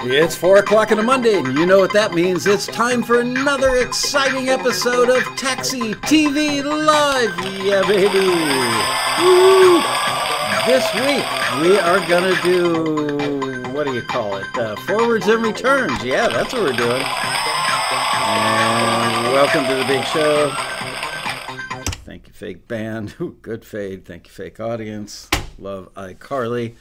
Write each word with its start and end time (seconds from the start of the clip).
It's 0.00 0.34
4 0.34 0.58
o'clock 0.58 0.90
on 0.90 0.98
a 0.98 1.02
Monday, 1.02 1.38
and 1.38 1.58
you 1.58 1.66
know 1.66 1.78
what 1.78 1.92
that 1.92 2.14
means. 2.14 2.46
It's 2.46 2.66
time 2.66 3.02
for 3.02 3.20
another 3.20 3.76
exciting 3.76 4.48
episode 4.48 5.10
of 5.10 5.22
Taxi 5.36 5.94
TV 5.94 6.64
Live. 6.64 7.34
Yeah, 7.62 7.82
baby. 7.82 8.26
Woo! 9.20 9.82
This 10.66 10.84
week, 10.94 11.24
we 11.62 11.78
are 11.78 12.00
going 12.08 12.34
to 12.34 12.42
do, 12.42 13.70
what 13.72 13.86
do 13.86 13.94
you 13.94 14.02
call 14.02 14.36
it? 14.36 14.46
Uh, 14.56 14.76
forwards 14.86 15.26
and 15.26 15.42
returns. 15.42 16.02
Yeah, 16.02 16.28
that's 16.28 16.52
what 16.52 16.62
we're 16.62 16.72
doing. 16.72 17.02
And 18.22 19.32
welcome 19.32 19.66
to 19.66 19.74
the 19.74 19.84
big 19.86 20.04
show. 20.06 20.50
Thank 22.04 22.28
you, 22.28 22.32
fake 22.32 22.66
band. 22.66 23.14
Ooh, 23.20 23.36
good 23.42 23.64
fade. 23.64 24.04
Thank 24.04 24.26
you, 24.26 24.32
fake 24.32 24.58
audience. 24.58 25.28
Love 25.58 25.92
iCarly. 25.94 26.76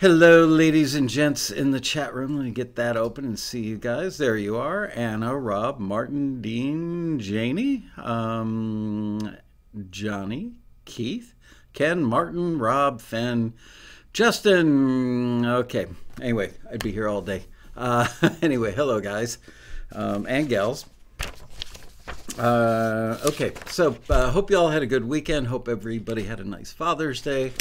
Hello, 0.00 0.44
ladies 0.44 0.94
and 0.94 1.08
gents 1.08 1.50
in 1.50 1.72
the 1.72 1.80
chat 1.80 2.14
room. 2.14 2.36
Let 2.36 2.44
me 2.44 2.50
get 2.52 2.76
that 2.76 2.96
open 2.96 3.24
and 3.24 3.36
see 3.36 3.62
you 3.62 3.76
guys. 3.76 4.16
There 4.16 4.36
you 4.36 4.56
are. 4.56 4.92
Anna, 4.94 5.36
Rob, 5.36 5.80
Martin, 5.80 6.40
Dean, 6.40 7.18
Janie, 7.18 7.84
um, 7.96 9.36
Johnny, 9.90 10.52
Keith, 10.84 11.34
Ken, 11.72 12.04
Martin, 12.04 12.60
Rob, 12.60 13.00
Fenn, 13.00 13.54
Justin. 14.12 15.44
Okay. 15.44 15.86
Anyway, 16.22 16.52
I'd 16.70 16.84
be 16.84 16.92
here 16.92 17.08
all 17.08 17.20
day. 17.20 17.46
Uh, 17.76 18.06
anyway, 18.40 18.72
hello, 18.72 19.00
guys 19.00 19.38
um, 19.90 20.26
and 20.28 20.48
gals. 20.48 20.86
Uh, 22.38 23.18
okay, 23.26 23.50
so 23.66 23.96
uh, 24.08 24.30
hope 24.30 24.48
you 24.48 24.56
all 24.56 24.68
had 24.68 24.82
a 24.82 24.86
good 24.86 25.08
weekend. 25.08 25.48
Hope 25.48 25.68
everybody 25.68 26.22
had 26.22 26.38
a 26.38 26.44
nice 26.44 26.70
Father's 26.70 27.20
Day. 27.20 27.52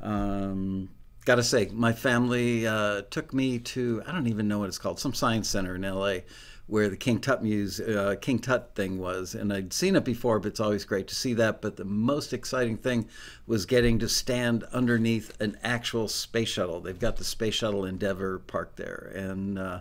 Um, 0.00 0.88
Got 1.24 1.36
to 1.36 1.42
say, 1.42 1.70
my 1.72 1.92
family 1.92 2.66
uh, 2.66 3.02
took 3.10 3.32
me 3.32 3.58
to 3.58 4.02
I 4.06 4.12
don't 4.12 4.26
even 4.26 4.46
know 4.46 4.58
what 4.58 4.68
it's 4.68 4.78
called, 4.78 5.00
some 5.00 5.14
science 5.14 5.48
center 5.48 5.74
in 5.74 5.84
L.A. 5.84 6.24
where 6.66 6.90
the 6.90 6.98
King 6.98 7.18
Tut 7.18 7.42
Muse, 7.42 7.80
uh, 7.80 8.16
King 8.20 8.38
Tut 8.38 8.74
thing 8.74 8.98
was, 8.98 9.34
and 9.34 9.50
I'd 9.50 9.72
seen 9.72 9.96
it 9.96 10.04
before, 10.04 10.38
but 10.38 10.48
it's 10.48 10.60
always 10.60 10.84
great 10.84 11.08
to 11.08 11.14
see 11.14 11.32
that. 11.34 11.62
But 11.62 11.76
the 11.76 11.84
most 11.84 12.34
exciting 12.34 12.76
thing 12.76 13.08
was 13.46 13.64
getting 13.64 13.98
to 14.00 14.08
stand 14.08 14.64
underneath 14.64 15.40
an 15.40 15.56
actual 15.62 16.08
space 16.08 16.50
shuttle. 16.50 16.80
They've 16.80 16.98
got 16.98 17.16
the 17.16 17.24
space 17.24 17.54
shuttle 17.54 17.86
Endeavour 17.86 18.40
parked 18.40 18.76
there, 18.76 19.10
and 19.14 19.58
uh, 19.58 19.80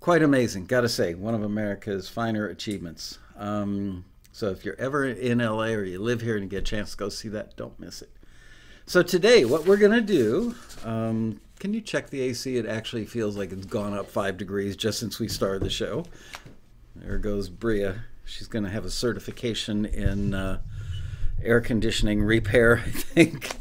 quite 0.00 0.22
amazing. 0.22 0.64
Got 0.64 0.82
to 0.82 0.88
say, 0.88 1.14
one 1.14 1.34
of 1.34 1.42
America's 1.42 2.08
finer 2.08 2.48
achievements. 2.48 3.18
Um, 3.36 4.06
so 4.32 4.48
if 4.48 4.64
you're 4.64 4.80
ever 4.80 5.04
in 5.04 5.38
LA 5.38 5.66
or 5.66 5.84
you 5.84 6.00
live 6.00 6.22
here 6.22 6.34
and 6.34 6.44
you 6.44 6.48
get 6.48 6.60
a 6.60 6.62
chance 6.62 6.92
to 6.92 6.96
go 6.96 7.08
see 7.08 7.28
that, 7.28 7.56
don't 7.56 7.78
miss 7.78 8.00
it. 8.02 8.10
So 8.86 9.02
today, 9.02 9.46
what 9.46 9.66
we're 9.66 9.78
going 9.78 9.92
to 9.92 10.02
do, 10.02 10.54
um, 10.84 11.40
can 11.58 11.72
you 11.72 11.80
check 11.80 12.10
the 12.10 12.20
AC? 12.20 12.58
It 12.58 12.66
actually 12.66 13.06
feels 13.06 13.34
like 13.34 13.50
it's 13.50 13.64
gone 13.64 13.94
up 13.94 14.10
five 14.10 14.36
degrees 14.36 14.76
just 14.76 15.00
since 15.00 15.18
we 15.18 15.26
started 15.26 15.62
the 15.62 15.70
show. 15.70 16.04
There 16.94 17.16
goes 17.16 17.48
Bria. 17.48 18.04
She's 18.26 18.46
going 18.46 18.64
to 18.64 18.70
have 18.70 18.84
a 18.84 18.90
certification 18.90 19.86
in 19.86 20.34
uh, 20.34 20.58
air 21.42 21.62
conditioning 21.62 22.22
repair, 22.22 22.82
I 22.86 22.90
think. 22.90 23.52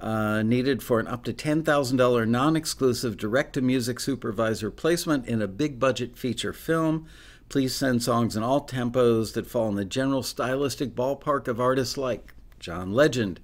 uh, 0.00 0.42
needed 0.42 0.82
for 0.82 0.98
an 0.98 1.06
up 1.06 1.22
to 1.22 1.32
$10,000 1.32 2.28
non 2.28 2.56
exclusive 2.56 3.16
direct 3.16 3.52
to 3.52 3.60
music 3.60 4.00
supervisor 4.00 4.72
placement 4.72 5.24
in 5.28 5.40
a 5.40 5.46
big 5.46 5.78
budget 5.78 6.18
feature 6.18 6.52
film. 6.52 7.06
Please 7.48 7.72
send 7.72 8.02
songs 8.02 8.34
in 8.34 8.42
all 8.42 8.66
tempos 8.66 9.34
that 9.34 9.46
fall 9.46 9.68
in 9.68 9.76
the 9.76 9.84
general 9.84 10.24
stylistic 10.24 10.96
ballpark 10.96 11.46
of 11.46 11.60
artists 11.60 11.96
like 11.96 12.34
John 12.58 12.92
Legend, 12.92 13.38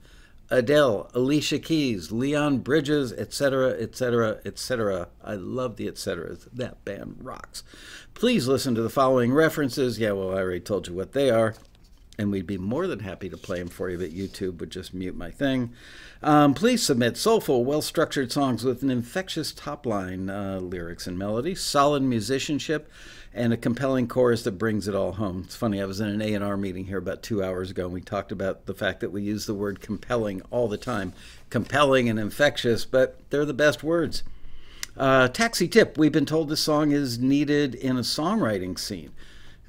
Adele, 0.50 1.08
Alicia 1.14 1.60
Keys, 1.60 2.10
Leon 2.10 2.58
Bridges, 2.58 3.12
etc., 3.12 3.70
etc., 3.78 4.40
etc. 4.44 5.06
I 5.22 5.34
love 5.34 5.76
the 5.76 5.86
etc. 5.86 6.36
That 6.52 6.84
band 6.84 7.18
rocks. 7.20 7.62
Please 8.14 8.48
listen 8.48 8.74
to 8.74 8.82
the 8.82 8.90
following 8.90 9.32
references. 9.32 10.00
Yeah, 10.00 10.12
well, 10.12 10.30
I 10.30 10.40
already 10.40 10.58
told 10.58 10.88
you 10.88 10.94
what 10.94 11.12
they 11.12 11.30
are 11.30 11.54
and 12.18 12.30
we'd 12.30 12.46
be 12.46 12.58
more 12.58 12.86
than 12.86 13.00
happy 13.00 13.28
to 13.28 13.36
play 13.36 13.58
them 13.58 13.68
for 13.68 13.90
you, 13.90 13.98
but 13.98 14.14
YouTube 14.14 14.58
would 14.58 14.70
just 14.70 14.94
mute 14.94 15.16
my 15.16 15.30
thing. 15.30 15.72
Um, 16.22 16.54
please 16.54 16.82
submit 16.82 17.16
soulful, 17.16 17.64
well 17.64 17.82
structured 17.82 18.32
songs 18.32 18.64
with 18.64 18.82
an 18.82 18.90
infectious 18.90 19.52
top 19.52 19.84
line 19.84 20.30
uh, 20.30 20.58
lyrics 20.60 21.06
and 21.06 21.18
melody, 21.18 21.54
solid 21.54 22.02
musicianship, 22.02 22.90
and 23.34 23.52
a 23.52 23.56
compelling 23.56 24.08
chorus 24.08 24.42
that 24.44 24.52
brings 24.52 24.88
it 24.88 24.94
all 24.94 25.12
home. 25.12 25.42
It's 25.44 25.56
funny, 25.56 25.80
I 25.80 25.84
was 25.84 26.00
in 26.00 26.08
an 26.08 26.22
A&R 26.22 26.56
meeting 26.56 26.86
here 26.86 26.98
about 26.98 27.22
two 27.22 27.44
hours 27.44 27.70
ago, 27.70 27.84
and 27.84 27.92
we 27.92 28.00
talked 28.00 28.32
about 28.32 28.64
the 28.64 28.74
fact 28.74 29.00
that 29.00 29.12
we 29.12 29.22
use 29.22 29.44
the 29.44 29.54
word 29.54 29.80
compelling 29.80 30.40
all 30.50 30.68
the 30.68 30.78
time. 30.78 31.12
Compelling 31.50 32.08
and 32.08 32.18
infectious, 32.18 32.84
but 32.86 33.20
they're 33.30 33.44
the 33.44 33.52
best 33.52 33.84
words. 33.84 34.22
Uh, 34.96 35.28
taxi 35.28 35.68
tip, 35.68 35.98
we've 35.98 36.12
been 36.12 36.24
told 36.24 36.48
this 36.48 36.62
song 36.62 36.90
is 36.90 37.18
needed 37.18 37.74
in 37.74 37.98
a 37.98 38.00
songwriting 38.00 38.78
scene 38.78 39.12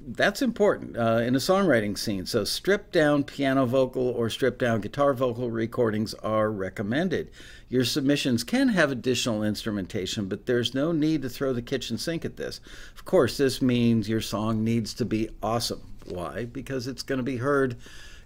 that's 0.08 0.42
important 0.42 0.96
uh, 0.98 1.18
in 1.18 1.36
a 1.36 1.40
songwriting 1.40 1.98
scene. 1.98 2.26
So, 2.26 2.46
stripped 2.46 2.94
down 2.94 3.26
piano 3.26 3.66
vocal 3.66 4.08
or 4.08 4.30
stripped 4.30 4.60
down 4.60 4.80
guitar 4.80 5.14
vocal 5.14 5.52
recordings 5.52 6.14
are 6.16 6.50
recommended. 6.50 7.30
Your 7.68 7.84
submissions 7.84 8.46
can 8.46 8.70
have 8.70 8.90
additional 8.90 9.44
instrumentation, 9.44 10.28
but 10.28 10.46
there's 10.46 10.74
no 10.74 10.94
need 10.94 11.22
to 11.24 11.30
throw 11.30 11.52
the 11.52 11.62
kitchen 11.62 11.98
sink 11.98 12.24
at 12.24 12.38
this. 12.38 12.62
Of 12.96 13.04
course, 13.04 13.38
this 13.38 13.62
means 13.62 14.08
your 14.08 14.22
song 14.22 14.64
needs 14.64 14.94
to 14.96 15.06
be 15.06 15.30
awesome. 15.44 15.82
Why? 16.06 16.46
Because 16.46 16.88
it's 16.88 17.04
going 17.04 17.20
to 17.20 17.24
be 17.24 17.38
heard 17.38 17.76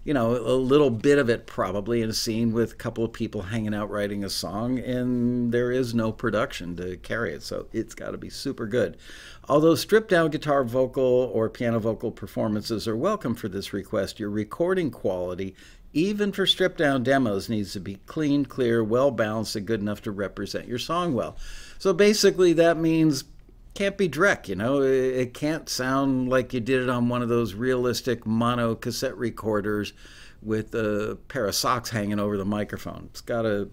you 0.04 0.12
know, 0.12 0.32
a 0.32 0.56
little 0.56 0.90
bit 0.90 1.18
of 1.18 1.30
it 1.30 1.46
probably 1.46 2.02
in 2.02 2.10
a 2.10 2.14
scene 2.14 2.52
with 2.52 2.72
a 2.72 2.76
couple 2.76 3.04
of 3.04 3.12
people 3.12 3.42
hanging 3.42 3.74
out 3.74 3.88
writing 3.88 4.24
a 4.24 4.30
song, 4.30 4.78
and 4.78 5.52
there 5.52 5.70
is 5.70 5.94
no 5.94 6.10
production 6.10 6.74
to 6.76 6.96
carry 6.96 7.32
it. 7.32 7.42
So 7.42 7.66
it's 7.72 7.94
got 7.94 8.10
to 8.10 8.18
be 8.18 8.28
super 8.28 8.66
good. 8.66 8.96
Although 9.48 9.76
stripped 9.76 10.10
down 10.10 10.30
guitar 10.30 10.64
vocal 10.64 11.30
or 11.32 11.48
piano 11.48 11.78
vocal 11.78 12.10
performances 12.10 12.88
are 12.88 12.96
welcome 12.96 13.34
for 13.34 13.48
this 13.48 13.72
request, 13.72 14.18
your 14.18 14.30
recording 14.30 14.90
quality, 14.90 15.54
even 15.92 16.32
for 16.32 16.46
stripped 16.46 16.78
down 16.78 17.02
demos, 17.02 17.48
needs 17.48 17.72
to 17.74 17.80
be 17.80 17.96
clean, 18.06 18.44
clear, 18.44 18.82
well 18.82 19.10
balanced, 19.10 19.54
and 19.54 19.66
good 19.66 19.80
enough 19.80 20.02
to 20.02 20.10
represent 20.10 20.66
your 20.66 20.78
song 20.78 21.14
well. 21.14 21.36
So 21.78 21.92
basically, 21.92 22.54
that 22.54 22.76
means 22.76 23.24
can't 23.74 23.96
be 23.96 24.08
Drek, 24.08 24.48
you 24.48 24.54
know. 24.54 24.82
It 24.82 25.34
can't 25.34 25.68
sound 25.68 26.28
like 26.28 26.52
you 26.52 26.60
did 26.60 26.82
it 26.82 26.88
on 26.88 27.08
one 27.08 27.22
of 27.22 27.28
those 27.28 27.54
realistic 27.54 28.26
mono 28.26 28.74
cassette 28.74 29.16
recorders 29.16 29.92
with 30.42 30.74
a 30.74 31.18
pair 31.28 31.46
of 31.46 31.54
socks 31.54 31.90
hanging 31.90 32.18
over 32.18 32.36
the 32.36 32.44
microphone. 32.44 33.08
It's 33.10 33.20
got 33.20 33.42
to 33.42 33.70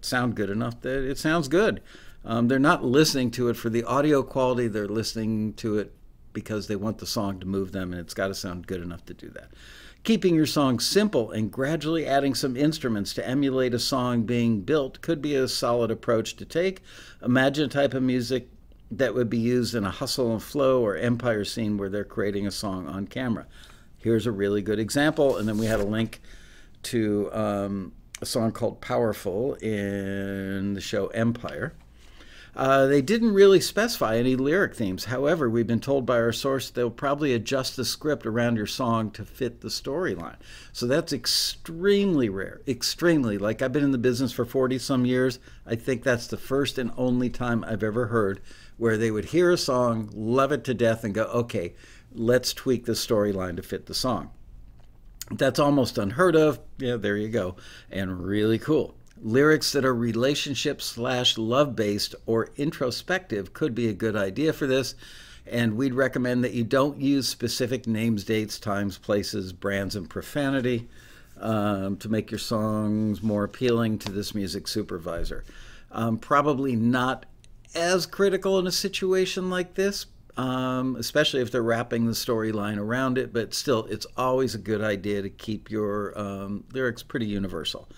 sound 0.00 0.34
good 0.34 0.50
enough 0.50 0.80
that 0.82 1.08
it 1.08 1.18
sounds 1.18 1.48
good. 1.48 1.82
Um, 2.24 2.48
they're 2.48 2.58
not 2.58 2.84
listening 2.84 3.30
to 3.32 3.48
it 3.48 3.56
for 3.56 3.68
the 3.68 3.84
audio 3.84 4.22
quality, 4.22 4.68
they're 4.68 4.86
listening 4.86 5.54
to 5.54 5.78
it 5.78 5.92
because 6.32 6.66
they 6.66 6.76
want 6.76 6.98
the 6.98 7.06
song 7.06 7.40
to 7.40 7.46
move 7.46 7.72
them, 7.72 7.92
and 7.92 8.00
it's 8.00 8.14
got 8.14 8.28
to 8.28 8.34
sound 8.34 8.66
good 8.66 8.80
enough 8.80 9.04
to 9.06 9.14
do 9.14 9.28
that. 9.30 9.50
Keeping 10.04 10.34
your 10.34 10.46
song 10.46 10.80
simple 10.80 11.30
and 11.30 11.50
gradually 11.50 12.06
adding 12.06 12.34
some 12.34 12.56
instruments 12.56 13.14
to 13.14 13.28
emulate 13.28 13.74
a 13.74 13.78
song 13.78 14.22
being 14.22 14.62
built 14.62 15.00
could 15.00 15.22
be 15.22 15.34
a 15.34 15.46
solid 15.46 15.90
approach 15.90 16.36
to 16.36 16.44
take. 16.44 16.80
Imagine 17.22 17.66
a 17.66 17.68
type 17.68 17.94
of 17.94 18.02
music 18.02 18.48
that 18.98 19.14
would 19.14 19.30
be 19.30 19.38
used 19.38 19.74
in 19.74 19.84
a 19.84 19.90
hustle 19.90 20.32
and 20.32 20.42
flow 20.42 20.84
or 20.84 20.96
empire 20.96 21.44
scene 21.44 21.76
where 21.76 21.88
they're 21.88 22.04
creating 22.04 22.46
a 22.46 22.50
song 22.50 22.86
on 22.86 23.06
camera. 23.06 23.46
Here's 23.98 24.26
a 24.26 24.32
really 24.32 24.62
good 24.62 24.78
example, 24.78 25.36
and 25.36 25.48
then 25.48 25.58
we 25.58 25.66
had 25.66 25.80
a 25.80 25.84
link 25.84 26.20
to 26.84 27.30
um, 27.32 27.92
a 28.20 28.26
song 28.26 28.52
called 28.52 28.80
Powerful 28.80 29.54
in 29.54 30.74
the 30.74 30.80
show 30.80 31.06
Empire. 31.08 31.72
Uh, 32.54 32.86
they 32.86 33.00
didn't 33.00 33.32
really 33.32 33.60
specify 33.60 34.16
any 34.16 34.36
lyric 34.36 34.74
themes. 34.74 35.06
However, 35.06 35.48
we've 35.48 35.66
been 35.66 35.80
told 35.80 36.04
by 36.04 36.16
our 36.16 36.32
source 36.32 36.68
they'll 36.68 36.90
probably 36.90 37.32
adjust 37.32 37.76
the 37.76 37.84
script 37.84 38.26
around 38.26 38.56
your 38.56 38.66
song 38.66 39.10
to 39.12 39.24
fit 39.24 39.62
the 39.62 39.68
storyline. 39.68 40.36
So 40.70 40.86
that's 40.86 41.14
extremely 41.14 42.28
rare. 42.28 42.60
Extremely. 42.68 43.38
Like 43.38 43.62
I've 43.62 43.72
been 43.72 43.84
in 43.84 43.92
the 43.92 43.96
business 43.96 44.32
for 44.32 44.44
40 44.44 44.78
some 44.78 45.06
years. 45.06 45.38
I 45.66 45.76
think 45.76 46.02
that's 46.02 46.26
the 46.26 46.36
first 46.36 46.76
and 46.76 46.92
only 46.98 47.30
time 47.30 47.64
I've 47.64 47.82
ever 47.82 48.08
heard 48.08 48.40
where 48.82 48.98
they 48.98 49.12
would 49.12 49.26
hear 49.26 49.52
a 49.52 49.56
song, 49.56 50.10
love 50.12 50.50
it 50.50 50.64
to 50.64 50.74
death, 50.74 51.04
and 51.04 51.14
go, 51.14 51.22
okay, 51.42 51.72
let's 52.12 52.52
tweak 52.52 52.84
the 52.84 52.92
storyline 53.06 53.54
to 53.54 53.62
fit 53.62 53.86
the 53.86 53.94
song. 53.94 54.28
That's 55.30 55.60
almost 55.60 55.98
unheard 55.98 56.34
of. 56.34 56.58
Yeah, 56.78 56.96
there 56.96 57.16
you 57.16 57.28
go. 57.28 57.54
And 57.92 58.26
really 58.26 58.58
cool. 58.58 58.96
Lyrics 59.22 59.70
that 59.72 59.84
are 59.84 59.94
relationship 59.94 60.82
slash 60.82 61.38
love 61.38 61.76
based 61.76 62.16
or 62.26 62.48
introspective 62.56 63.52
could 63.52 63.72
be 63.72 63.88
a 63.88 63.92
good 64.04 64.16
idea 64.16 64.52
for 64.52 64.66
this. 64.66 64.96
And 65.46 65.76
we'd 65.76 65.94
recommend 65.94 66.42
that 66.42 66.52
you 66.52 66.64
don't 66.64 67.00
use 67.00 67.28
specific 67.28 67.86
names, 67.86 68.24
dates, 68.24 68.58
times, 68.58 68.98
places, 68.98 69.52
brands, 69.52 69.94
and 69.94 70.10
profanity. 70.10 70.88
um, 71.42 71.96
to 71.96 72.08
make 72.08 72.30
your 72.30 72.38
songs 72.38 73.22
more 73.22 73.44
appealing 73.44 73.98
to 73.98 74.12
this 74.12 74.34
music 74.34 74.68
supervisor. 74.68 75.44
Um, 75.90 76.16
probably 76.18 76.76
not 76.76 77.26
as 77.74 78.06
critical 78.06 78.58
in 78.58 78.66
a 78.66 78.72
situation 78.72 79.50
like 79.50 79.74
this, 79.74 80.06
um, 80.36 80.96
especially 80.96 81.40
if 81.40 81.50
they're 81.50 81.62
wrapping 81.62 82.06
the 82.06 82.12
storyline 82.12 82.78
around 82.78 83.18
it, 83.18 83.32
but 83.32 83.52
still, 83.54 83.86
it's 83.86 84.06
always 84.16 84.54
a 84.54 84.58
good 84.58 84.80
idea 84.80 85.22
to 85.22 85.30
keep 85.30 85.70
your 85.70 86.18
um, 86.18 86.64
lyrics 86.72 87.02
pretty 87.02 87.26
universal. 87.26 87.88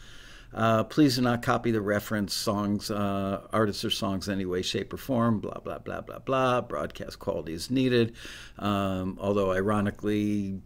Uh, 0.52 0.84
please 0.84 1.16
do 1.16 1.22
not 1.22 1.42
copy 1.42 1.72
the 1.72 1.80
reference 1.80 2.32
songs, 2.32 2.90
uh, 2.90 3.40
artists 3.52 3.84
or 3.84 3.90
songs 3.90 4.28
in 4.28 4.34
any 4.34 4.44
way, 4.44 4.62
shape, 4.62 4.92
or 4.92 4.96
form. 4.96 5.40
Blah 5.40 5.58
blah 5.58 5.78
blah 5.78 6.00
blah 6.00 6.20
blah. 6.20 6.60
Broadcast 6.60 7.18
quality 7.18 7.54
is 7.54 7.72
needed. 7.72 8.14
Um, 8.60 9.18
although, 9.20 9.52
ironically, 9.52 10.60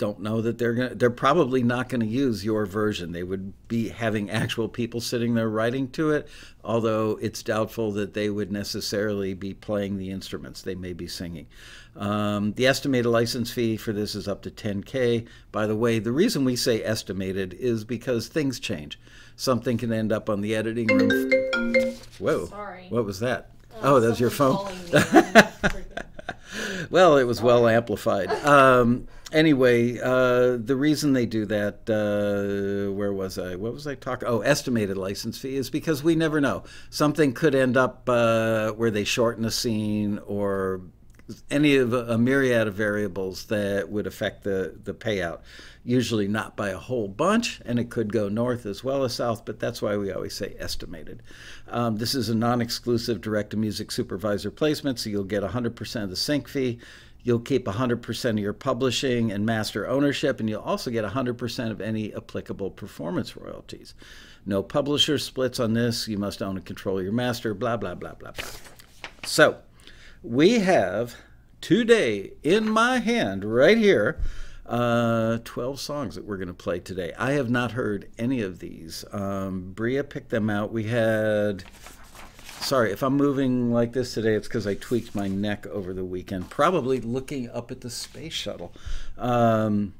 don't 0.00 0.20
know 0.20 0.40
that 0.40 0.56
they're 0.56 0.72
going 0.72 0.96
they're 0.96 1.10
probably 1.10 1.62
not 1.62 1.90
going 1.90 2.00
to 2.00 2.06
use 2.06 2.42
your 2.42 2.64
version. 2.64 3.12
They 3.12 3.22
would 3.22 3.52
be 3.68 3.90
having 3.90 4.30
actual 4.30 4.66
people 4.66 4.98
sitting 5.02 5.34
there 5.34 5.50
writing 5.50 5.90
to 5.90 6.10
it, 6.12 6.26
although 6.64 7.18
it's 7.20 7.42
doubtful 7.42 7.92
that 7.92 8.14
they 8.14 8.30
would 8.30 8.50
necessarily 8.50 9.34
be 9.34 9.52
playing 9.52 9.98
the 9.98 10.10
instruments. 10.10 10.62
They 10.62 10.74
may 10.74 10.94
be 10.94 11.06
singing. 11.06 11.48
Um, 11.96 12.54
the 12.54 12.66
estimated 12.66 13.12
license 13.12 13.50
fee 13.50 13.76
for 13.76 13.92
this 13.92 14.14
is 14.14 14.26
up 14.26 14.40
to 14.42 14.50
10K. 14.50 15.26
By 15.52 15.66
the 15.66 15.76
way, 15.76 15.98
the 15.98 16.12
reason 16.12 16.46
we 16.46 16.56
say 16.56 16.82
estimated 16.82 17.52
is 17.52 17.84
because 17.84 18.26
things 18.26 18.58
change. 18.58 18.98
Something 19.36 19.76
can 19.76 19.92
end 19.92 20.12
up 20.12 20.30
on 20.30 20.40
the 20.40 20.56
editing 20.56 20.86
room. 20.86 21.30
Whoa. 22.18 22.46
Sorry. 22.46 22.86
What 22.88 23.04
was 23.04 23.20
that? 23.20 23.50
Oh, 23.82 23.96
oh 23.96 24.00
that 24.00 24.08
was 24.08 24.20
your 24.20 24.30
phone? 24.30 24.72
well, 26.90 27.18
it 27.18 27.24
was 27.24 27.42
well 27.42 27.68
amplified. 27.68 28.30
Um, 28.46 29.06
anyway, 29.32 29.98
uh, 29.98 30.56
the 30.56 30.76
reason 30.76 31.12
they 31.12 31.26
do 31.26 31.46
that, 31.46 31.88
uh, 31.88 32.92
where 32.92 33.12
was 33.12 33.38
I? 33.38 33.56
What 33.56 33.72
was 33.72 33.86
I 33.86 33.94
talking? 33.94 34.28
Oh, 34.28 34.40
estimated 34.40 34.96
license 34.96 35.38
fee 35.38 35.56
is 35.56 35.70
because 35.70 36.02
we 36.02 36.14
never 36.14 36.40
know. 36.40 36.64
Something 36.90 37.32
could 37.32 37.54
end 37.54 37.76
up 37.76 38.08
uh, 38.08 38.70
where 38.72 38.90
they 38.90 39.04
shorten 39.04 39.44
a 39.44 39.50
scene 39.50 40.18
or 40.26 40.82
any 41.50 41.76
of 41.76 41.92
a, 41.92 42.18
myriad 42.18 42.66
of 42.66 42.74
variables 42.74 43.44
that 43.46 43.88
would 43.88 44.06
affect 44.06 44.42
the, 44.42 44.76
the 44.82 44.94
payout. 44.94 45.40
Usually 45.84 46.28
not 46.28 46.56
by 46.56 46.70
a 46.70 46.76
whole 46.76 47.08
bunch, 47.08 47.60
and 47.64 47.78
it 47.78 47.88
could 47.88 48.12
go 48.12 48.28
north 48.28 48.66
as 48.66 48.84
well 48.84 49.02
as 49.04 49.14
south, 49.14 49.44
but 49.44 49.58
that's 49.58 49.80
why 49.80 49.96
we 49.96 50.12
always 50.12 50.34
say 50.34 50.54
estimated. 50.58 51.22
Um, 51.68 51.96
this 51.96 52.14
is 52.14 52.28
a 52.28 52.34
non 52.34 52.60
exclusive 52.60 53.20
direct 53.20 53.50
to 53.50 53.56
music 53.56 53.90
supervisor 53.90 54.50
placement, 54.50 54.98
so 54.98 55.08
you'll 55.08 55.24
get 55.24 55.42
100% 55.42 56.02
of 56.02 56.10
the 56.10 56.16
sync 56.16 56.48
fee. 56.48 56.78
You'll 57.22 57.40
keep 57.40 57.66
100% 57.66 58.30
of 58.30 58.38
your 58.38 58.52
publishing 58.52 59.30
and 59.30 59.44
master 59.44 59.88
ownership, 59.88 60.40
and 60.40 60.48
you'll 60.48 60.62
also 60.62 60.90
get 60.90 61.04
100% 61.04 61.70
of 61.70 61.80
any 61.80 62.14
applicable 62.14 62.70
performance 62.70 63.36
royalties. 63.36 63.94
No 64.46 64.62
publisher 64.62 65.18
splits 65.18 65.60
on 65.60 65.74
this. 65.74 66.08
You 66.08 66.18
must 66.18 66.40
own 66.42 66.56
and 66.56 66.64
control 66.64 67.02
your 67.02 67.12
master, 67.12 67.52
blah, 67.52 67.76
blah, 67.76 67.94
blah, 67.94 68.14
blah, 68.14 68.32
blah. 68.32 68.44
So, 69.24 69.58
we 70.22 70.60
have 70.60 71.16
today 71.60 72.32
in 72.42 72.68
my 72.68 72.98
hand, 72.98 73.44
right 73.44 73.76
here, 73.76 74.20
uh, 74.66 75.38
12 75.44 75.80
songs 75.80 76.14
that 76.14 76.24
we're 76.24 76.36
going 76.36 76.48
to 76.48 76.54
play 76.54 76.78
today. 76.78 77.12
I 77.18 77.32
have 77.32 77.50
not 77.50 77.72
heard 77.72 78.08
any 78.18 78.40
of 78.40 78.60
these. 78.60 79.04
Um, 79.12 79.72
Bria 79.72 80.04
picked 80.04 80.30
them 80.30 80.48
out. 80.48 80.72
We 80.72 80.84
had 80.84 81.64
Sorry, 82.60 82.92
if 82.92 83.02
I'm 83.02 83.16
moving 83.16 83.72
like 83.72 83.92
this 83.92 84.14
today, 84.14 84.34
it's 84.34 84.46
because 84.46 84.66
I 84.66 84.74
tweaked 84.74 85.14
my 85.14 85.28
neck 85.28 85.66
over 85.66 85.92
the 85.92 86.04
weekend, 86.04 86.50
probably 86.50 87.00
looking 87.00 87.50
up 87.50 87.70
at 87.70 87.80
the 87.80 87.90
space 87.90 88.34
shuttle. 88.34 88.72
Um, 89.18 89.94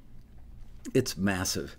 it's 0.94 1.16
massive. 1.16 1.76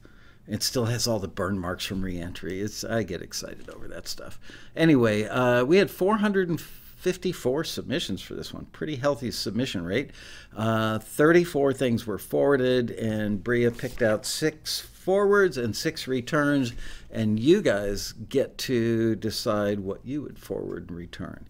It 0.48 0.64
still 0.64 0.86
has 0.86 1.08
all 1.08 1.20
the 1.20 1.28
burn 1.28 1.60
marks 1.60 1.86
from 1.86 2.02
reentry. 2.02 2.60
It's 2.62 2.84
I 2.84 3.04
get 3.04 3.22
excited 3.22 3.70
over 3.70 3.88
that 3.88 4.08
stuff. 4.08 4.40
Anyway, 4.76 5.26
uh, 5.26 5.64
we 5.64 5.78
had 5.78 5.92
454 5.92 7.64
submissions 7.64 8.22
for 8.22 8.34
this 8.34 8.54
one. 8.54 8.66
Pretty 8.66 8.96
healthy 8.96 9.32
submission 9.32 9.86
rate. 9.86 10.10
Uh, 10.56 11.00
34 11.00 11.74
things 11.74 12.08
were 12.08 12.18
forwarded, 12.18 12.92
and 12.92 13.44
Bria 13.44 13.72
picked 13.72 14.02
out 14.02 14.26
six 14.26 14.82
forwards 14.82 15.58
and 15.58 15.76
six 15.76 16.08
returns, 16.08 16.74
and 17.12 17.40
you 17.40 17.62
guys 17.62 18.14
get 18.14 18.58
to 18.58 19.16
decide 19.16 19.80
what 19.80 20.06
you 20.06 20.22
would 20.22 20.40
forward 20.40 20.90
and 20.90 20.98
return. 20.98 21.48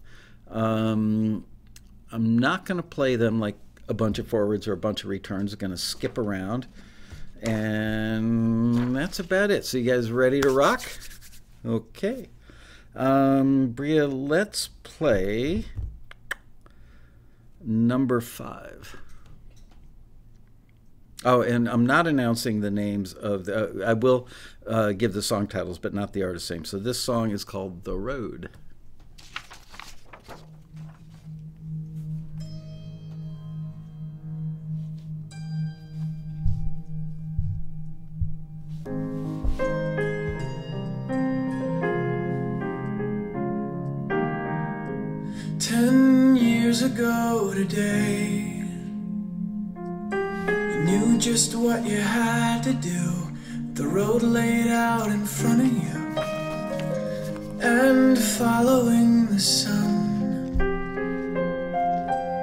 Um, 0.48 1.44
I'm 2.10 2.38
not 2.38 2.66
going 2.66 2.76
to 2.76 2.82
play 2.82 3.16
them 3.16 3.40
like 3.40 3.56
a 3.88 3.94
bunch 3.94 4.18
of 4.18 4.26
forwards 4.26 4.68
or 4.68 4.72
a 4.72 4.76
bunch 4.76 5.04
of 5.04 5.08
returns. 5.08 5.52
I'm 5.52 5.58
going 5.58 5.70
to 5.70 5.76
skip 5.76 6.18
around, 6.18 6.66
and 7.42 8.94
that's 8.94 9.18
about 9.18 9.50
it. 9.50 9.64
So, 9.64 9.78
you 9.78 9.90
guys 9.90 10.10
ready 10.10 10.40
to 10.40 10.50
rock? 10.50 10.82
Okay. 11.64 12.28
Um, 12.94 13.68
Bria, 13.68 14.06
let's 14.06 14.68
play 14.82 15.66
number 17.64 18.20
five. 18.20 18.96
Oh, 21.24 21.40
and 21.40 21.68
I'm 21.68 21.86
not 21.86 22.08
announcing 22.08 22.60
the 22.60 22.70
names 22.70 23.12
of 23.12 23.44
the. 23.44 23.84
Uh, 23.84 23.90
I 23.90 23.92
will 23.92 24.26
uh, 24.66 24.90
give 24.92 25.12
the 25.12 25.22
song 25.22 25.46
titles, 25.46 25.78
but 25.78 25.94
not 25.94 26.12
the 26.12 26.24
artist 26.24 26.50
name. 26.50 26.64
So 26.64 26.78
this 26.78 26.98
song 26.98 27.30
is 27.30 27.44
called 27.44 27.84
"The 27.84 27.96
Road." 27.96 28.50
Ten 45.60 46.34
years 46.34 46.82
ago 46.82 47.52
today 47.54 48.41
knew 50.92 51.16
just 51.18 51.54
what 51.54 51.84
you 51.86 51.96
had 51.96 52.62
to 52.62 52.74
do. 52.74 53.02
The 53.72 53.86
road 53.86 54.22
laid 54.22 54.68
out 54.68 55.08
in 55.08 55.24
front 55.24 55.60
of 55.66 55.72
you, 55.84 56.00
and 57.60 58.18
following 58.18 59.26
the 59.26 59.40
sun, 59.40 59.94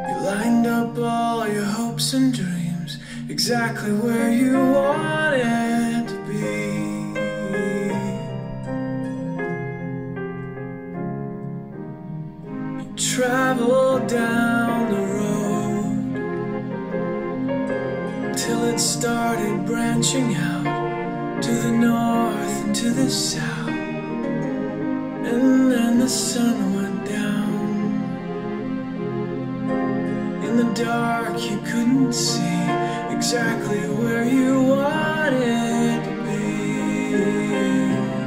you 0.07 0.16
lined 0.31 0.66
up 0.66 0.98
all 0.98 1.48
your 1.48 1.69
hopes 1.80 2.13
and 2.13 2.34
dreams 2.34 2.98
exactly 3.30 3.94
where 3.94 4.31
you 4.31 4.54
wanted 4.54 6.07
to 6.12 6.18
be. 6.30 6.48
You 12.81 12.90
traveled 12.97 14.07
down 14.07 14.58
it 18.80 18.81
started 18.81 19.66
branching 19.66 20.36
out 20.36 21.44
to 21.44 21.52
the 21.52 21.69
north 21.69 22.64
and 22.64 22.74
to 22.74 22.92
the 22.92 23.09
south. 23.09 23.68
And 25.28 25.69
then 25.69 26.00
the 26.00 26.07
sun 26.07 26.76
went 26.78 27.06
down. 27.06 27.50
In 30.45 30.56
the 30.56 30.74
dark, 30.74 31.42
you 31.42 31.57
couldn't 31.57 32.14
see 32.14 32.64
exactly 33.09 33.81
where 34.00 34.24
you 34.24 34.64
wanted 34.64 36.02
to 36.06 36.12
be. 36.24 38.19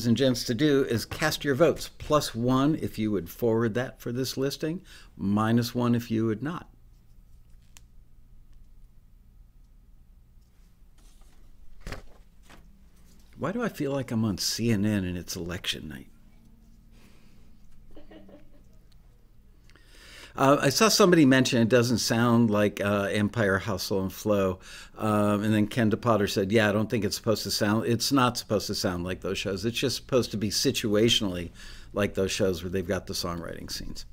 Ladies 0.00 0.06
and 0.06 0.16
gents, 0.16 0.44
to 0.44 0.54
do 0.54 0.82
is 0.84 1.04
cast 1.04 1.44
your 1.44 1.54
votes. 1.54 1.90
Plus 1.98 2.34
one 2.34 2.74
if 2.76 2.98
you 2.98 3.10
would 3.10 3.28
forward 3.28 3.74
that 3.74 4.00
for 4.00 4.12
this 4.12 4.38
listing, 4.38 4.80
minus 5.14 5.74
one 5.74 5.94
if 5.94 6.10
you 6.10 6.24
would 6.24 6.42
not. 6.42 6.70
Why 13.36 13.52
do 13.52 13.62
I 13.62 13.68
feel 13.68 13.92
like 13.92 14.10
I'm 14.10 14.24
on 14.24 14.38
CNN 14.38 15.06
and 15.06 15.18
it's 15.18 15.36
election 15.36 15.90
night? 15.90 16.09
Uh, 20.40 20.56
I 20.58 20.70
saw 20.70 20.88
somebody 20.88 21.26
mention 21.26 21.60
it 21.60 21.68
doesn't 21.68 21.98
sound 21.98 22.48
like 22.50 22.80
uh, 22.80 23.08
Empire 23.10 23.58
Hustle 23.58 24.00
and 24.00 24.10
Flow, 24.10 24.58
um, 24.96 25.44
and 25.44 25.52
then 25.52 25.66
Ken 25.66 25.90
DePotter 25.90 26.30
said, 26.30 26.50
"Yeah, 26.50 26.70
I 26.70 26.72
don't 26.72 26.88
think 26.88 27.04
it's 27.04 27.14
supposed 27.14 27.42
to 27.42 27.50
sound. 27.50 27.84
It's 27.84 28.10
not 28.10 28.38
supposed 28.38 28.66
to 28.68 28.74
sound 28.74 29.04
like 29.04 29.20
those 29.20 29.36
shows. 29.36 29.66
It's 29.66 29.76
just 29.76 29.96
supposed 29.96 30.30
to 30.30 30.38
be 30.38 30.48
situationally 30.48 31.50
like 31.92 32.14
those 32.14 32.32
shows 32.32 32.62
where 32.62 32.70
they've 32.70 32.88
got 32.88 33.06
the 33.06 33.12
songwriting 33.12 33.70
scenes." 33.70 34.06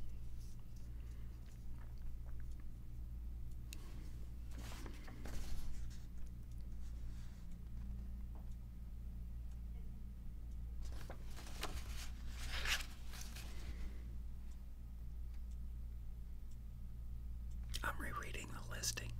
I'm 17.84 17.94
rereading 18.00 18.48
the 18.52 18.76
listing. 18.76 19.12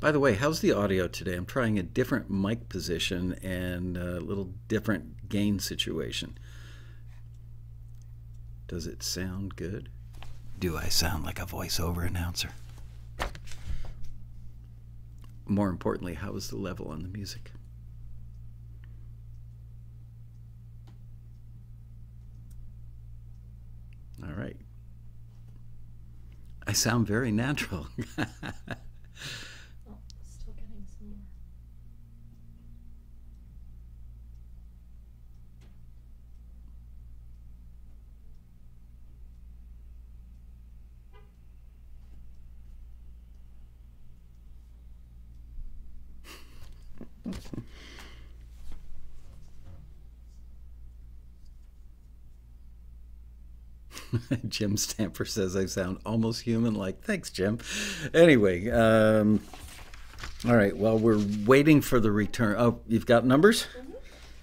By 0.00 0.12
the 0.12 0.18
way, 0.20 0.34
how's 0.34 0.60
the 0.60 0.72
audio 0.72 1.08
today? 1.08 1.34
I'm 1.36 1.44
trying 1.46 1.78
a 1.78 1.82
different 1.82 2.30
mic 2.30 2.68
position 2.70 3.34
and 3.42 3.96
a 3.98 4.18
little 4.18 4.54
different 4.66 5.28
gain 5.28 5.58
situation. 5.58 6.38
Does 8.66 8.86
it 8.86 9.02
sound 9.02 9.56
good? 9.56 9.90
Do 10.58 10.76
I 10.76 10.88
sound 10.88 11.24
like 11.24 11.38
a 11.40 11.44
voiceover 11.46 12.06
announcer? 12.06 12.50
More 15.46 15.68
importantly, 15.68 16.14
how 16.14 16.34
is 16.36 16.48
the 16.48 16.56
level 16.56 16.88
on 16.88 17.02
the 17.02 17.08
music? 17.08 17.50
All 24.22 24.32
right. 24.34 24.56
I 26.66 26.72
sound 26.72 27.06
very 27.06 27.32
natural. 27.32 27.86
Oh, 29.88 29.98
still 30.22 30.54
getting 30.54 30.84
some 30.98 31.08
more. 54.12 54.19
Jim 54.48 54.76
Stamper 54.76 55.24
says 55.24 55.56
I 55.56 55.66
sound 55.66 55.98
almost 56.06 56.42
human 56.42 56.74
like. 56.74 57.02
Thanks, 57.02 57.30
Jim. 57.30 57.58
Anyway, 58.14 58.70
um, 58.70 59.40
all 60.46 60.56
right, 60.56 60.76
well, 60.76 60.98
we're 60.98 61.22
waiting 61.44 61.80
for 61.80 62.00
the 62.00 62.10
return. 62.10 62.56
Oh, 62.58 62.80
you've 62.86 63.06
got 63.06 63.24
numbers? 63.24 63.66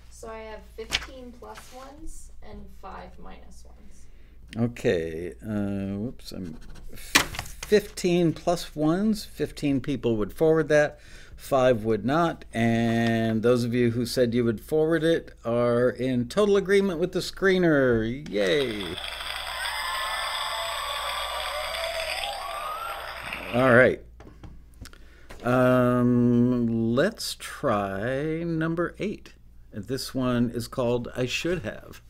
So 0.10 0.27
I 0.29 0.39
have 0.39 0.62
15 0.75 1.34
plus 1.39 1.60
ones 1.74 2.32
and 2.44 2.65
5 2.82 3.20
minus 3.20 3.63
ones. 3.65 4.72
Okay. 4.72 5.34
Uh, 5.44 5.98
whoops. 5.98 6.32
I'm 6.32 6.56
15 6.94 8.34
plus 8.34 8.75
ones. 8.75 9.25
15 9.25 9.82
people 9.82 10.17
would 10.17 10.34
forward 10.34 10.70
that. 10.70 11.00
Five 11.36 11.84
would 11.84 12.03
not. 12.03 12.46
And 12.51 13.44
those 13.44 13.63
of 13.63 13.74
you 13.74 13.91
who 13.91 14.08
said 14.08 14.34
you 14.34 14.44
would 14.44 14.60
forward 14.60 15.03
it 15.03 15.34
are 15.46 15.89
in 15.89 16.29
total 16.29 16.58
agreement 16.58 17.00
with 17.00 17.12
the 17.12 17.20
screener. 17.20 18.27
Yay. 18.27 18.96
All 23.54 23.74
right. 23.74 24.01
Um, 25.42 26.94
let's 26.96 27.36
try 27.39 28.44
number 28.44 28.94
eight. 29.00 29.36
This 29.72 30.13
one 30.13 30.50
is 30.50 30.68
called 30.68 31.08
I 31.16 31.27
Should 31.27 31.63
Have. 31.63 32.01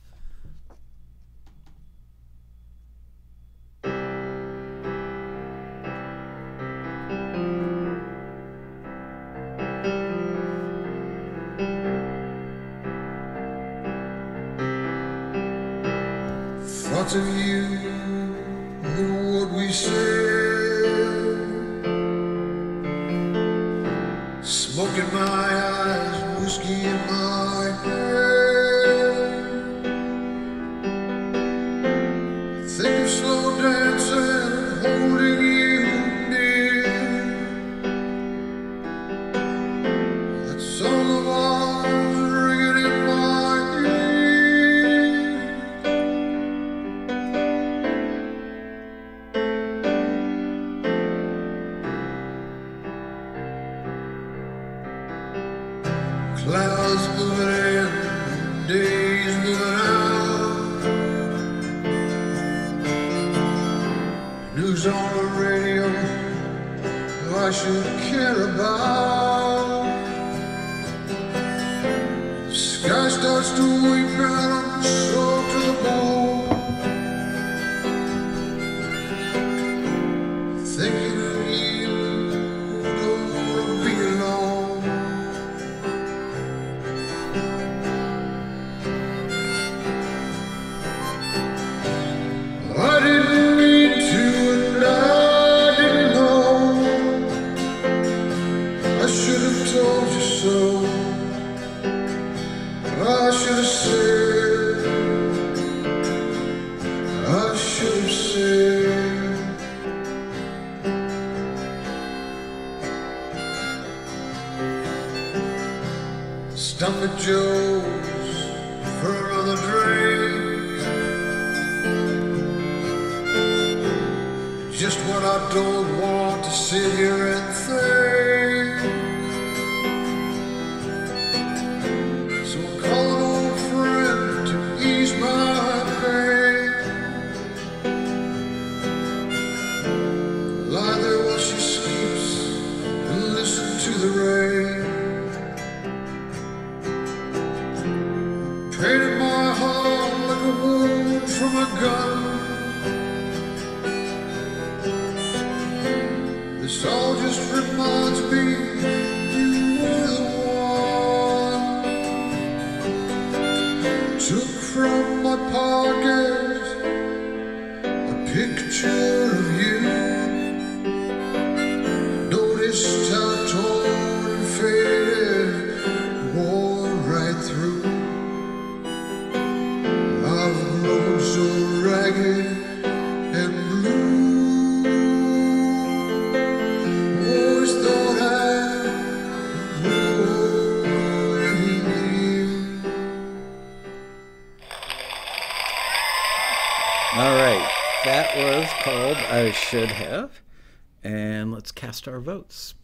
Our 202.08 202.20
votes. 202.20 202.76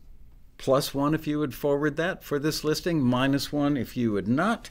Plus 0.58 0.93
one 0.93 1.13
if 1.13 1.28
you 1.28 1.39
would 1.39 1.54
forward 1.54 1.98
that 1.98 2.24
for 2.24 2.39
this 2.39 2.63
listing, 2.63 3.02
minus 3.02 3.52
one 3.52 3.76
if 3.76 3.98
you 3.98 4.12
would 4.12 4.28
not. 4.28 4.69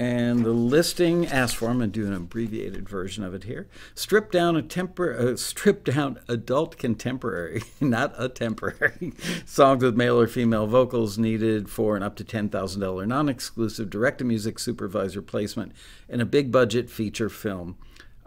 And 0.00 0.46
the 0.46 0.52
listing 0.52 1.26
asks 1.26 1.58
for, 1.58 1.68
I'm 1.68 1.76
going 1.76 1.92
to 1.92 2.00
do 2.00 2.06
an 2.06 2.14
abbreviated 2.14 2.88
version 2.88 3.22
of 3.22 3.34
it 3.34 3.44
here. 3.44 3.68
Strip 3.94 4.32
down 4.32 4.56
a 4.56 4.62
temper, 4.62 5.14
uh, 5.14 5.36
strip 5.36 5.84
down 5.84 6.18
adult 6.26 6.78
contemporary, 6.78 7.62
not 7.82 8.14
a 8.16 8.30
temporary, 8.30 9.12
songs 9.44 9.84
with 9.84 9.98
male 9.98 10.18
or 10.18 10.26
female 10.26 10.66
vocals 10.66 11.18
needed 11.18 11.68
for 11.68 11.98
an 11.98 12.02
up 12.02 12.16
to 12.16 12.24
$10,000 12.24 13.06
non-exclusive 13.06 13.90
direct-to-music 13.90 14.58
supervisor 14.58 15.20
placement 15.20 15.72
in 16.08 16.22
a 16.22 16.26
big 16.26 16.50
budget 16.50 16.88
feature 16.88 17.28
film. 17.28 17.76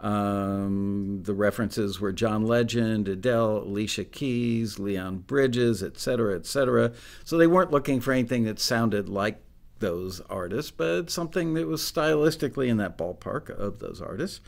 Um, 0.04 1.22
the 1.22 1.32
references 1.32 1.98
were 1.98 2.12
John 2.12 2.44
Legend, 2.44 3.08
Adele, 3.08 3.62
Alicia 3.62 4.04
Keys, 4.04 4.78
Leon 4.78 5.20
Bridges, 5.20 5.82
etc., 5.82 6.36
etc. 6.36 6.92
So 7.24 7.38
they 7.38 7.46
weren't 7.46 7.70
looking 7.70 8.02
for 8.02 8.12
anything 8.12 8.44
that 8.44 8.60
sounded 8.60 9.08
like 9.08 9.40
those 9.78 10.20
artists, 10.28 10.70
but 10.70 11.08
something 11.08 11.54
that 11.54 11.66
was 11.66 11.80
stylistically 11.80 12.68
in 12.68 12.76
that 12.76 12.98
ballpark 12.98 13.48
of 13.48 13.78
those 13.78 14.02
artists. 14.02 14.40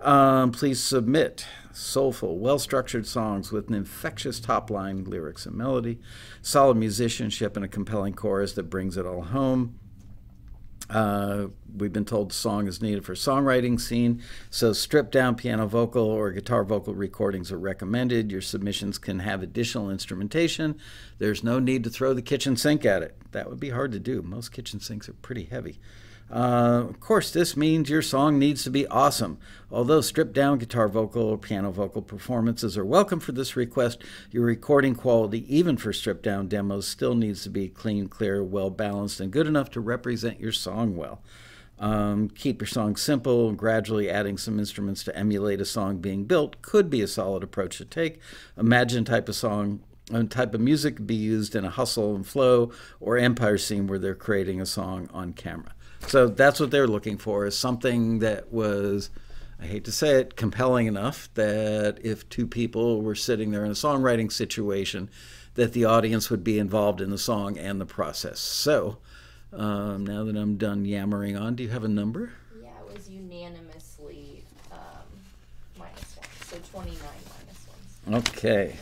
Um, 0.00 0.52
please 0.52 0.80
submit 0.80 1.44
soulful, 1.72 2.38
well 2.38 2.60
structured 2.60 3.06
songs 3.06 3.50
with 3.50 3.66
an 3.68 3.74
infectious 3.74 4.38
top 4.38 4.70
line, 4.70 5.02
lyrics, 5.02 5.44
and 5.44 5.56
melody, 5.56 5.98
solid 6.40 6.76
musicianship, 6.76 7.56
and 7.56 7.64
a 7.64 7.68
compelling 7.68 8.14
chorus 8.14 8.52
that 8.52 8.70
brings 8.70 8.96
it 8.96 9.06
all 9.06 9.22
home. 9.22 9.80
Uh, 10.90 11.46
we've 11.76 11.92
been 11.92 12.04
told 12.04 12.30
the 12.30 12.34
song 12.34 12.66
is 12.66 12.82
needed 12.82 13.04
for 13.04 13.14
songwriting 13.14 13.80
scene, 13.80 14.20
so 14.50 14.72
stripped 14.72 15.12
down 15.12 15.36
piano 15.36 15.66
vocal 15.66 16.02
or 16.02 16.32
guitar 16.32 16.64
vocal 16.64 16.94
recordings 16.94 17.52
are 17.52 17.58
recommended. 17.58 18.32
Your 18.32 18.40
submissions 18.40 18.98
can 18.98 19.20
have 19.20 19.42
additional 19.42 19.88
instrumentation. 19.88 20.76
There's 21.18 21.44
no 21.44 21.60
need 21.60 21.84
to 21.84 21.90
throw 21.90 22.12
the 22.12 22.22
kitchen 22.22 22.56
sink 22.56 22.84
at 22.84 23.02
it. 23.02 23.16
That 23.30 23.48
would 23.48 23.60
be 23.60 23.70
hard 23.70 23.92
to 23.92 24.00
do. 24.00 24.20
Most 24.20 24.50
kitchen 24.50 24.80
sinks 24.80 25.08
are 25.08 25.14
pretty 25.14 25.44
heavy. 25.44 25.78
Uh, 26.30 26.84
of 26.88 27.00
course, 27.00 27.32
this 27.32 27.56
means 27.56 27.90
your 27.90 28.02
song 28.02 28.38
needs 28.38 28.62
to 28.62 28.70
be 28.70 28.86
awesome. 28.86 29.38
Although 29.70 30.00
stripped 30.00 30.32
down 30.32 30.58
guitar 30.58 30.88
vocal 30.88 31.22
or 31.22 31.38
piano 31.38 31.72
vocal 31.72 32.02
performances 32.02 32.78
are 32.78 32.84
welcome 32.84 33.18
for 33.18 33.32
this 33.32 33.56
request, 33.56 34.02
your 34.30 34.44
recording 34.44 34.94
quality, 34.94 35.44
even 35.54 35.76
for 35.76 35.92
stripped 35.92 36.22
down 36.22 36.46
demos, 36.46 36.86
still 36.86 37.14
needs 37.14 37.42
to 37.42 37.50
be 37.50 37.68
clean, 37.68 38.06
clear, 38.06 38.44
well 38.44 38.70
balanced, 38.70 39.20
and 39.20 39.32
good 39.32 39.48
enough 39.48 39.70
to 39.70 39.80
represent 39.80 40.38
your 40.38 40.52
song 40.52 40.96
well. 40.96 41.20
Um, 41.80 42.28
keep 42.28 42.60
your 42.60 42.68
song 42.68 42.94
simple, 42.94 43.48
and 43.48 43.58
gradually 43.58 44.08
adding 44.08 44.38
some 44.38 44.58
instruments 44.58 45.02
to 45.04 45.16
emulate 45.16 45.60
a 45.60 45.64
song 45.64 45.98
being 45.98 46.26
built 46.26 46.62
could 46.62 46.90
be 46.90 47.00
a 47.00 47.08
solid 47.08 47.42
approach 47.42 47.78
to 47.78 47.84
take. 47.84 48.20
Imagine 48.56 49.04
type 49.04 49.28
of 49.28 49.34
song 49.34 49.80
a 50.12 50.24
type 50.24 50.54
of 50.54 50.60
music 50.60 51.06
be 51.06 51.14
used 51.14 51.54
in 51.54 51.64
a 51.64 51.70
hustle 51.70 52.14
and 52.14 52.26
flow 52.26 52.72
or 52.98 53.16
empire 53.16 53.56
scene 53.56 53.86
where 53.86 53.98
they're 53.98 54.14
creating 54.14 54.60
a 54.60 54.66
song 54.66 55.08
on 55.12 55.32
camera. 55.32 55.72
So 56.06 56.28
that's 56.28 56.58
what 56.58 56.70
they're 56.70 56.88
looking 56.88 57.18
for 57.18 57.46
is 57.46 57.56
something 57.56 58.18
that 58.20 58.52
was, 58.52 59.10
I 59.60 59.66
hate 59.66 59.84
to 59.84 59.92
say 59.92 60.20
it, 60.20 60.36
compelling 60.36 60.86
enough 60.86 61.28
that 61.34 61.98
if 62.02 62.28
two 62.28 62.46
people 62.46 63.02
were 63.02 63.14
sitting 63.14 63.50
there 63.50 63.64
in 63.64 63.70
a 63.70 63.74
songwriting 63.74 64.32
situation, 64.32 65.10
that 65.54 65.72
the 65.72 65.84
audience 65.84 66.30
would 66.30 66.42
be 66.42 66.58
involved 66.58 67.00
in 67.00 67.10
the 67.10 67.18
song 67.18 67.58
and 67.58 67.80
the 67.80 67.86
process. 67.86 68.40
So 68.40 68.98
um, 69.52 70.06
now 70.06 70.24
that 70.24 70.36
I'm 70.36 70.56
done 70.56 70.84
yammering 70.84 71.36
on, 71.36 71.56
do 71.56 71.62
you 71.62 71.68
have 71.70 71.84
a 71.84 71.88
number? 71.88 72.32
Yeah, 72.60 72.68
it 72.86 72.92
was 72.92 73.08
unanimously 73.08 74.44
um, 74.72 74.78
minus 75.78 76.16
one, 76.16 76.28
so 76.46 76.56
29 76.72 76.98
minus 77.02 78.12
ones. 78.12 78.28
Okay. 78.28 78.76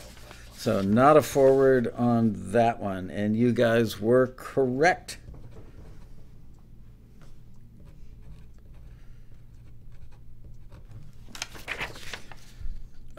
So 0.59 0.81
not 0.81 1.15
a 1.15 1.21
forward 1.21 1.93
on 1.95 2.33
that 2.51 2.79
one. 2.79 3.09
And 3.09 3.35
you 3.35 3.53
guys 3.53 3.99
were 4.01 4.33
correct. 4.35 5.17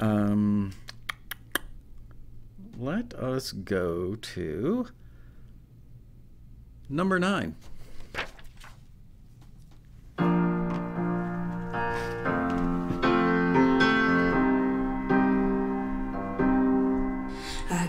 Um, 0.01 0.73
let 2.79 3.13
us 3.13 3.53
go 3.53 4.15
to 4.15 4.87
number 6.89 7.19
nine. 7.19 7.55
I 10.19 10.27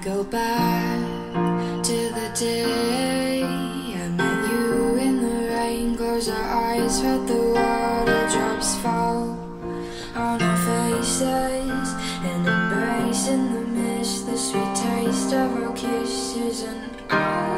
go 0.04 0.26
back 0.26 1.00
to 1.84 1.93
the 1.93 2.32
day 2.38 3.43
I 3.43 4.08
met 4.10 4.52
you 4.52 4.97
in 4.97 5.21
the 5.21 5.47
rain. 5.56 5.95
Close 5.95 6.28
our 6.28 6.43
eyes, 6.43 7.02
felt 7.02 7.26
the 7.28 7.36
water 7.36 8.01
kisses 17.12 17.51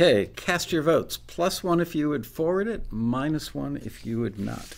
Okay, 0.00 0.30
cast 0.36 0.70
your 0.70 0.82
votes. 0.82 1.16
Plus 1.16 1.64
one 1.64 1.80
if 1.80 1.92
you 1.92 2.08
would 2.08 2.24
forward 2.24 2.68
it, 2.68 2.84
minus 2.88 3.52
one 3.52 3.76
if 3.78 4.06
you 4.06 4.20
would 4.20 4.38
not. 4.38 4.76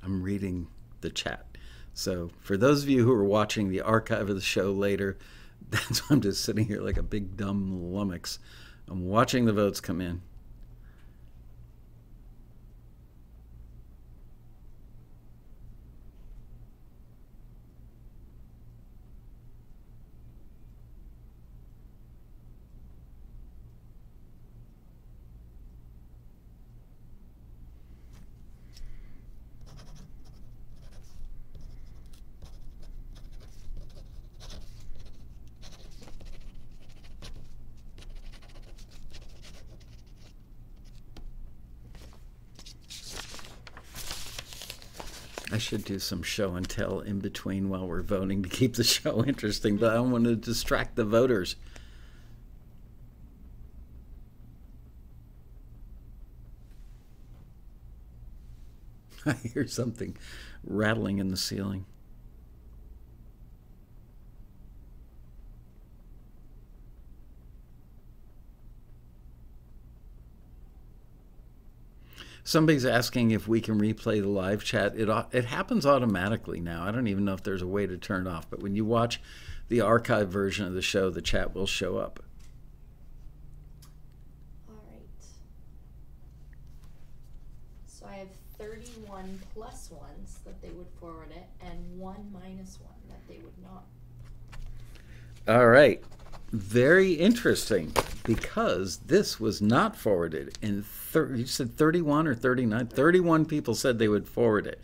I'm 0.00 0.22
reading 0.22 0.68
the 1.00 1.10
chat. 1.10 1.44
So, 1.92 2.30
for 2.38 2.56
those 2.56 2.84
of 2.84 2.88
you 2.88 3.02
who 3.02 3.10
are 3.10 3.24
watching 3.24 3.68
the 3.68 3.80
archive 3.80 4.30
of 4.30 4.36
the 4.36 4.40
show 4.40 4.70
later, 4.70 5.18
that's 5.70 6.08
why 6.08 6.14
I'm 6.14 6.20
just 6.20 6.44
sitting 6.44 6.66
here 6.66 6.82
like 6.82 6.98
a 6.98 7.02
big 7.02 7.36
dumb 7.36 7.92
lummox. 7.92 8.38
I'm 8.86 9.08
watching 9.08 9.44
the 9.44 9.52
votes 9.52 9.80
come 9.80 10.00
in. 10.00 10.22
I 45.54 45.58
should 45.58 45.83
do 45.94 45.98
some 46.00 46.22
show 46.24 46.56
and 46.56 46.68
tell 46.68 46.98
in 46.98 47.20
between 47.20 47.68
while 47.68 47.86
we're 47.86 48.02
voting 48.02 48.42
to 48.42 48.48
keep 48.48 48.74
the 48.74 48.82
show 48.82 49.24
interesting, 49.28 49.76
but 49.76 49.92
I 49.92 49.94
don't 49.94 50.10
want 50.10 50.24
to 50.24 50.34
distract 50.34 50.96
the 50.96 51.04
voters. 51.04 51.54
I 59.26 59.34
hear 59.34 59.68
something 59.68 60.16
rattling 60.64 61.18
in 61.18 61.28
the 61.28 61.36
ceiling. 61.36 61.86
Somebody's 72.46 72.84
asking 72.84 73.30
if 73.30 73.48
we 73.48 73.62
can 73.62 73.80
replay 73.80 74.20
the 74.20 74.28
live 74.28 74.62
chat. 74.62 74.94
It 74.96 75.08
it 75.32 75.46
happens 75.46 75.86
automatically 75.86 76.60
now. 76.60 76.84
I 76.84 76.90
don't 76.90 77.06
even 77.06 77.24
know 77.24 77.32
if 77.32 77.42
there's 77.42 77.62
a 77.62 77.66
way 77.66 77.86
to 77.86 77.96
turn 77.96 78.26
it 78.26 78.30
off, 78.30 78.50
but 78.50 78.60
when 78.60 78.76
you 78.76 78.84
watch 78.84 79.18
the 79.68 79.80
archive 79.80 80.28
version 80.28 80.66
of 80.66 80.74
the 80.74 80.82
show, 80.82 81.08
the 81.08 81.22
chat 81.22 81.54
will 81.54 81.66
show 81.66 81.96
up. 81.96 82.22
All 84.68 84.74
right. 84.74 85.24
So 87.86 88.04
I 88.06 88.16
have 88.16 88.28
31 88.58 89.40
plus 89.54 89.90
ones 89.90 90.40
that 90.44 90.60
they 90.60 90.68
would 90.68 90.90
forward 91.00 91.30
it, 91.30 91.46
and 91.66 91.98
one 91.98 92.30
minus 92.30 92.78
one 92.78 92.92
that 93.08 93.26
they 93.26 93.38
would 93.38 93.56
not. 93.62 93.84
All 95.48 95.68
right. 95.68 96.04
Very 96.52 97.14
interesting 97.14 97.94
because 98.22 98.98
this 98.98 99.40
was 99.40 99.62
not 99.62 99.96
forwarded 99.96 100.58
in 100.60 100.82
thir- 101.14 101.34
you 101.34 101.46
said 101.46 101.76
31 101.76 102.26
or 102.26 102.34
39 102.34 102.88
31 102.88 103.46
people 103.46 103.74
said 103.74 103.98
they 103.98 104.08
would 104.08 104.28
forward 104.28 104.66
it. 104.66 104.80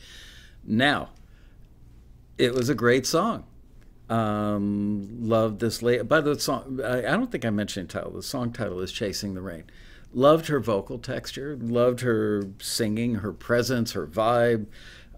Now, 0.64 1.10
it 2.38 2.54
was 2.54 2.68
a 2.70 2.74
great 2.74 3.04
song. 3.06 3.44
Um, 4.08 5.28
loved 5.28 5.60
this 5.60 5.82
late. 5.82 6.08
By 6.08 6.20
the 6.20 6.38
song, 6.38 6.80
I, 6.82 6.98
I 6.98 7.12
don't 7.16 7.30
think 7.30 7.44
I 7.44 7.50
mentioned 7.50 7.90
title. 7.90 8.12
The 8.12 8.22
song 8.22 8.52
title 8.52 8.80
is 8.80 8.90
"Chasing 8.90 9.34
the 9.34 9.42
Rain." 9.42 9.64
Loved 10.12 10.46
her 10.48 10.58
vocal 10.58 10.98
texture. 10.98 11.56
Loved 11.60 12.00
her 12.00 12.42
singing, 12.60 13.16
her 13.16 13.32
presence, 13.32 13.92
her 13.92 14.06
vibe. 14.06 14.66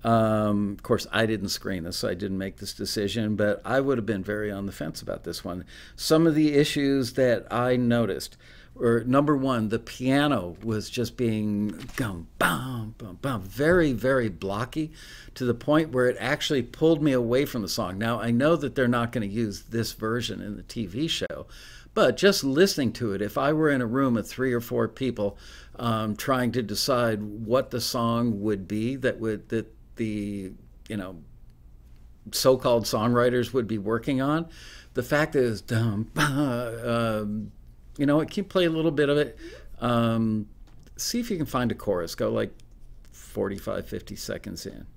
Um, 0.05 0.73
of 0.73 0.83
course, 0.83 1.07
I 1.11 1.25
didn't 1.25 1.49
screen 1.49 1.85
this, 1.85 1.97
so 1.97 2.09
I 2.09 2.15
didn't 2.15 2.37
make 2.37 2.57
this 2.57 2.75
decision. 2.75 3.35
But 3.37 3.63
I 3.65 3.81
would 3.81 3.97
have 3.97 4.07
been 4.07 4.25
very 4.25 4.51
on 4.51 4.67
the 4.67 4.73
fence 4.73 5.01
about 5.01 5.25
this 5.25 5.43
one. 5.43 5.65
Some 5.97 6.27
of 6.27 6.35
the 6.35 6.55
issues 6.55 7.15
that 7.15 7.47
I 7.51 7.77
noticed 7.77 8.37
were 8.75 9.05
number 9.05 9.37
one, 9.37 9.69
the 9.69 9.79
piano 9.79 10.57
was 10.63 10.89
just 10.89 11.17
being 11.17 11.69
gum, 11.97 12.29
bum, 12.39 12.95
bum, 12.99 13.19
bum, 13.21 13.43
very, 13.43 13.93
very 13.93 14.29
blocky 14.29 14.93
to 15.35 15.45
the 15.45 15.55
point 15.55 15.91
where 15.91 16.09
it 16.09 16.17
actually 16.19 16.63
pulled 16.63 17.03
me 17.03 17.13
away 17.13 17.45
from 17.45 17.63
the 17.63 17.69
song. 17.69 17.99
Now, 17.99 18.21
I 18.21 18.31
know 18.31 18.57
that 18.57 18.75
they're 18.75 18.89
not 18.89 19.13
going 19.13 19.29
to 19.29 19.35
use 19.35 19.63
this 19.63 19.93
version 19.93 20.41
in 20.41 20.57
the 20.57 20.63
TV 20.63 21.09
show, 21.09 21.47
but 21.95 22.17
just 22.17 22.43
listening 22.43 22.93
to 22.95 23.13
it, 23.13 23.21
if 23.21 23.37
I 23.37 23.53
were 23.53 23.71
in 23.71 23.83
a 23.83 23.87
room 23.87 24.17
of 24.17 24.27
three 24.27 24.53
or 24.53 24.61
four 24.61 24.89
people 24.89 25.37
um, 25.77 26.17
trying 26.17 26.53
to 26.53 26.63
decide 26.63 27.23
what 27.23 27.71
the 27.71 27.81
song 27.81 28.41
would 28.43 28.67
be 28.67 28.97
that 28.97 29.21
would 29.21 29.49
that 29.51 29.73
the 29.97 30.53
you 30.89 30.97
know 30.97 31.17
so-called 32.31 32.85
songwriters 32.85 33.53
would 33.53 33.67
be 33.67 33.79
working 33.79 34.23
on, 34.23 34.49
the 34.95 35.03
fact 35.03 35.35
is, 35.35 35.63
um, 35.73 36.09
you 38.03 38.07
know, 38.07 38.17
what, 38.17 38.33
can 38.33 38.43
play 38.43 38.65
a 38.65 38.69
little 38.69 38.91
bit 38.91 39.09
of 39.09 39.17
it? 39.17 39.39
Um, 39.81 40.49
see 40.97 41.21
if 41.21 41.31
you 41.31 41.37
can 41.37 41.47
find 41.47 41.71
a 41.71 41.75
chorus. 41.77 42.17
Go 42.17 42.31
like 42.31 42.53
45, 43.13 43.87
50 43.87 44.17
seconds 44.17 44.67
in. 44.67 44.89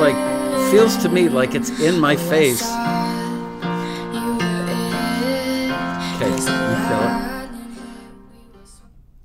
Like 0.00 0.16
feels 0.70 0.96
to 0.96 1.10
me 1.10 1.28
like 1.28 1.54
it's 1.54 1.68
in 1.78 2.00
my 2.00 2.16
face. 2.16 2.62
You 2.62 2.76
were 4.24 4.38
it. 4.38 4.80
Okay, 6.16 6.30
you 6.30 6.38
feel 6.88 7.02
it? 7.04 7.50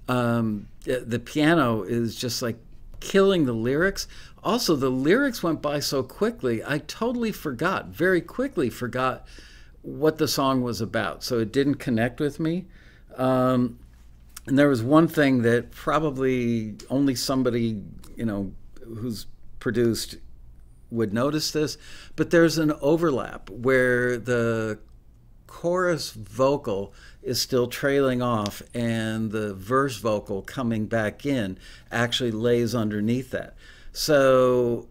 Um, 0.10 0.68
the 0.84 1.20
piano 1.24 1.84
is 1.84 2.16
just 2.16 2.42
like 2.42 2.58
killing 3.00 3.46
the 3.46 3.54
lyrics. 3.54 4.10
Also, 4.44 4.76
the 4.76 4.90
lyrics 4.90 5.42
went 5.42 5.62
by 5.62 5.80
so 5.80 6.04
quickly, 6.04 6.62
I 6.64 6.80
totally 6.80 7.32
forgot, 7.32 7.88
very 7.88 8.20
quickly 8.20 8.70
forgot 8.70 9.26
what 9.82 10.18
the 10.18 10.28
song 10.28 10.62
was 10.62 10.82
about. 10.82 11.24
So 11.24 11.40
it 11.40 11.54
didn't 11.54 11.76
connect 11.76 12.20
with 12.20 12.38
me. 12.38 12.66
Um, 13.16 13.80
and 14.46 14.60
there 14.60 14.68
was 14.68 14.84
one 14.84 15.08
thing 15.08 15.42
that 15.44 15.72
probably 15.72 16.76
only 16.90 17.16
somebody, 17.16 17.82
you 18.18 18.26
know, 18.26 18.52
who's 18.84 19.28
produced 19.60 20.18
would 20.96 21.14
notice 21.14 21.52
this, 21.52 21.78
but 22.16 22.32
there's 22.32 22.58
an 22.58 22.74
overlap 22.82 23.50
where 23.50 24.18
the 24.18 24.80
chorus 25.48 26.12
vocal 26.12 26.94
is 27.22 27.40
still 27.40 27.68
trailing 27.68 28.22
off 28.22 28.62
and 28.74 29.32
the 29.32 29.54
verse 29.54 29.98
vocal 29.98 30.42
coming 30.42 30.86
back 30.86 31.26
in 31.26 31.58
actually 31.92 32.32
lays 32.32 32.76
underneath 32.76 33.32
that. 33.32 33.56
So 33.94 34.90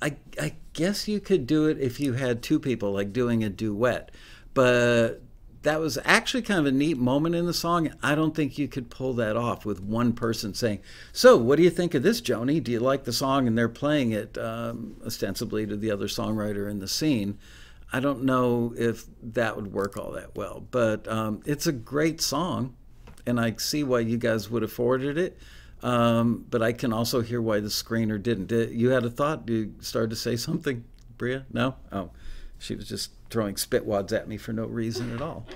I, 0.00 0.16
I 0.40 0.54
guess 0.72 1.08
you 1.08 1.20
could 1.20 1.46
do 1.46 1.66
it 1.66 1.80
if 1.80 1.98
you 1.98 2.12
had 2.12 2.42
two 2.42 2.60
people, 2.60 2.92
like 2.92 3.12
doing 3.12 3.42
a 3.42 3.48
duet. 3.48 4.10
But 4.54 5.22
that 5.66 5.80
was 5.80 5.98
actually 6.04 6.42
kind 6.42 6.60
of 6.60 6.66
a 6.66 6.70
neat 6.70 6.96
moment 6.96 7.34
in 7.34 7.44
the 7.44 7.52
song. 7.52 7.90
I 8.00 8.14
don't 8.14 8.36
think 8.36 8.56
you 8.56 8.68
could 8.68 8.88
pull 8.88 9.14
that 9.14 9.36
off 9.36 9.64
with 9.64 9.80
one 9.80 10.12
person 10.12 10.54
saying, 10.54 10.78
So, 11.12 11.36
what 11.36 11.56
do 11.56 11.64
you 11.64 11.70
think 11.70 11.94
of 11.94 12.04
this, 12.04 12.20
Joni? 12.20 12.62
Do 12.62 12.70
you 12.70 12.78
like 12.78 13.02
the 13.02 13.12
song? 13.12 13.48
And 13.48 13.58
they're 13.58 13.68
playing 13.68 14.12
it 14.12 14.38
um, 14.38 14.94
ostensibly 15.04 15.66
to 15.66 15.76
the 15.76 15.90
other 15.90 16.06
songwriter 16.06 16.70
in 16.70 16.78
the 16.78 16.86
scene. 16.86 17.38
I 17.92 17.98
don't 17.98 18.22
know 18.22 18.74
if 18.78 19.06
that 19.20 19.56
would 19.56 19.72
work 19.72 19.96
all 19.96 20.12
that 20.12 20.36
well, 20.36 20.64
but 20.70 21.08
um, 21.08 21.42
it's 21.44 21.66
a 21.66 21.72
great 21.72 22.20
song, 22.20 22.76
and 23.26 23.40
I 23.40 23.56
see 23.58 23.82
why 23.82 24.00
you 24.00 24.18
guys 24.18 24.48
would 24.48 24.62
have 24.62 24.72
forwarded 24.72 25.18
it. 25.18 25.36
Um, 25.82 26.46
but 26.48 26.62
I 26.62 26.74
can 26.74 26.92
also 26.92 27.22
hear 27.22 27.42
why 27.42 27.58
the 27.58 27.68
screener 27.68 28.22
didn't. 28.22 28.52
You 28.72 28.90
had 28.90 29.04
a 29.04 29.10
thought? 29.10 29.48
You 29.48 29.74
started 29.80 30.10
to 30.10 30.16
say 30.16 30.36
something, 30.36 30.84
Bria? 31.18 31.44
No? 31.52 31.74
Oh, 31.90 32.10
she 32.58 32.74
was 32.74 32.88
just 32.88 33.10
throwing 33.30 33.56
spit 33.56 33.84
wads 33.84 34.12
at 34.12 34.28
me 34.28 34.36
for 34.36 34.52
no 34.52 34.66
reason 34.66 35.14
at 35.14 35.20
all. 35.20 35.46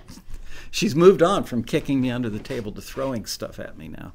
She's 0.71 0.95
moved 0.95 1.23
on 1.23 1.45
from 1.45 1.65
kicking 1.65 2.01
me 2.01 2.11
under 2.11 2.31
the 2.31 2.39
table 2.39 2.73
to 2.73 2.81
throwing 2.81 3.27
stuff 3.27 3.59
at 3.59 3.77
me 3.77 3.89
now. 3.89 4.13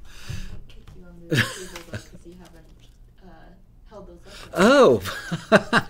Oh, 4.54 5.02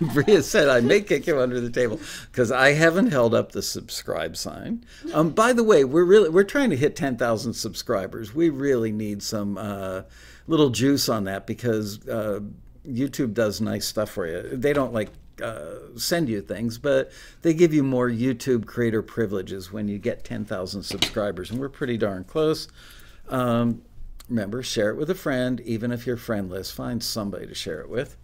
Bria 0.00 0.42
said 0.42 0.68
I 0.68 0.80
may 0.80 1.00
kick 1.00 1.26
him 1.26 1.38
under 1.38 1.60
the 1.60 1.70
table 1.70 2.00
because 2.30 2.50
I 2.50 2.72
haven't 2.72 3.12
held 3.12 3.34
up 3.34 3.52
the 3.52 3.62
subscribe 3.62 4.36
sign. 4.36 4.84
Um, 5.12 5.30
by 5.30 5.52
the 5.52 5.62
way, 5.62 5.84
we're 5.84 6.04
really 6.04 6.28
we're 6.28 6.44
trying 6.44 6.70
to 6.70 6.76
hit 6.76 6.96
ten 6.96 7.16
thousand 7.16 7.54
subscribers. 7.54 8.34
We 8.34 8.48
really 8.48 8.92
need 8.92 9.22
some 9.22 9.56
uh, 9.58 10.02
little 10.46 10.70
juice 10.70 11.08
on 11.08 11.24
that 11.24 11.46
because 11.46 12.06
uh, 12.08 12.40
YouTube 12.86 13.34
does 13.34 13.60
nice 13.60 13.86
stuff 13.86 14.10
for 14.10 14.26
you. 14.26 14.56
They 14.56 14.72
don't 14.72 14.92
like 14.92 15.10
uh, 15.42 15.96
send 15.96 16.28
you 16.28 16.40
things, 16.40 16.78
but 16.78 17.10
they 17.42 17.54
give 17.54 17.74
you 17.74 17.82
more 17.82 18.08
YouTube 18.08 18.66
creator 18.66 19.02
privileges 19.02 19.72
when 19.72 19.88
you 19.88 19.98
get 19.98 20.24
10,000 20.24 20.82
subscribers, 20.82 21.50
and 21.50 21.60
we're 21.60 21.68
pretty 21.68 21.96
darn 21.96 22.24
close. 22.24 22.68
Um, 23.28 23.82
remember, 24.28 24.62
share 24.62 24.90
it 24.90 24.96
with 24.96 25.10
a 25.10 25.14
friend, 25.14 25.60
even 25.60 25.92
if 25.92 26.06
you're 26.06 26.16
friendless. 26.16 26.70
Find 26.70 27.02
somebody 27.02 27.46
to 27.46 27.54
share 27.54 27.80
it 27.80 27.88
with. 27.88 28.16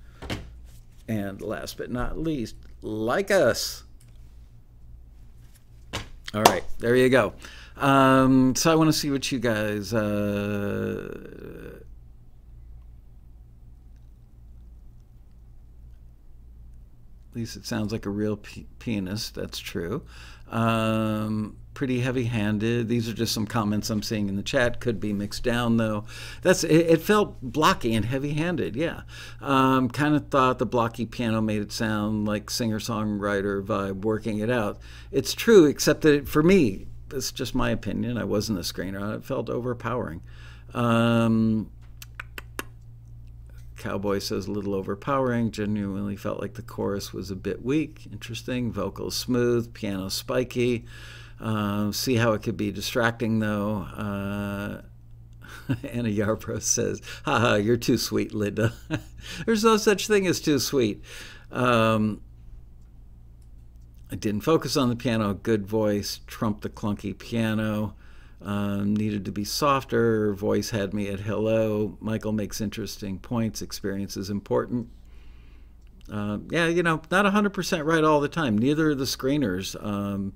And 1.09 1.43
last 1.43 1.77
but 1.77 1.91
not 1.91 2.19
least, 2.19 2.57
like 2.81 3.31
us. 3.31 3.85
All 6.35 6.43
right, 6.43 6.65
there 6.79 6.97
you 6.97 7.09
go. 7.11 7.35
Um, 7.77 8.55
so 8.55 8.73
I 8.73 8.75
want 8.75 8.89
to 8.89 8.93
see 8.93 9.11
what 9.11 9.31
you 9.31 9.39
guys. 9.39 9.93
Uh, 9.93 11.81
At 17.33 17.37
least 17.37 17.57
it 17.57 17.65
sounds 17.65 17.93
like 17.93 18.05
a 18.05 18.11
real 18.11 18.39
pianist. 18.79 19.35
That's 19.35 19.59
true. 19.59 20.03
Um, 20.51 21.57
pretty 21.73 22.01
heavy-handed. 22.01 22.87
These 22.87 23.09
are 23.09 23.15
just 23.15 23.33
some 23.33 23.47
comments 23.47 23.89
I'm 23.89 24.03
seeing 24.03 24.29
in 24.29 24.37
the 24.37 24.43
chat. 24.43 24.81
Could 24.81 25.01
be 25.01 25.15
mixed 25.15 25.43
down 25.43 25.79
though. 25.79 26.05
That's 26.43 26.63
it, 26.63 26.91
it 26.91 27.01
felt 27.01 27.41
blocky 27.41 27.95
and 27.95 28.05
heavy-handed. 28.05 28.77
Yeah, 28.77 29.03
um, 29.41 29.89
kind 29.89 30.15
of 30.15 30.29
thought 30.29 30.59
the 30.59 30.67
blocky 30.67 31.07
piano 31.07 31.41
made 31.41 31.63
it 31.63 31.73
sound 31.73 32.27
like 32.27 32.51
singer-songwriter 32.51 33.65
vibe 33.65 34.03
working 34.05 34.41
it 34.41 34.51
out. 34.51 34.79
It's 35.11 35.33
true, 35.33 35.65
except 35.65 36.03
that 36.03 36.15
it, 36.15 36.29
for 36.29 36.43
me, 36.43 36.87
it's 37.11 37.33
just 37.33 37.55
my 37.55 37.71
opinion. 37.71 38.19
I 38.19 38.25
wasn't 38.25 38.59
a 38.59 38.63
screener. 38.63 39.17
It 39.17 39.25
felt 39.25 39.49
overpowering. 39.49 40.21
Um, 40.75 41.71
Cowboy 43.83 44.21
says 44.21 44.47
a 44.47 44.53
little 44.53 44.77
overpowering. 44.77 45.51
Genuinely 45.51 46.15
felt 46.15 46.41
like 46.41 46.55
the 46.55 46.63
chorus 46.63 47.13
was 47.13 47.33
a 47.33 47.37
bit 47.37 47.65
weak. 47.65 48.07
Interesting. 48.13 48.71
Vocals 48.71 49.17
smooth, 49.17 49.75
piano 49.75 50.09
spiky. 50.09 50.85
Uh, 51.41 51.91
see 51.91 52.15
how 52.15 52.33
it 52.33 52.43
could 52.43 52.57
be 52.57 52.71
distracting 52.71 53.41
though. 53.41 53.79
Uh, 53.79 54.83
Anna 55.91 56.11
Yarbrough 56.11 56.63
says, 56.63 57.03
haha, 57.25 57.57
you're 57.57 57.77
too 57.77 57.99
sweet, 57.99 58.33
Linda. 58.33 58.73
There's 59.47 59.65
no 59.65 59.77
such 59.77 60.07
thing 60.07 60.29
as 60.29 60.41
too 60.41 60.61
sweet. 60.61 61.03
Um, 61.51 62.21
I 64.13 64.15
didn't 64.15 64.43
focus 64.43 64.77
on 64.77 64.91
the 64.91 64.97
piano. 64.97 65.35
Good 65.35 65.67
voice, 65.67 66.21
trumped 66.29 66.63
the 66.63 66.71
clunky 66.71 67.19
piano 67.19 67.97
um, 68.45 68.95
needed 68.95 69.25
to 69.27 69.33
be 69.33 69.45
softer. 69.45 70.33
Voice 70.35 70.71
had 70.71 70.93
me 70.93 71.09
at 71.09 71.21
hello. 71.21 71.97
Michael 72.01 72.33
makes 72.33 72.61
interesting 72.61 73.19
points. 73.19 73.63
Experience 73.63 74.17
is 74.17 74.31
important. 74.31 74.89
Uh, 76.11 76.39
yeah, 76.51 76.67
you 76.67 76.83
know, 76.83 77.01
not 77.11 77.25
100% 77.25 77.85
right 77.85 78.05
all 78.05 78.21
the 78.21 78.29
time. 78.29 78.59
Neither 78.59 78.91
are 78.91 78.95
the 78.95 79.05
screeners. 79.05 79.83
Um, 79.83 80.35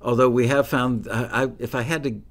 although 0.00 0.28
we 0.28 0.46
have 0.48 0.68
found, 0.68 1.08
I, 1.10 1.44
I, 1.44 1.48
if 1.58 1.74
I 1.74 1.82
had 1.82 2.02
to 2.04 2.22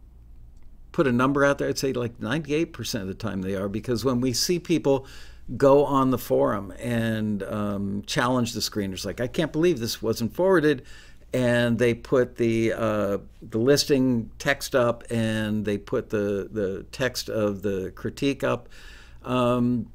put 0.92 1.08
a 1.08 1.12
number 1.12 1.44
out 1.44 1.58
there, 1.58 1.68
I'd 1.68 1.78
say 1.78 1.94
like 1.94 2.18
98% 2.20 3.02
of 3.02 3.08
the 3.08 3.14
time 3.14 3.42
they 3.42 3.56
are 3.56 3.68
because 3.68 4.06
when 4.06 4.22
we 4.22 4.34
see 4.34 4.60
people 4.60 5.06
go 5.56 5.86
on 5.86 6.12
the 6.12 6.18
forum 6.18 6.74
and 6.80 7.44
um, 7.44 8.04
challenge 8.06 8.54
the 8.54 8.60
screeners, 8.60 9.06
like, 9.06 9.22
I 9.22 9.28
can't 9.28 9.52
believe 9.52 9.80
this 9.80 10.02
wasn't 10.02 10.34
forwarded 10.34 10.84
and 11.34 11.78
they 11.78 11.94
put 11.94 12.38
the 12.38 12.74
uh, 12.74 13.18
the 13.42 13.58
listing 13.58 14.32
text 14.40 14.76
up 14.76 15.04
and 15.10 15.66
they 15.66 15.78
put 15.78 16.10
the 16.10 16.48
the 16.52 16.86
text 16.92 17.30
of 17.30 17.62
the 17.62 17.92
critique 17.96 18.44
up. 18.44 18.70
Um, 19.24 19.92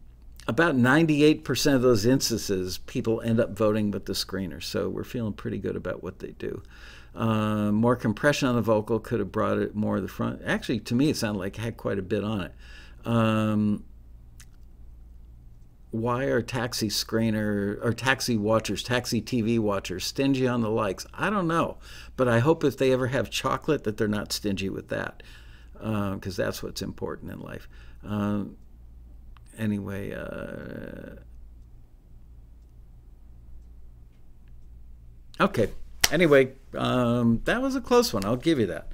about 0.49 0.75
98% 0.75 1.75
of 1.75 1.83
those 1.83 2.05
instances, 2.05 2.79
people 2.79 3.21
end 3.21 3.39
up 3.39 3.57
voting 3.57 3.93
with 3.93 4.07
the 4.07 4.13
screener. 4.13 4.63
So 4.63 4.89
we're 4.89 5.05
feeling 5.05 5.33
pretty 5.33 5.59
good 5.59 5.77
about 5.77 6.03
what 6.03 6.19
they 6.19 6.33
do. 6.33 6.63
Uh, 7.15 7.71
more 7.71 7.95
compression 7.95 8.49
on 8.49 8.57
the 8.57 8.63
vocal 8.63 8.99
could 8.99 9.21
have 9.21 9.31
brought 9.31 9.59
it 9.59 9.75
more 9.77 9.97
to 9.97 10.03
the 10.03 10.09
front. 10.09 10.43
Actually, 10.45 10.81
to 10.81 10.95
me, 10.95 11.11
it 11.11 11.17
sounded 11.17 11.39
like 11.39 11.59
it 11.59 11.61
had 11.61 11.77
quite 11.77 11.99
a 11.99 12.03
bit 12.03 12.25
on 12.25 12.41
it. 12.41 12.55
Um, 13.05 13.85
why 15.93 16.25
are 16.25 16.41
taxi 16.41 16.89
screener 16.89 17.79
or 17.85 17.93
taxi 17.93 18.37
watchers, 18.37 18.83
taxi 18.83 19.21
TV 19.21 19.59
watchers 19.59 20.05
stingy 20.05 20.49
on 20.49 20.63
the 20.63 20.71
likes? 20.71 21.07
I 21.13 21.29
don't 21.29 21.47
know, 21.47 21.77
but 22.17 22.27
I 22.29 22.39
hope 22.41 22.65
if 22.65 22.79
they 22.79 22.93
ever 22.93 23.09
have 23.09 23.31
chocolate 23.31 23.85
that 23.85 23.99
they're 23.99 24.09
not 24.09 24.33
stingy 24.33 24.71
with 24.71 24.89
that, 24.89 25.23
because 25.75 26.41
uh, 26.41 26.45
that's 26.45 26.63
what's 26.63 26.81
important 26.81 27.31
in 27.31 27.41
life. 27.41 27.69
Um, 28.03 28.57
anyway. 29.59 30.15
Uh, 30.15 31.17
okay. 35.39 35.71
Anyway, 36.11 36.53
um, 36.75 37.43
that 37.45 37.61
was 37.61 37.77
a 37.77 37.81
close 37.83 38.15
one. 38.15 38.25
I'll 38.25 38.37
give 38.37 38.59
you 38.59 38.67
that. 38.67 38.89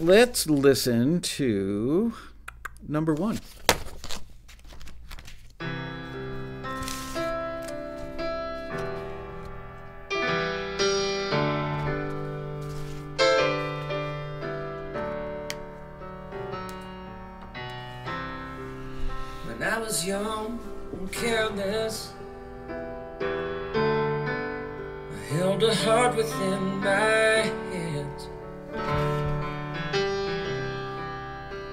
Let's 0.00 0.46
listen 0.48 1.20
to 1.20 2.14
number 2.86 3.12
one. 3.12 3.40
Young 20.04 20.58
and 20.92 21.12
careless. 21.12 22.12
I 22.68 23.24
held 25.30 25.62
a 25.62 25.74
heart 25.74 26.16
within 26.16 26.78
my 26.78 27.52
hands. 27.72 28.28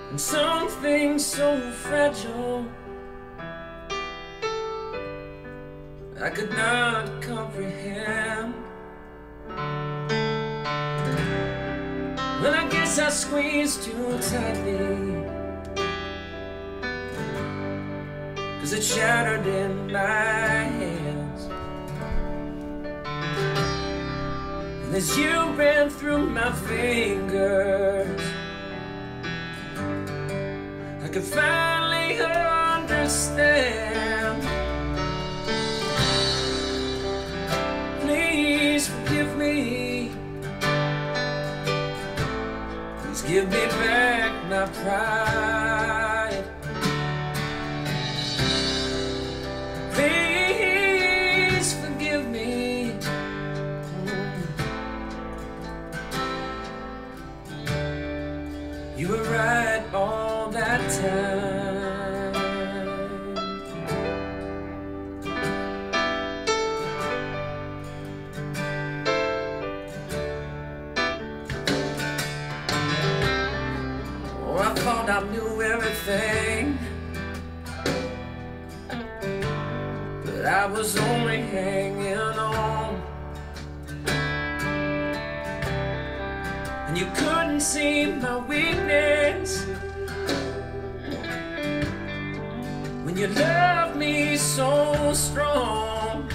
And 0.10 0.20
something 0.22 1.20
so 1.20 1.72
fragile 1.72 2.66
I 6.22 6.30
could 6.30 6.50
not 6.52 7.22
comprehend. 7.22 8.54
Well, 12.42 12.54
I 12.54 12.68
guess 12.70 12.98
I 12.98 13.10
squeezed 13.10 13.84
too 13.84 14.18
tightly. 14.20 15.25
As 18.66 18.74
it 18.74 18.84
shattered 18.84 19.46
in 19.46 19.92
my 19.92 20.00
hands. 20.00 21.42
And 24.84 24.96
as 24.96 25.16
you 25.16 25.52
ran 25.52 25.92
through 25.92 26.26
my 26.26 26.52
fingers, 26.52 28.22
I 31.04 31.08
could 31.14 31.22
finally 31.22 32.18
understand. 32.80 33.62
Please 38.02 38.88
forgive 38.88 39.38
me. 39.38 40.12
Please 43.00 43.22
give 43.22 43.48
me 43.48 43.66
back 43.78 44.32
my 44.50 44.66
pride. 44.82 45.65
Everything. 76.08 76.78
But 80.26 80.46
I 80.46 80.66
was 80.68 80.98
only 80.98 81.42
hanging 81.42 82.18
on. 82.18 83.02
And 86.88 86.98
you 86.98 87.08
couldn't 87.16 87.62
see 87.62 88.06
my 88.06 88.38
weakness. 88.38 89.66
When 93.04 93.18
you 93.18 93.28
loved 93.28 93.96
me 93.96 94.38
so 94.38 95.14
strong. 95.14 96.30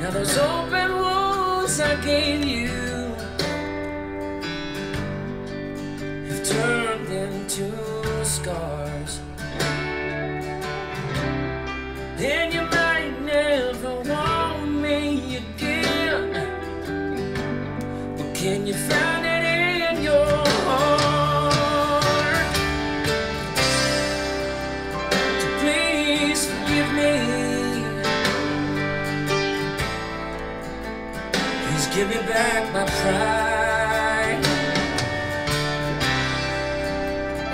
Now 0.00 0.10
those 0.10 0.36
open 0.36 0.94
wounds 0.94 1.80
I 1.80 1.96
gave 2.02 2.44
you 2.44 2.85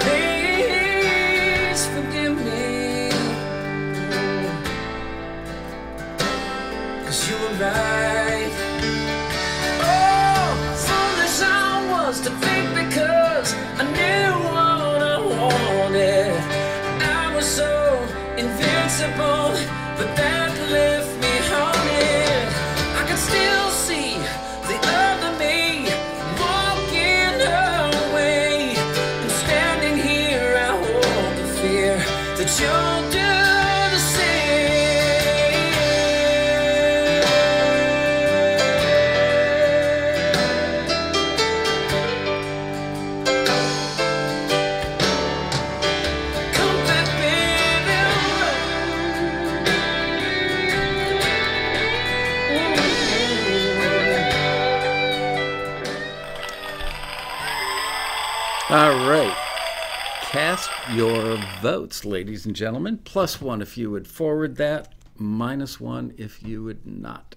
Please 0.00 1.86
forgive 1.86 2.36
me. 2.44 3.10
Cause 7.04 7.20
you 7.28 7.36
were 7.36 7.54
right. 7.62 8.50
Oh, 9.80 10.46
foolish 10.86 11.40
I 11.40 11.86
was 11.92 12.20
to 12.22 12.30
think 12.42 12.66
because 12.74 13.54
I 13.78 13.84
knew 13.96 14.30
what 14.50 15.00
I 15.02 15.18
wanted. 15.18 16.34
I 17.00 17.32
was 17.36 17.46
so 17.46 17.70
invincible, 18.36 19.54
but 19.96 20.16
that 20.16 20.41
All 58.72 59.06
right. 59.06 59.36
Cast 60.22 60.70
your 60.94 61.36
votes, 61.60 62.06
ladies 62.06 62.46
and 62.46 62.56
gentlemen. 62.56 62.96
Plus 63.04 63.38
one 63.38 63.60
if 63.60 63.76
you 63.76 63.90
would 63.90 64.08
forward 64.08 64.56
that, 64.56 64.94
minus 65.18 65.78
one 65.78 66.14
if 66.16 66.42
you 66.42 66.64
would 66.64 66.86
not. 66.86 67.36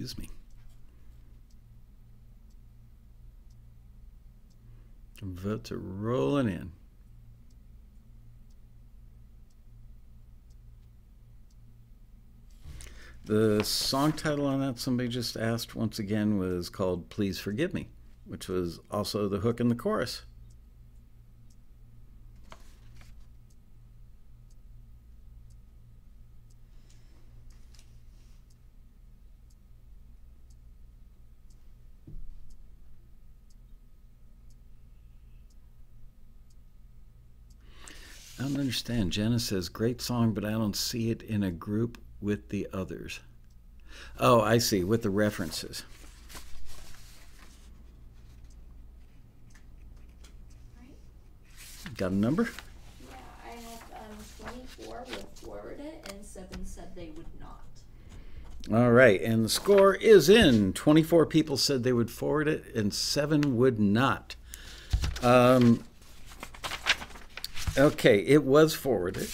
Excuse 0.00 0.18
me. 0.18 0.28
Votes 5.60 5.72
are 5.72 5.78
rolling 5.78 6.48
in. 6.48 6.72
The 13.26 13.62
song 13.62 14.12
title 14.12 14.46
on 14.46 14.60
that, 14.60 14.78
somebody 14.78 15.10
just 15.10 15.36
asked 15.36 15.74
once 15.74 15.98
again, 15.98 16.38
was 16.38 16.70
called 16.70 17.10
Please 17.10 17.38
Forgive 17.38 17.74
Me, 17.74 17.88
which 18.24 18.48
was 18.48 18.80
also 18.90 19.28
the 19.28 19.40
hook 19.40 19.60
in 19.60 19.68
the 19.68 19.74
chorus. 19.74 20.22
Understand. 38.70 39.10
Jenna 39.10 39.40
says, 39.40 39.68
great 39.68 40.00
song, 40.00 40.32
but 40.32 40.44
I 40.44 40.52
don't 40.52 40.76
see 40.76 41.10
it 41.10 41.22
in 41.22 41.42
a 41.42 41.50
group 41.50 41.98
with 42.20 42.50
the 42.50 42.68
others. 42.72 43.18
Oh, 44.16 44.40
I 44.42 44.58
see, 44.58 44.84
with 44.84 45.02
the 45.02 45.10
references. 45.10 45.82
Right? 50.78 51.96
Got 51.96 52.12
a 52.12 52.14
number? 52.14 52.48
Yeah, 53.10 53.16
I 53.44 53.48
have 53.48 53.82
um, 53.92 54.52
24 54.78 55.04
will 55.08 55.28
forward 55.34 55.80
it, 55.80 56.08
and 56.14 56.24
7 56.24 56.64
said 56.64 56.94
they 56.94 57.10
would 57.16 57.26
not. 57.40 57.64
All 58.72 58.92
right, 58.92 59.20
and 59.20 59.44
the 59.44 59.48
score 59.48 59.96
is 59.96 60.28
in. 60.28 60.74
24 60.74 61.26
people 61.26 61.56
said 61.56 61.82
they 61.82 61.92
would 61.92 62.12
forward 62.12 62.46
it, 62.46 62.72
and 62.76 62.94
seven 62.94 63.56
would 63.56 63.80
not. 63.80 64.36
Um, 65.24 65.82
Okay, 67.78 68.18
it 68.20 68.44
was 68.44 68.74
forwarded. 68.74 69.30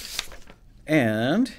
And 0.86 1.52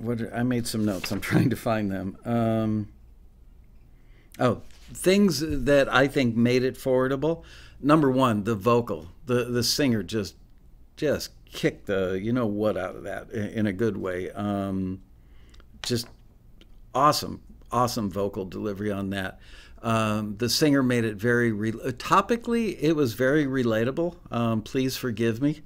what 0.00 0.20
I 0.34 0.42
made 0.42 0.66
some 0.66 0.84
notes. 0.84 1.10
I'm 1.10 1.20
trying 1.30 1.50
to 1.50 1.56
find 1.56 1.90
them. 1.90 2.16
Um, 2.24 2.88
oh, 4.38 4.62
things 4.92 5.40
that 5.40 5.92
I 5.92 6.08
think 6.08 6.36
made 6.36 6.62
it 6.62 6.76
forwardable. 6.76 7.42
Number 7.80 8.10
one, 8.10 8.44
the 8.44 8.54
vocal. 8.54 9.08
The 9.26 9.44
the 9.44 9.62
singer 9.62 10.02
just 10.02 10.34
just 10.96 11.30
kicked 11.46 11.86
the 11.86 12.18
you 12.20 12.32
know 12.32 12.46
what 12.46 12.76
out 12.76 12.96
of 12.96 13.04
that 13.04 13.30
in, 13.30 13.46
in 13.48 13.66
a 13.66 13.72
good 13.72 13.96
way. 13.96 14.30
Um, 14.30 15.00
just 15.82 16.08
awesome, 16.94 17.40
awesome 17.70 18.10
vocal 18.10 18.44
delivery 18.44 18.90
on 18.90 19.10
that. 19.10 19.38
Um, 19.82 20.36
the 20.36 20.48
singer 20.48 20.82
made 20.82 21.04
it 21.04 21.16
very 21.16 21.52
re- 21.52 21.72
topically. 21.72 22.76
It 22.80 22.94
was 22.94 23.14
very 23.14 23.46
relatable. 23.46 24.16
Um, 24.30 24.62
please 24.62 24.96
forgive 24.96 25.40
me. 25.40 25.62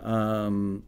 Um, 0.00 0.82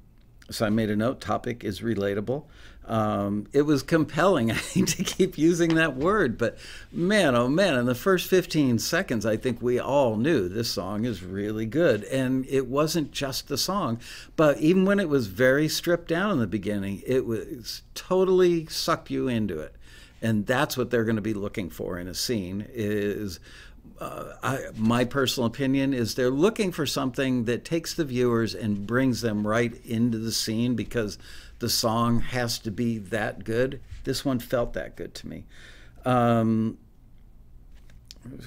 so 0.50 0.66
I 0.66 0.70
made 0.70 0.90
a 0.90 0.96
note. 0.96 1.20
Topic 1.20 1.64
is 1.64 1.80
relatable. 1.80 2.44
Um, 2.86 3.46
it 3.52 3.62
was 3.62 3.82
compelling. 3.82 4.50
I 4.50 4.54
hate 4.54 4.88
to 4.88 5.04
keep 5.04 5.38
using 5.38 5.74
that 5.76 5.96
word, 5.96 6.36
but 6.36 6.58
man, 6.92 7.34
oh 7.34 7.48
man! 7.48 7.78
In 7.78 7.86
the 7.86 7.94
first 7.94 8.28
15 8.28 8.78
seconds, 8.78 9.24
I 9.24 9.36
think 9.36 9.62
we 9.62 9.78
all 9.78 10.16
knew 10.16 10.48
this 10.48 10.70
song 10.70 11.04
is 11.04 11.22
really 11.22 11.66
good, 11.66 12.04
and 12.04 12.46
it 12.46 12.66
wasn't 12.66 13.10
just 13.10 13.48
the 13.48 13.58
song, 13.58 14.00
but 14.36 14.58
even 14.58 14.84
when 14.84 15.00
it 15.00 15.08
was 15.08 15.28
very 15.28 15.68
stripped 15.68 16.08
down 16.08 16.32
in 16.32 16.38
the 16.38 16.46
beginning, 16.46 17.02
it 17.06 17.24
was 17.24 17.82
totally 17.94 18.66
sucked 18.66 19.10
you 19.10 19.28
into 19.28 19.58
it, 19.58 19.74
and 20.24 20.46
that's 20.46 20.74
what 20.74 20.90
they're 20.90 21.04
going 21.04 21.16
to 21.16 21.22
be 21.22 21.34
looking 21.34 21.68
for 21.68 21.98
in 21.98 22.08
a 22.08 22.14
scene. 22.14 22.66
Is 22.72 23.40
uh, 24.00 24.32
I, 24.42 24.58
my 24.74 25.04
personal 25.04 25.46
opinion 25.46 25.92
is 25.92 26.14
they're 26.14 26.30
looking 26.30 26.72
for 26.72 26.86
something 26.86 27.44
that 27.44 27.66
takes 27.66 27.92
the 27.92 28.06
viewers 28.06 28.54
and 28.54 28.86
brings 28.86 29.20
them 29.20 29.46
right 29.46 29.78
into 29.84 30.16
the 30.16 30.32
scene 30.32 30.76
because 30.76 31.18
the 31.58 31.68
song 31.68 32.20
has 32.20 32.58
to 32.60 32.70
be 32.70 32.98
that 32.98 33.44
good. 33.44 33.82
This 34.04 34.24
one 34.24 34.38
felt 34.38 34.72
that 34.72 34.96
good 34.96 35.14
to 35.14 35.28
me. 35.28 35.44
Um, 36.06 36.78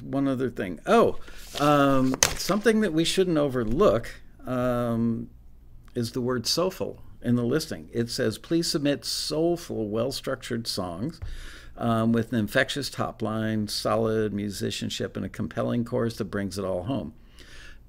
one 0.02 0.28
other 0.28 0.50
thing. 0.50 0.80
Oh, 0.88 1.20
um, 1.60 2.16
something 2.38 2.82
that 2.82 2.92
we 2.92 3.04
shouldn't 3.04 3.38
overlook 3.38 4.10
um, 4.48 5.30
is 5.94 6.14
the 6.14 6.22
word 6.22 6.48
soulful 6.48 7.04
in 7.22 7.36
the 7.36 7.44
listing. 7.44 7.88
It 7.94 8.10
says, 8.10 8.40
please 8.40 8.68
submit 8.68 9.06
soulful, 9.06 9.90
well 9.90 10.12
structured 10.12 10.66
songs 10.66 11.20
um, 11.78 12.12
with 12.12 12.32
an 12.32 12.40
infectious 12.40 12.90
top 12.90 13.22
line, 13.22 13.68
solid 13.68 14.34
musicianship, 14.34 15.16
and 15.16 15.26
a 15.26 15.30
compelling 15.30 15.86
chorus 15.86 16.18
that 16.18 16.26
brings 16.26 16.58
it 16.58 16.66
all 16.66 16.84
home. 16.84 17.14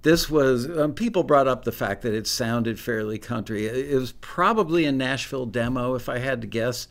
This 0.03 0.31
was, 0.31 0.69
um, 0.79 0.95
people 0.95 1.25
brought 1.25 1.49
up 1.49 1.65
the 1.65 1.73
fact 1.73 2.03
that 2.03 2.15
it 2.15 2.27
sounded 2.27 2.79
fairly 2.79 3.19
country. 3.19 3.67
It, 3.67 3.95
was 3.95 4.13
probably 4.13 4.85
a 4.85 4.93
Nashville 4.93 5.47
demo, 5.47 5.95
if 5.95 6.09
I 6.09 6.19
had 6.19 6.41
to 6.43 6.47
guess. 6.47 6.87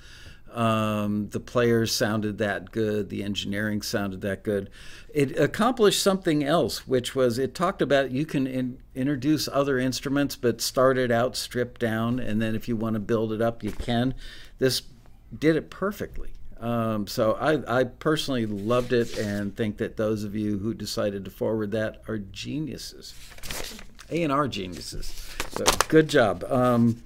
Um, 0.52 1.30
the 1.30 1.40
players 1.40 1.94
sounded 1.94 2.38
that 2.40 2.72
good, 2.72 3.10
the 3.10 3.24
engineering 3.24 3.82
sounded 3.82 4.22
that 4.22 4.44
good. 4.44 4.70
It 5.14 5.38
accomplished 5.38 6.02
something 6.02 6.44
else, 6.44 6.88
which 6.88 7.16
was 7.16 7.38
it 7.38 7.54
talked 7.54 7.82
about 7.82 8.12
you 8.12 8.26
can 8.26 8.48
in, 8.48 8.80
introduce 8.96 9.48
other 9.48 9.78
instruments, 9.78 10.36
but 10.36 10.60
start 10.62 10.98
it 10.98 11.12
out 11.12 11.36
stripped 11.36 11.80
down, 11.80 12.20
and 12.20 12.42
then 12.42 12.56
if 12.56 12.68
you 12.68 12.76
want 12.76 12.96
to 12.96 13.00
build 13.00 13.32
it 13.32 13.42
up, 13.42 13.64
you 13.64 13.72
can. 13.72 14.16
This 14.58 14.82
did 15.38 15.56
it 15.56 15.70
perfectly. 15.70 16.32
Um, 16.60 17.06
so 17.08 17.34
I, 17.34 17.82
I 17.82 17.84
personally 17.84 18.46
loved 18.46 18.94
it 18.94 19.18
and 19.18 19.56
think 19.56 19.78
that 19.78 19.98
those 19.98 20.24
of 20.24 20.36
you 20.36 20.58
who 20.58 20.74
decided 20.74 21.26
to 21.26 21.32
forward 21.32 21.72
that 21.72 22.02
are 22.08 22.18
geniuses, 22.18 23.14
A 24.10 24.24
and 24.24 24.34
R 24.34 24.48
geniuses. 24.48 25.06
So 25.52 25.66
good 25.88 26.10
job. 26.10 26.44
Um, 26.50 27.04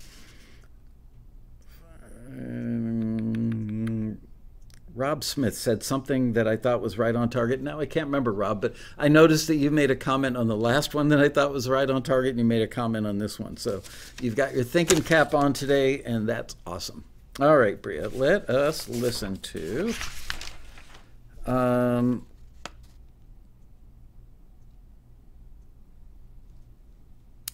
Rob 4.93 5.23
Smith 5.23 5.55
said 5.55 5.83
something 5.83 6.33
that 6.33 6.47
I 6.47 6.57
thought 6.57 6.81
was 6.81 6.97
right 6.97 7.15
on 7.15 7.29
target. 7.29 7.61
Now 7.61 7.79
I 7.79 7.85
can't 7.85 8.07
remember 8.07 8.31
Rob, 8.31 8.61
but 8.61 8.75
I 8.97 9.07
noticed 9.07 9.47
that 9.47 9.55
you 9.55 9.71
made 9.71 9.91
a 9.91 9.95
comment 9.95 10.37
on 10.37 10.47
the 10.47 10.55
last 10.55 10.93
one 10.93 11.09
that 11.09 11.19
I 11.19 11.29
thought 11.29 11.51
was 11.51 11.69
right 11.69 11.89
on 11.89 12.03
target, 12.03 12.31
and 12.31 12.39
you 12.39 12.45
made 12.45 12.61
a 12.61 12.67
comment 12.67 13.07
on 13.07 13.17
this 13.17 13.39
one. 13.39 13.57
So 13.57 13.81
you've 14.21 14.35
got 14.35 14.53
your 14.53 14.63
thinking 14.63 15.01
cap 15.01 15.33
on 15.33 15.53
today, 15.53 16.01
and 16.03 16.27
that's 16.27 16.55
awesome. 16.65 17.03
All 17.39 17.57
right, 17.57 17.81
Bria, 17.81 18.09
let 18.09 18.49
us 18.49 18.89
listen 18.89 19.37
to. 19.37 19.93
Um, 21.45 22.27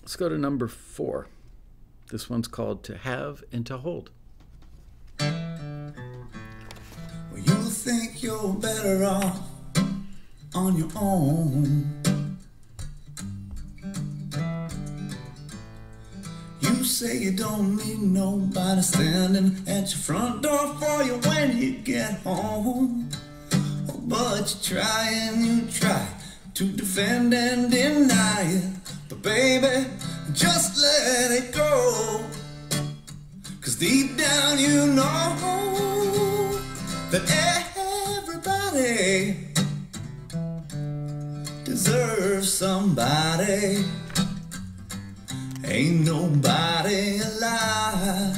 let's 0.02 0.16
go 0.16 0.30
to 0.30 0.38
number 0.38 0.68
four. 0.68 1.28
This 2.10 2.28
one's 2.28 2.48
called 2.48 2.84
To 2.86 2.98
Have 2.98 3.44
and 3.52 3.68
to 3.68 3.78
Hold. 3.78 4.10
Well, 5.20 5.36
you 7.36 7.44
think 7.44 8.24
you're 8.24 8.54
better 8.56 9.06
off 9.06 9.42
on 10.56 10.76
your 10.76 10.90
own. 10.96 12.17
Say 16.88 17.18
you 17.18 17.32
don't 17.32 17.76
need 17.76 18.00
nobody 18.00 18.82
standing 18.82 19.58
at 19.68 19.92
your 19.92 20.00
front 20.00 20.42
door 20.42 20.74
for 20.80 21.04
you 21.04 21.16
when 21.28 21.58
you 21.58 21.74
get 21.74 22.14
home. 22.22 23.10
Oh, 23.90 24.02
but 24.04 24.56
you 24.64 24.78
try 24.78 25.10
and 25.12 25.46
you 25.46 25.62
try 25.70 26.08
to 26.54 26.64
defend 26.64 27.34
and 27.34 27.70
deny 27.70 28.44
it. 28.44 28.64
But 29.10 29.22
baby, 29.22 29.86
just 30.34 30.82
let 30.82 31.32
it 31.32 31.54
go. 31.54 32.24
Cause 33.62 33.76
deep 33.76 34.18
down 34.18 34.58
you 34.58 34.88
know 34.88 36.58
that 37.12 37.26
everybody 38.16 39.36
deserves 41.66 42.54
somebody. 42.54 43.84
Ain't 45.70 46.06
nobody 46.06 47.20
alive 47.20 48.38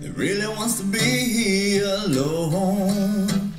that 0.00 0.12
really 0.16 0.48
wants 0.48 0.80
to 0.80 0.84
be 0.84 1.78
alone. 1.78 3.52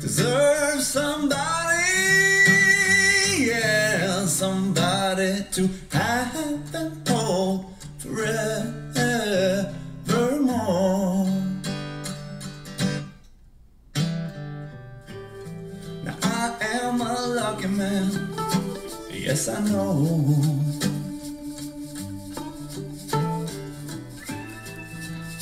deserves 0.00 0.86
somebody, 0.86 1.82
yeah, 3.38 4.26
somebody 4.26 5.46
to 5.52 5.68
have 5.92 6.74
and 6.74 7.08
hold 7.08 7.64
forevermore. 7.98 8.44
A 17.16 17.26
lucky 17.28 17.68
man, 17.68 18.10
yes 19.12 19.48
I 19.48 19.60
know. 19.60 20.34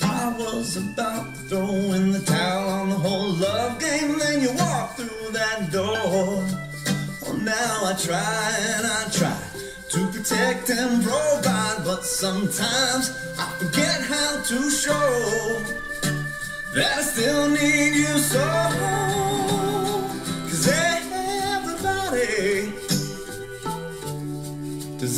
I 0.02 0.36
was 0.38 0.76
about 0.76 1.34
to 1.34 1.40
throw 1.48 1.74
in 1.96 2.12
the 2.12 2.20
towel 2.26 2.68
on 2.68 2.88
the 2.90 2.96
whole 2.96 3.32
love 3.32 3.80
game, 3.80 4.18
then 4.18 4.42
you 4.42 4.52
walked 4.52 4.98
through 4.98 5.32
that 5.32 5.70
door. 5.72 5.86
Oh, 7.26 7.40
now 7.42 7.84
I 7.84 7.94
try 7.94 8.50
and 8.74 8.86
I 8.86 9.08
try 9.10 9.38
to 9.90 10.06
protect 10.08 10.68
and 10.70 11.02
provide, 11.02 11.84
but 11.84 12.04
sometimes 12.04 13.10
I 13.38 13.46
forget 13.58 14.00
how 14.02 14.42
to 14.42 14.70
show 14.70 15.62
that 16.74 16.98
I 16.98 17.02
still 17.02 17.48
need 17.48 17.94
you 17.94 18.18
so. 18.18 19.31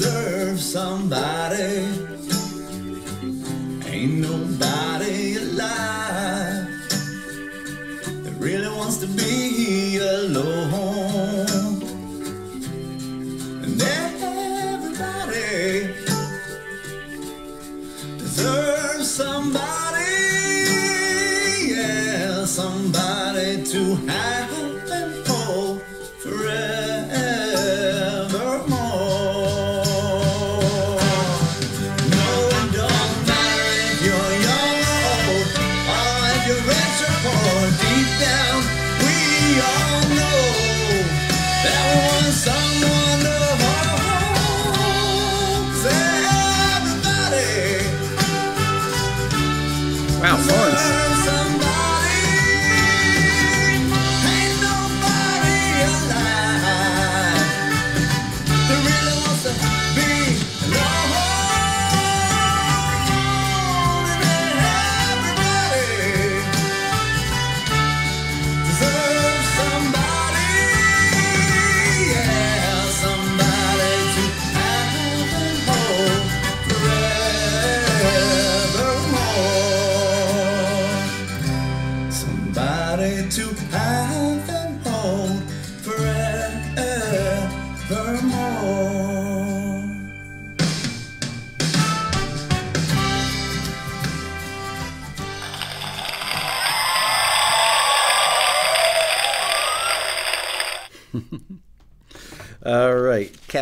Deserves 0.05 0.73
somebody. 0.73 2.04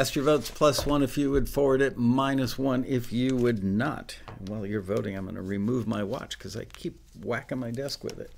Cast 0.03 0.17
your 0.17 0.25
votes 0.25 0.51
plus 0.51 0.85
one 0.85 1.05
if 1.05 1.17
you 1.17 1.31
would 1.31 1.49
forward 1.49 1.81
it, 1.81 1.97
minus 1.97 2.59
one 2.59 2.85
if 2.89 3.13
you 3.13 3.37
would 3.37 3.63
not. 3.63 4.19
While 4.49 4.67
you're 4.67 4.81
voting, 4.81 5.17
I'm 5.17 5.27
going 5.27 5.37
to 5.37 5.43
remove 5.43 5.87
my 5.87 6.03
watch 6.03 6.37
because 6.37 6.57
I 6.57 6.65
keep 6.65 6.99
whacking 7.23 7.61
my 7.61 7.71
desk 7.71 8.03
with 8.03 8.19
it. 8.19 8.33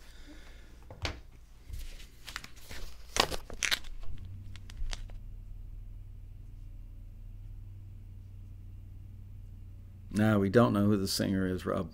Now 10.12 10.40
we 10.40 10.50
don't 10.50 10.74
know 10.74 10.84
who 10.84 10.98
the 10.98 11.08
singer 11.08 11.48
is, 11.48 11.64
Rob. 11.64 11.88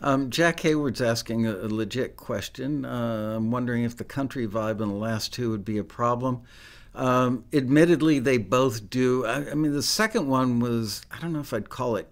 Um, 0.00 0.30
Jack 0.30 0.60
Hayward's 0.60 1.00
asking 1.00 1.46
a, 1.46 1.54
a 1.54 1.68
legit 1.68 2.16
question. 2.16 2.84
Uh, 2.84 3.34
I'm 3.36 3.50
wondering 3.50 3.84
if 3.84 3.96
the 3.96 4.04
country 4.04 4.46
vibe 4.46 4.80
in 4.80 4.88
the 4.88 4.94
last 4.94 5.32
two 5.32 5.50
would 5.50 5.64
be 5.64 5.78
a 5.78 5.84
problem. 5.84 6.42
Um, 6.94 7.44
admittedly, 7.52 8.18
they 8.18 8.38
both 8.38 8.88
do. 8.88 9.24
I, 9.26 9.50
I, 9.50 9.54
mean, 9.54 9.72
the 9.72 9.82
second 9.82 10.28
one 10.28 10.60
was, 10.60 11.02
I 11.10 11.18
don't 11.20 11.32
know 11.32 11.40
if 11.40 11.52
I'd 11.52 11.68
call 11.68 11.96
it 11.96 12.08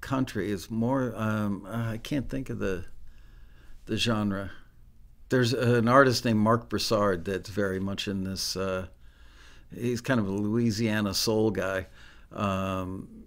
country. 0.00 0.52
It's 0.52 0.70
more, 0.70 1.14
um, 1.16 1.66
I 1.68 1.98
can't 1.98 2.28
think 2.28 2.50
of 2.50 2.58
the, 2.58 2.84
the 3.86 3.96
genre. 3.96 4.50
There's 5.28 5.52
an 5.52 5.88
artist 5.88 6.24
named 6.24 6.38
Marc 6.38 6.68
Broussard 6.68 7.24
that's 7.24 7.48
very 7.48 7.80
much 7.80 8.06
in 8.06 8.24
this. 8.24 8.56
Uh, 8.56 8.86
he's 9.74 10.00
kind 10.00 10.20
of 10.20 10.28
a 10.28 10.32
Louisiana 10.32 11.14
soul 11.14 11.50
guy. 11.50 11.86
Um, 12.32 13.24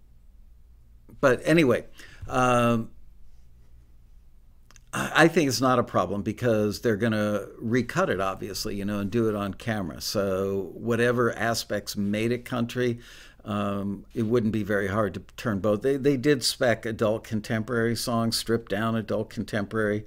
but 1.19 1.41
anyway, 1.43 1.85
um, 2.27 2.91
I 4.91 5.27
think 5.27 5.47
it's 5.47 5.61
not 5.61 5.77
a 5.77 5.83
problem 5.83 6.23
because 6.23 6.81
they're 6.81 6.97
going 6.97 7.11
to 7.11 7.49
recut 7.59 8.09
it, 8.09 8.19
obviously, 8.19 8.75
you 8.75 8.85
know, 8.85 8.99
and 8.99 9.11
do 9.11 9.29
it 9.29 9.35
on 9.35 9.53
camera. 9.53 10.01
So 10.01 10.71
whatever 10.73 11.31
aspects 11.37 11.95
made 11.95 12.31
it 12.31 12.43
country, 12.43 12.99
um, 13.45 14.05
it 14.15 14.23
wouldn't 14.23 14.51
be 14.51 14.63
very 14.63 14.87
hard 14.87 15.13
to 15.13 15.19
turn 15.37 15.59
both. 15.59 15.83
They 15.83 15.97
they 15.97 16.17
did 16.17 16.43
spec 16.43 16.85
adult 16.85 17.23
contemporary 17.23 17.95
songs, 17.95 18.35
stripped 18.35 18.71
down 18.71 18.95
adult 18.95 19.29
contemporary. 19.29 20.05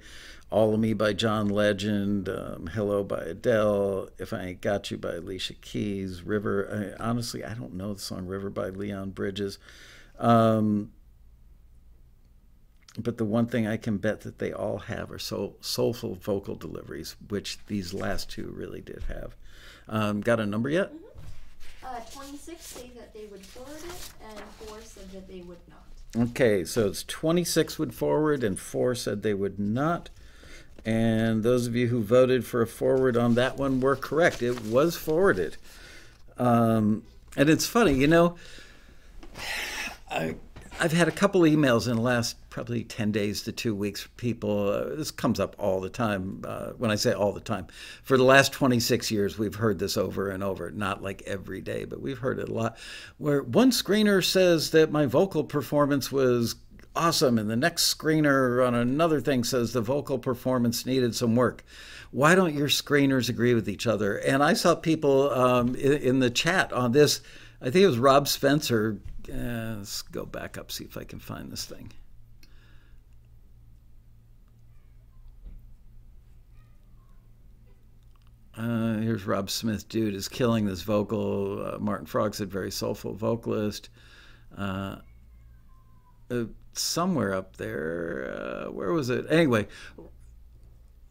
All 0.49 0.73
of 0.73 0.79
Me 0.79 0.93
by 0.93 1.13
John 1.13 1.49
Legend, 1.49 2.29
um, 2.29 2.67
Hello 2.67 3.03
by 3.03 3.23
Adele, 3.23 4.09
If 4.19 4.33
I 4.33 4.43
Ain't 4.43 4.61
Got 4.61 4.91
You 4.91 4.97
by 4.97 5.15
Alicia 5.15 5.55
Keys, 5.55 6.21
River. 6.21 6.95
I, 6.99 7.03
honestly, 7.03 7.43
I 7.43 7.55
don't 7.55 7.73
know 7.73 7.95
the 7.95 7.99
song 7.99 8.27
River 8.27 8.51
by 8.51 8.69
Leon 8.69 9.11
Bridges. 9.11 9.57
Um, 10.19 10.91
but 12.97 13.17
the 13.17 13.25
one 13.25 13.47
thing 13.47 13.65
I 13.67 13.77
can 13.77 13.97
bet 13.97 14.21
that 14.21 14.39
they 14.39 14.51
all 14.51 14.77
have 14.79 15.11
are 15.11 15.19
soul, 15.19 15.57
soulful 15.61 16.15
vocal 16.15 16.55
deliveries, 16.55 17.15
which 17.29 17.57
these 17.67 17.93
last 17.93 18.29
two 18.29 18.53
really 18.55 18.81
did 18.81 19.03
have. 19.07 19.35
Um, 19.87 20.21
got 20.21 20.39
a 20.39 20.45
number 20.45 20.69
yet? 20.69 20.93
Mm-hmm. 20.93 20.99
Uh, 21.85 21.99
26 22.11 22.65
say 22.65 22.91
that 22.95 23.13
they 23.13 23.25
would 23.25 23.45
forward 23.45 23.75
it, 23.75 24.09
and 24.29 24.39
4 24.67 24.79
said 24.81 25.11
that 25.11 25.27
they 25.27 25.41
would 25.41 25.57
not. 25.67 26.29
Okay, 26.29 26.63
so 26.63 26.87
it's 26.87 27.03
26 27.03 27.77
would 27.77 27.93
forward, 27.93 28.43
and 28.43 28.59
4 28.59 28.95
said 28.95 29.21
they 29.21 29.33
would 29.33 29.59
not. 29.59 30.09
And 30.85 31.43
those 31.43 31.67
of 31.67 31.75
you 31.75 31.87
who 31.87 32.01
voted 32.01 32.45
for 32.45 32.61
a 32.61 32.67
forward 32.67 33.17
on 33.17 33.35
that 33.35 33.57
one 33.57 33.79
were 33.79 33.95
correct. 33.95 34.41
It 34.41 34.63
was 34.65 34.95
forwarded. 34.95 35.57
Um, 36.37 37.03
and 37.35 37.49
it's 37.49 37.65
funny, 37.65 37.93
you 37.93 38.07
know, 38.07 38.35
I 40.11 40.35
I've 40.79 40.91
had 40.91 41.07
a 41.07 41.11
couple 41.11 41.41
emails 41.41 41.87
in 41.87 41.95
the 41.95 42.01
last 42.01 42.37
probably 42.49 42.83
10 42.83 43.11
days 43.11 43.43
to 43.43 43.51
two 43.51 43.73
weeks 43.73 44.07
people. 44.17 44.69
Uh, 44.69 44.95
this 44.95 45.11
comes 45.11 45.39
up 45.39 45.55
all 45.57 45.79
the 45.79 45.89
time. 45.89 46.43
Uh, 46.45 46.71
when 46.71 46.91
I 46.91 46.95
say 46.95 47.13
all 47.13 47.31
the 47.31 47.39
time, 47.39 47.67
for 48.03 48.17
the 48.17 48.23
last 48.23 48.51
26 48.51 49.09
years, 49.11 49.37
we've 49.37 49.55
heard 49.55 49.79
this 49.79 49.97
over 49.97 50.29
and 50.29 50.43
over. 50.43 50.71
Not 50.71 51.01
like 51.01 51.21
every 51.25 51.61
day, 51.61 51.85
but 51.85 52.01
we've 52.01 52.17
heard 52.17 52.39
it 52.39 52.49
a 52.49 52.53
lot. 52.53 52.77
Where 53.17 53.43
one 53.43 53.71
screener 53.71 54.23
says 54.23 54.71
that 54.71 54.91
my 54.91 55.05
vocal 55.05 55.43
performance 55.43 56.11
was 56.11 56.55
awesome, 56.95 57.37
and 57.37 57.49
the 57.49 57.55
next 57.55 57.95
screener 57.95 58.65
on 58.65 58.75
another 58.75 59.21
thing 59.21 59.43
says 59.43 59.73
the 59.73 59.81
vocal 59.81 60.19
performance 60.19 60.85
needed 60.85 61.15
some 61.15 61.35
work. 61.35 61.63
Why 62.11 62.35
don't 62.35 62.53
your 62.53 62.67
screeners 62.67 63.29
agree 63.29 63.53
with 63.53 63.69
each 63.69 63.87
other? 63.87 64.17
And 64.17 64.43
I 64.43 64.53
saw 64.53 64.75
people 64.75 65.31
um, 65.31 65.75
in, 65.75 65.93
in 65.93 66.19
the 66.19 66.29
chat 66.29 66.71
on 66.73 66.91
this. 66.91 67.21
I 67.61 67.65
think 67.65 67.83
it 67.83 67.87
was 67.87 67.97
Rob 67.97 68.27
Spencer 68.27 68.99
uh, 69.29 69.75
let's 69.77 70.01
go 70.01 70.25
back 70.25 70.57
up, 70.57 70.71
see 70.71 70.83
if 70.83 70.97
I 70.97 71.03
can 71.03 71.19
find 71.19 71.51
this 71.51 71.65
thing. 71.65 71.91
Uh, 78.55 78.97
here's 78.99 79.25
Rob 79.25 79.49
Smith. 79.49 79.89
Dude 79.89 80.13
is 80.13 80.27
killing 80.27 80.65
this 80.65 80.83
vocal. 80.83 81.65
Uh, 81.65 81.79
Martin 81.79 82.05
Frog 82.05 82.35
said 82.35 82.51
very 82.51 82.71
soulful 82.71 83.13
vocalist. 83.13 83.89
Uh, 84.55 84.97
uh 86.29 86.43
somewhere 86.73 87.33
up 87.33 87.57
there, 87.57 88.35
uh, 88.35 88.71
where 88.71 88.91
was 88.91 89.09
it? 89.09 89.25
Anyway, 89.29 89.67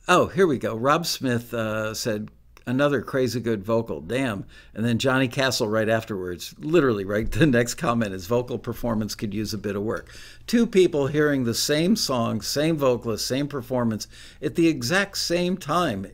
oh, 0.08 0.26
here 0.26 0.46
we 0.46 0.58
go. 0.58 0.76
Rob 0.76 1.06
Smith 1.06 1.52
uh, 1.54 1.94
said 1.94 2.30
another 2.66 3.02
crazy 3.02 3.40
good 3.40 3.64
vocal. 3.64 4.00
Damn. 4.00 4.46
And 4.74 4.84
then 4.84 4.98
Johnny 4.98 5.28
Castle 5.28 5.68
right 5.68 5.88
afterwards, 5.88 6.54
literally 6.58 7.04
right 7.04 7.30
the 7.30 7.46
next 7.46 7.74
comment 7.74 8.14
is 8.14 8.26
vocal 8.26 8.58
performance 8.58 9.14
could 9.14 9.34
use 9.34 9.54
a 9.54 9.58
bit 9.58 9.76
of 9.76 9.82
work. 9.82 10.14
Two 10.46 10.66
people 10.66 11.06
hearing 11.06 11.44
the 11.44 11.54
same 11.54 11.96
song, 11.96 12.40
same 12.40 12.76
vocalist, 12.76 13.26
same 13.26 13.48
performance 13.48 14.06
at 14.40 14.54
the 14.54 14.68
exact 14.68 15.18
same 15.18 15.56
time 15.56 16.06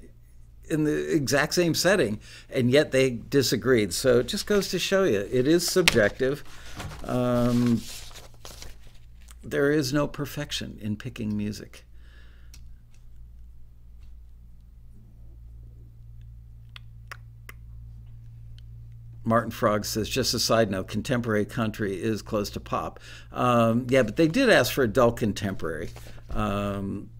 in 0.70 0.84
the 0.84 1.14
exact 1.14 1.54
same 1.54 1.74
setting, 1.74 2.20
and 2.50 2.70
yet 2.70 2.92
they 2.92 3.10
disagreed. 3.10 3.92
So 3.94 4.18
it 4.18 4.28
just 4.28 4.46
goes 4.46 4.68
to 4.68 4.78
show 4.78 5.04
you 5.04 5.20
it 5.20 5.48
is 5.48 5.66
subjective. 5.66 6.44
Um, 7.04 7.80
there 9.42 9.70
is 9.70 9.92
no 9.92 10.06
perfection 10.06 10.78
in 10.80 10.96
picking 10.96 11.36
music. 11.36 11.84
Martin 19.28 19.50
Frog 19.50 19.84
says, 19.84 20.08
just 20.08 20.32
a 20.32 20.38
side 20.38 20.70
note, 20.70 20.88
contemporary 20.88 21.44
country 21.44 22.02
is 22.02 22.22
close 22.22 22.48
to 22.48 22.60
pop. 22.60 22.98
Um, 23.30 23.86
yeah, 23.90 24.02
but 24.02 24.16
they 24.16 24.26
did 24.26 24.48
ask 24.48 24.72
for 24.72 24.82
adult 24.82 25.18
contemporary. 25.18 25.90
Um, 26.30 27.10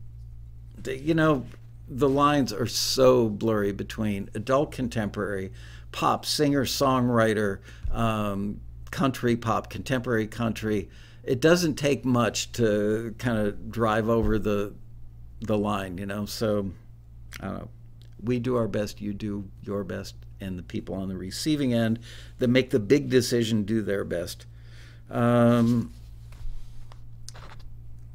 they, 0.79 0.97
you 0.97 1.13
know, 1.13 1.45
the 1.87 2.09
lines 2.09 2.51
are 2.51 2.67
so 2.67 3.29
blurry 3.29 3.73
between 3.73 4.31
adult 4.35 4.73
contemporary, 4.73 5.53
pop, 5.93 6.25
singer, 6.25 6.65
songwriter, 6.65 7.59
um, 7.93 8.61
country 8.91 9.37
pop, 9.37 9.69
contemporary 9.69 10.27
country. 10.27 10.89
It 11.25 11.41
doesn't 11.41 11.75
take 11.75 12.07
much 12.07 12.53
to 12.53 13.15
kind 13.19 13.39
of 13.39 13.71
drive 13.71 14.09
over 14.09 14.39
the 14.39 14.75
the 15.41 15.57
line, 15.59 15.99
you 15.99 16.07
know. 16.07 16.25
So 16.25 16.71
I 17.41 17.47
don't 17.47 17.59
know. 17.59 17.69
We 18.23 18.39
do 18.39 18.57
our 18.57 18.67
best. 18.67 19.01
You 19.01 19.13
do 19.13 19.49
your 19.63 19.85
best 19.85 20.17
and 20.41 20.59
the 20.59 20.63
people 20.63 20.95
on 20.95 21.09
the 21.09 21.17
receiving 21.17 21.73
end 21.75 21.99
that 22.39 22.49
make 22.49 22.71
the 22.71 22.79
big 22.79 23.09
decision 23.09 23.65
do 23.65 23.83
their 23.83 24.05
best. 24.05 24.47
Um, 25.11 25.93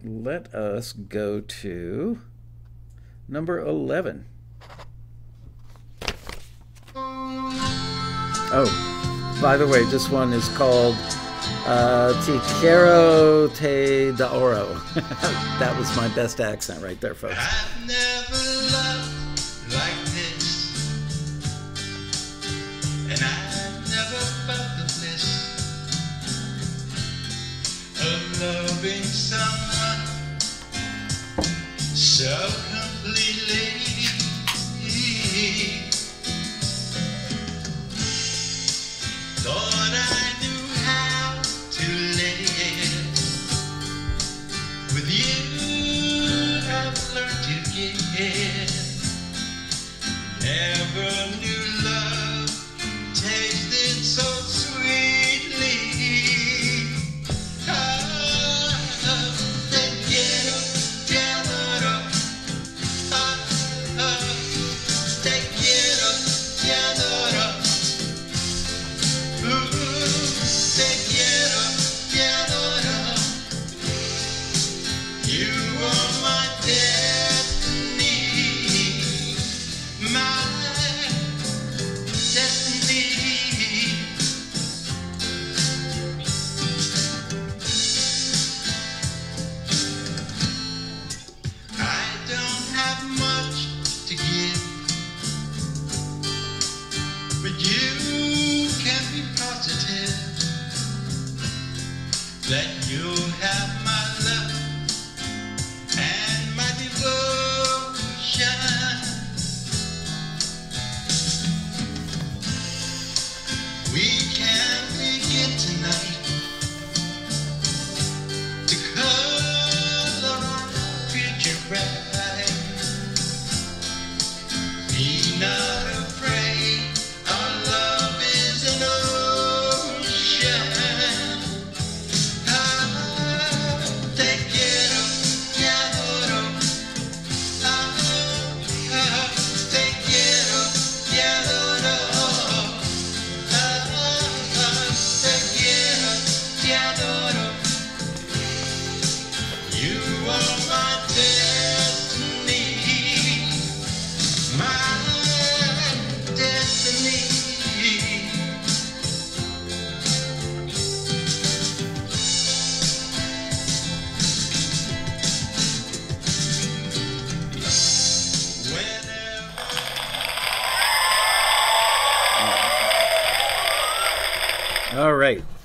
let 0.04 0.54
us 0.54 0.94
go 0.94 1.40
to 1.42 2.20
number 3.28 3.60
11. 3.60 4.26
Oh, 8.56 9.40
by 9.42 9.58
the 9.58 9.66
way, 9.68 9.84
this 9.86 10.10
one 10.10 10.32
is 10.32 10.48
called 10.50 10.96
uh, 11.66 12.14
Te 12.26 14.12
Da 14.12 14.40
Oro. 14.40 14.74
that 14.96 15.76
was 15.78 15.96
my 15.96 16.08
best 16.10 16.40
accent 16.40 16.84
right 16.84 17.00
there, 17.02 17.16
folks. 17.16 17.38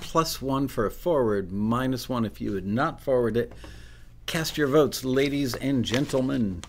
Plus 0.09 0.41
one 0.41 0.69
for 0.69 0.87
a 0.87 0.91
forward, 0.91 1.53
minus 1.53 2.09
one 2.09 2.25
if 2.25 2.41
you 2.41 2.53
would 2.53 2.67
not 2.67 2.99
forward 2.99 3.37
it. 3.37 3.53
Cast 4.25 4.57
your 4.57 4.67
votes, 4.67 5.05
ladies 5.05 5.55
and 5.55 5.85
gentlemen. 5.85 6.63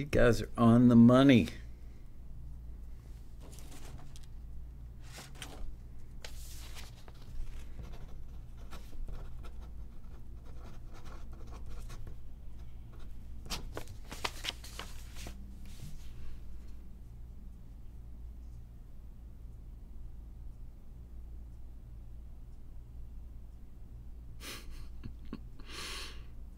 You 0.00 0.06
guys 0.06 0.40
are 0.40 0.48
on 0.56 0.88
the 0.88 0.96
money. 0.96 1.48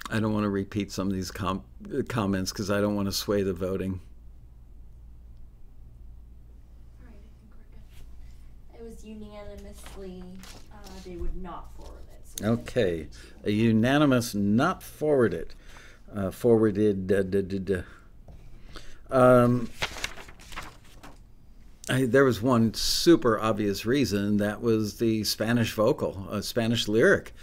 I 0.09 0.21
don't 0.21 0.33
want 0.33 0.45
to 0.45 0.49
repeat 0.73 0.91
some 0.91 1.07
of 1.07 1.13
these 1.13 1.31
com- 1.31 1.63
uh, 1.93 2.01
comments 2.09 2.51
because 2.51 2.71
I 2.71 2.81
don't 2.81 2.97
want 2.97 3.07
to 3.07 3.13
sway 3.13 3.43
the 3.43 3.53
voting. 3.53 4.01
Alright, 6.99 7.15
I 7.15 7.29
think 7.39 7.53
we're 8.73 8.81
good. 8.81 8.87
It 8.87 8.91
was 8.91 9.05
unanimously, 9.05 10.25
uh, 10.73 10.89
they 11.05 11.17
would 11.17 11.37
not 11.37 11.77
forward 11.77 12.05
it. 12.11 12.41
so 12.41 12.53
Okay, 12.53 13.09
a 13.45 13.51
unanimous 13.51 14.35
not 14.35 14.83
forwarded. 14.83 15.55
Uh, 16.15 16.31
forwarded. 16.31 17.13
Uh, 17.13 17.23
duh, 17.23 17.43
duh, 17.43 17.59
duh. 17.59 17.83
Um, 19.11 19.69
I, 21.91 22.07
there 22.07 22.25
was 22.25 22.41
one 22.41 22.73
super 22.73 23.39
obvious 23.39 23.85
reason 23.85 24.39
that 24.39 24.63
was 24.63 24.97
the 24.97 25.25
Spanish 25.25 25.75
vocal, 25.75 26.27
a 26.31 26.43
Spanish 26.43 26.89
lyric. 26.89 27.35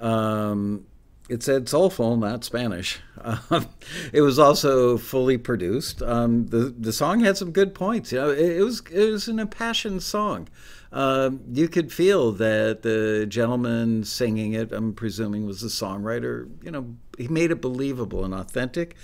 Um, 0.00 0.86
it 1.30 1.44
said 1.44 1.68
soulful, 1.68 2.16
not 2.16 2.42
Spanish. 2.42 2.98
Um, 3.20 3.68
it 4.12 4.20
was 4.20 4.38
also 4.38 4.98
fully 4.98 5.38
produced. 5.38 6.02
Um, 6.02 6.48
the 6.48 6.74
the 6.76 6.92
song 6.92 7.20
had 7.20 7.36
some 7.36 7.52
good 7.52 7.74
points. 7.74 8.10
You 8.10 8.18
know, 8.18 8.30
it, 8.30 8.58
it 8.58 8.62
was 8.62 8.82
it 8.90 9.10
was 9.10 9.28
an 9.28 9.38
impassioned 9.38 10.02
song. 10.02 10.48
Um, 10.92 11.42
you 11.52 11.68
could 11.68 11.92
feel 11.92 12.32
that 12.32 12.82
the 12.82 13.24
gentleman 13.28 14.02
singing 14.02 14.54
it, 14.54 14.72
I'm 14.72 14.92
presuming, 14.92 15.46
was 15.46 15.60
the 15.60 15.68
songwriter. 15.68 16.50
You 16.64 16.72
know, 16.72 16.96
he 17.16 17.28
made 17.28 17.52
it 17.52 17.60
believable 17.60 18.24
and 18.24 18.34
authentic. 18.34 18.96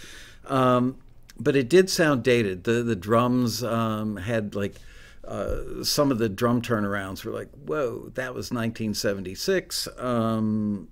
Um, 0.47 0.97
but 1.39 1.55
it 1.55 1.69
did 1.69 1.89
sound 1.89 2.25
dated. 2.25 2.65
The 2.65 2.83
the 2.83 2.97
drums 2.97 3.63
um, 3.63 4.17
had 4.17 4.57
like 4.57 4.75
uh, 5.29 5.85
some 5.85 6.11
of 6.11 6.19
the 6.19 6.29
drum 6.29 6.61
turnarounds 6.61 7.25
were 7.25 7.33
like, 7.33 7.51
whoa, 7.67 8.11
that 8.15 8.35
was 8.35 8.51
1976. 8.51 9.89
Um, 9.99 10.89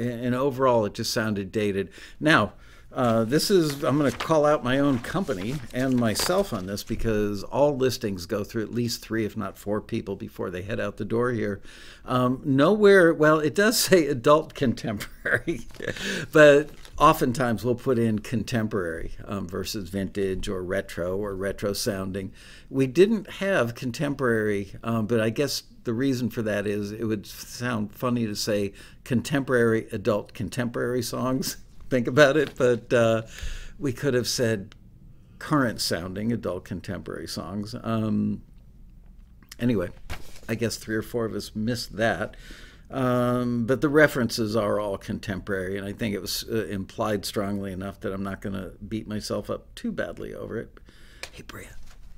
and 0.00 0.34
overall, 0.34 0.84
it 0.86 0.94
just 0.94 1.12
sounded 1.12 1.52
dated. 1.52 1.90
Now, 2.18 2.52
Uh, 2.92 3.22
this 3.22 3.52
is, 3.52 3.84
I'm 3.84 3.98
going 3.98 4.10
to 4.10 4.18
call 4.18 4.44
out 4.44 4.64
my 4.64 4.80
own 4.80 4.98
company 4.98 5.54
and 5.72 5.94
myself 5.96 6.52
on 6.52 6.66
this 6.66 6.82
because 6.82 7.44
all 7.44 7.76
listings 7.76 8.26
go 8.26 8.42
through 8.42 8.64
at 8.64 8.74
least 8.74 9.00
three, 9.00 9.24
if 9.24 9.36
not 9.36 9.56
four 9.56 9.80
people 9.80 10.16
before 10.16 10.50
they 10.50 10.62
head 10.62 10.80
out 10.80 10.96
the 10.96 11.04
door 11.04 11.30
here. 11.30 11.60
Um, 12.04 12.40
nowhere, 12.44 13.14
well, 13.14 13.38
it 13.38 13.54
does 13.54 13.78
say 13.88 14.08
adult 14.08 14.54
contemporary, 14.54 15.68
but 16.32 16.70
oftentimes 17.00 17.64
we'll 17.64 17.74
put 17.74 17.98
in 17.98 18.18
contemporary 18.18 19.12
um, 19.24 19.48
versus 19.48 19.88
vintage 19.88 20.48
or 20.48 20.62
retro 20.62 21.16
or 21.16 21.34
retro 21.34 21.72
sounding. 21.72 22.30
We 22.68 22.86
didn't 22.86 23.30
have 23.30 23.74
contemporary, 23.74 24.74
um, 24.84 25.06
but 25.06 25.18
I 25.18 25.30
guess 25.30 25.62
the 25.84 25.94
reason 25.94 26.28
for 26.28 26.42
that 26.42 26.66
is 26.66 26.92
it 26.92 27.04
would 27.04 27.26
sound 27.26 27.94
funny 27.94 28.26
to 28.26 28.36
say 28.36 28.74
contemporary 29.02 29.88
adult 29.92 30.34
contemporary 30.34 31.02
songs. 31.02 31.56
Think 31.90 32.06
about 32.06 32.36
it, 32.36 32.52
but 32.56 32.92
uh, 32.92 33.22
we 33.78 33.92
could 33.92 34.14
have 34.14 34.28
said 34.28 34.74
current 35.38 35.80
sounding 35.80 36.32
adult 36.32 36.64
contemporary 36.64 37.26
songs. 37.26 37.74
Um, 37.82 38.42
anyway, 39.58 39.88
I 40.48 40.54
guess 40.54 40.76
three 40.76 40.94
or 40.94 41.02
four 41.02 41.24
of 41.24 41.34
us 41.34 41.56
missed 41.56 41.96
that. 41.96 42.36
Um, 42.90 43.66
but 43.66 43.80
the 43.80 43.88
references 43.88 44.56
are 44.56 44.80
all 44.80 44.98
contemporary, 44.98 45.78
and 45.78 45.86
I 45.86 45.92
think 45.92 46.14
it 46.14 46.20
was 46.20 46.44
uh, 46.50 46.66
implied 46.66 47.24
strongly 47.24 47.72
enough 47.72 48.00
that 48.00 48.12
I'm 48.12 48.24
not 48.24 48.40
going 48.40 48.54
to 48.54 48.72
beat 48.88 49.06
myself 49.06 49.48
up 49.48 49.72
too 49.76 49.92
badly 49.92 50.34
over 50.34 50.58
it. 50.58 50.76
Hey, 51.30 51.42
Bria, 51.42 51.68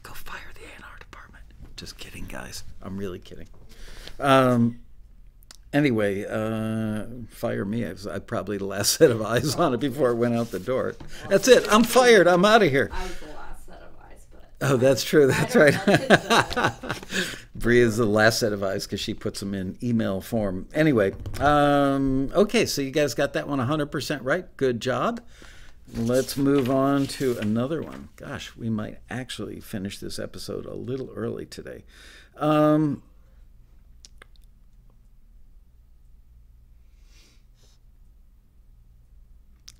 go 0.02 0.12
fire 0.14 0.40
the 0.54 0.62
A&R 0.62 0.98
department. 0.98 1.44
Just 1.76 1.98
kidding, 1.98 2.24
guys. 2.24 2.64
I'm 2.80 2.96
really 2.96 3.18
kidding. 3.18 3.48
Um, 4.18 4.80
anyway, 5.74 6.24
uh, 6.24 7.04
fire 7.28 7.64
me. 7.66 7.84
I 7.84 7.92
was 7.92 8.06
I 8.06 8.18
probably 8.18 8.56
the 8.56 8.64
last 8.64 8.92
set 8.98 9.10
of 9.10 9.20
eyes 9.22 9.54
on 9.56 9.74
it 9.74 9.80
before 9.80 10.10
it 10.10 10.16
went 10.16 10.34
out 10.34 10.50
the 10.50 10.58
door. 10.58 10.94
That's 11.28 11.48
it. 11.48 11.66
I'm 11.70 11.84
fired. 11.84 12.26
I'm 12.26 12.44
out 12.44 12.62
of 12.62 12.70
here. 12.70 12.90
I 12.92 13.02
was 13.02 13.16
the 13.18 13.26
last 13.26 13.66
set 13.66 13.82
of 13.82 13.90
eyes, 14.08 14.26
but 14.32 14.44
Oh, 14.64 14.76
that's 14.76 15.02
true. 15.02 15.26
That's 15.26 15.56
right. 15.56 15.74
know. 15.88 16.72
is 17.66 17.96
the 17.96 18.06
last 18.06 18.38
set 18.38 18.52
of 18.52 18.62
eyes 18.62 18.86
because 18.86 19.00
she 19.00 19.12
puts 19.12 19.40
them 19.40 19.54
in 19.54 19.76
email 19.82 20.20
form. 20.20 20.68
Anyway, 20.72 21.14
um, 21.40 22.30
okay, 22.32 22.64
so 22.66 22.80
you 22.80 22.92
guys 22.92 23.14
got 23.14 23.32
that 23.32 23.48
one 23.48 23.58
100% 23.58 24.20
right. 24.22 24.56
Good 24.56 24.80
job. 24.80 25.20
Let's 25.92 26.36
move 26.36 26.70
on 26.70 27.08
to 27.08 27.36
another 27.38 27.82
one. 27.82 28.10
Gosh, 28.14 28.54
we 28.54 28.70
might 28.70 28.98
actually 29.10 29.58
finish 29.58 29.98
this 29.98 30.20
episode 30.20 30.64
a 30.64 30.74
little 30.74 31.10
early 31.16 31.44
today. 31.44 31.82
Um, 32.36 33.02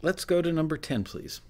let's 0.02 0.24
go 0.24 0.42
to 0.42 0.50
number 0.50 0.76
10, 0.76 1.04
please. 1.04 1.40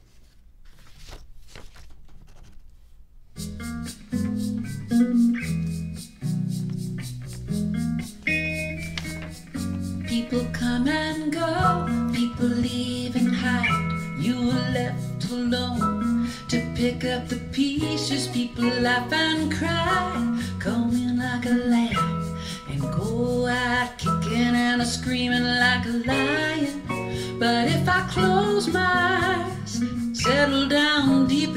People 10.06 10.46
come 10.52 10.88
and 10.88 11.32
go, 11.32 11.86
people 12.14 12.46
leave 12.46 13.16
and 13.16 13.34
hide. 13.34 14.18
You 14.18 14.36
were 14.36 14.70
left 14.72 15.30
alone 15.30 16.28
to 16.48 16.60
pick 16.74 17.04
up 17.04 17.28
the 17.28 17.36
pieces. 17.52 18.28
People 18.28 18.64
laugh 18.64 19.12
and 19.12 19.52
cry, 19.52 20.38
come 20.58 20.92
in 20.92 21.18
like 21.18 21.46
a 21.46 21.56
lamb 21.72 22.38
and 22.70 22.80
go 22.80 23.46
out 23.46 23.98
kicking 23.98 24.54
and 24.54 24.86
screaming 24.86 25.44
like 25.44 25.84
a 25.86 26.02
lion. 26.06 27.38
But 27.38 27.68
if 27.68 27.88
I 27.88 28.06
close 28.10 28.68
my 28.68 29.46
eyes, 29.64 29.80
settle 30.12 30.68
down 30.68 31.26
deep 31.26 31.56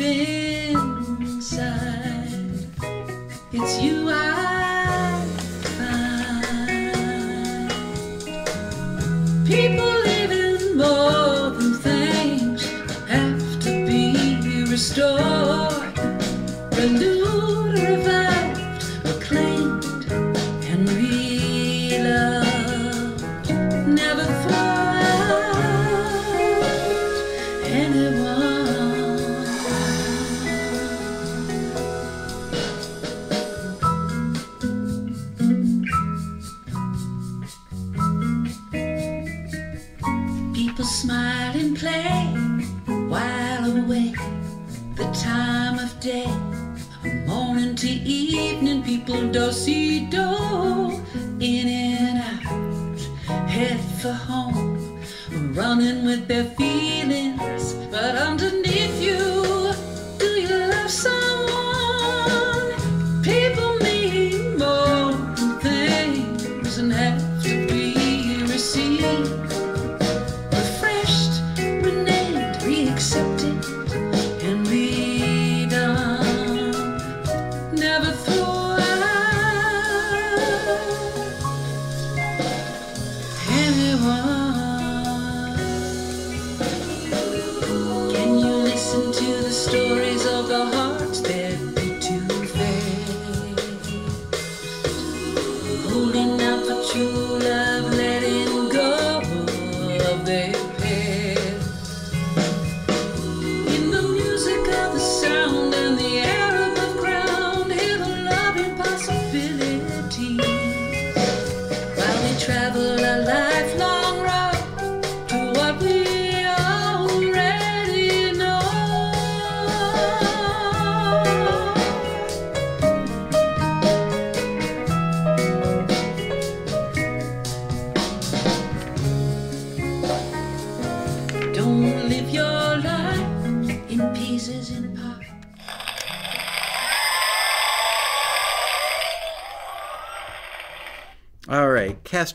inside, 1.45 2.31
it's 3.51 3.79
you 3.79 4.09
I 4.09 5.23
find. 5.77 6.97
People 9.45 9.93
living 10.09 10.75
more 10.75 11.51
than 11.51 11.73
things 11.75 12.63
have 13.07 13.59
to 13.61 13.85
be 13.85 14.63
restored, 14.63 15.99
renewed, 16.73 17.77
revived, 17.77 18.24
people 49.05 49.27
do 49.31 49.51
see 49.51 49.99
do 50.07 50.99
in 51.39 51.67
and 51.67 52.17
out, 52.47 52.99
head 53.47 53.79
for 54.01 54.11
home, 54.11 54.99
running 55.53 56.05
with 56.05 56.27
their 56.27 56.45
feelings. 56.45 57.73
But 57.91 58.15
underneath 58.15 58.74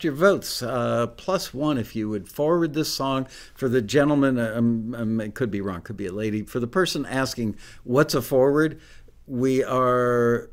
cast 0.00 0.04
your 0.04 0.14
votes. 0.14 0.62
Uh, 0.62 1.06
plus 1.08 1.52
one 1.52 1.76
if 1.76 1.94
you 1.94 2.08
would 2.08 2.26
forward 2.26 2.72
this 2.72 2.92
song 2.92 3.26
for 3.54 3.68
the 3.68 3.82
gentleman. 3.82 4.38
Um, 4.38 4.94
um, 4.94 5.20
it 5.20 5.34
could 5.34 5.50
be 5.50 5.60
wrong, 5.60 5.82
could 5.82 5.96
be 5.98 6.06
a 6.06 6.12
lady. 6.12 6.42
For 6.42 6.58
the 6.58 6.66
person 6.66 7.04
asking, 7.04 7.56
"What's 7.84 8.14
a 8.14 8.22
forward?" 8.22 8.80
We 9.26 9.62
are 9.62 10.50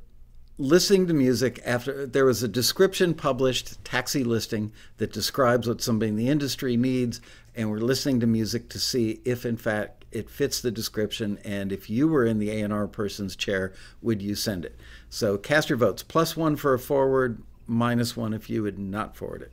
listening 0.57 1.07
to 1.07 1.13
music 1.13 1.61
after 1.65 2.05
there 2.05 2.25
was 2.25 2.43
a 2.43 2.47
description 2.47 3.13
published, 3.13 3.83
taxi 3.85 4.23
listing 4.23 4.71
that 4.97 5.13
describes 5.13 5.67
what 5.67 5.81
somebody 5.81 6.09
in 6.09 6.17
the 6.17 6.29
industry 6.29 6.75
needs, 6.75 7.21
and 7.55 7.71
we're 7.71 7.77
listening 7.77 8.19
to 8.19 8.27
music 8.27 8.67
to 8.69 8.79
see 8.79 9.21
if, 9.23 9.45
in 9.45 9.55
fact, 9.55 10.05
it 10.11 10.29
fits 10.29 10.59
the 10.61 10.71
description. 10.71 11.37
And 11.45 11.71
if 11.71 11.89
you 11.89 12.07
were 12.07 12.25
in 12.25 12.39
the 12.39 12.49
A 12.49 12.61
and 12.61 12.73
R 12.73 12.87
person's 12.87 13.35
chair, 13.35 13.73
would 14.01 14.21
you 14.21 14.35
send 14.35 14.65
it? 14.65 14.75
So 15.09 15.37
cast 15.37 15.69
your 15.69 15.77
votes. 15.77 16.03
Plus 16.03 16.35
one 16.35 16.55
for 16.55 16.73
a 16.73 16.79
forward, 16.79 17.41
minus 17.67 18.15
one 18.17 18.33
if 18.33 18.49
you 18.49 18.63
would 18.63 18.79
not 18.79 19.15
forward 19.15 19.41
it. 19.43 19.51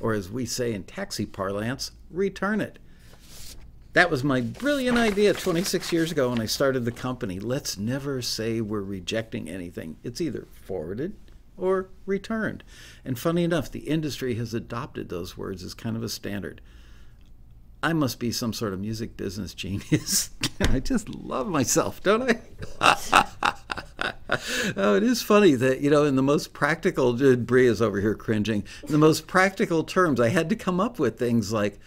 or 0.00 0.12
as 0.14 0.30
we 0.30 0.46
say 0.46 0.72
in 0.72 0.84
taxi 0.84 1.26
parlance, 1.26 1.90
return 2.10 2.60
it. 2.60 2.78
That 3.94 4.10
was 4.10 4.22
my 4.22 4.40
brilliant 4.40 4.96
idea 4.96 5.32
26 5.34 5.92
years 5.92 6.12
ago 6.12 6.30
when 6.30 6.40
I 6.40 6.46
started 6.46 6.84
the 6.84 6.92
company. 6.92 7.40
Let's 7.40 7.76
never 7.76 8.22
say 8.22 8.60
we're 8.60 8.80
rejecting 8.82 9.48
anything. 9.48 9.96
It's 10.04 10.20
either 10.20 10.46
forwarded 10.52 11.16
or 11.56 11.88
returned. 12.06 12.62
And 13.04 13.18
funny 13.18 13.42
enough, 13.42 13.72
the 13.72 13.88
industry 13.88 14.36
has 14.36 14.54
adopted 14.54 15.08
those 15.08 15.36
words 15.36 15.64
as 15.64 15.74
kind 15.74 15.96
of 15.96 16.04
a 16.04 16.08
standard. 16.08 16.60
I 17.82 17.92
must 17.92 18.20
be 18.20 18.30
some 18.30 18.52
sort 18.52 18.72
of 18.72 18.80
music 18.80 19.16
business 19.16 19.52
genius. 19.54 20.30
I 20.60 20.78
just 20.78 21.08
love 21.08 21.48
myself, 21.48 22.00
don't 22.02 22.22
I? 22.80 23.32
oh, 24.76 24.94
it 24.96 25.02
is 25.02 25.22
funny 25.22 25.54
that, 25.54 25.80
you 25.80 25.90
know, 25.90 26.04
in 26.04 26.16
the 26.16 26.22
most 26.22 26.52
practical, 26.52 27.14
Bree 27.36 27.66
is 27.66 27.82
over 27.82 28.00
here 28.00 28.14
cringing, 28.14 28.64
in 28.84 28.92
the 28.92 28.98
most 28.98 29.26
practical 29.26 29.84
terms, 29.84 30.20
I 30.20 30.28
had 30.28 30.48
to 30.50 30.56
come 30.56 30.80
up 30.80 30.98
with 30.98 31.18
things 31.18 31.52
like 31.52 31.78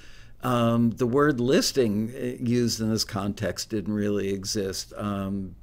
um, 0.44 0.92
the 0.92 1.06
word 1.06 1.40
listing 1.40 2.12
uh, 2.16 2.44
used 2.44 2.82
in 2.82 2.90
this 2.90 3.04
context 3.04 3.70
didn't 3.70 3.94
really 3.94 4.34
exist. 4.34 4.94
Um, 4.98 5.56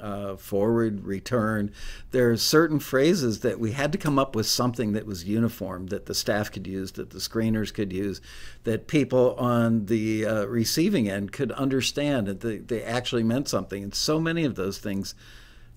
uh, 0.00 0.36
forward, 0.36 1.04
return. 1.04 1.70
There 2.10 2.30
are 2.30 2.36
certain 2.36 2.78
phrases 2.78 3.40
that 3.40 3.60
we 3.60 3.72
had 3.72 3.92
to 3.92 3.98
come 3.98 4.18
up 4.18 4.34
with 4.34 4.46
something 4.46 4.92
that 4.92 5.06
was 5.06 5.24
uniform, 5.24 5.88
that 5.88 6.06
the 6.06 6.14
staff 6.14 6.50
could 6.50 6.66
use, 6.66 6.92
that 6.92 7.10
the 7.10 7.18
screeners 7.18 7.72
could 7.72 7.92
use, 7.92 8.20
that 8.64 8.86
people 8.86 9.34
on 9.34 9.86
the 9.86 10.24
uh, 10.24 10.44
receiving 10.46 11.08
end 11.08 11.32
could 11.32 11.52
understand, 11.52 12.26
that 12.26 12.40
they, 12.40 12.58
they, 12.58 12.82
actually 12.82 13.22
meant 13.22 13.46
something. 13.46 13.82
And 13.82 13.94
so 13.94 14.18
many 14.18 14.44
of 14.44 14.54
those 14.54 14.78
things 14.78 15.14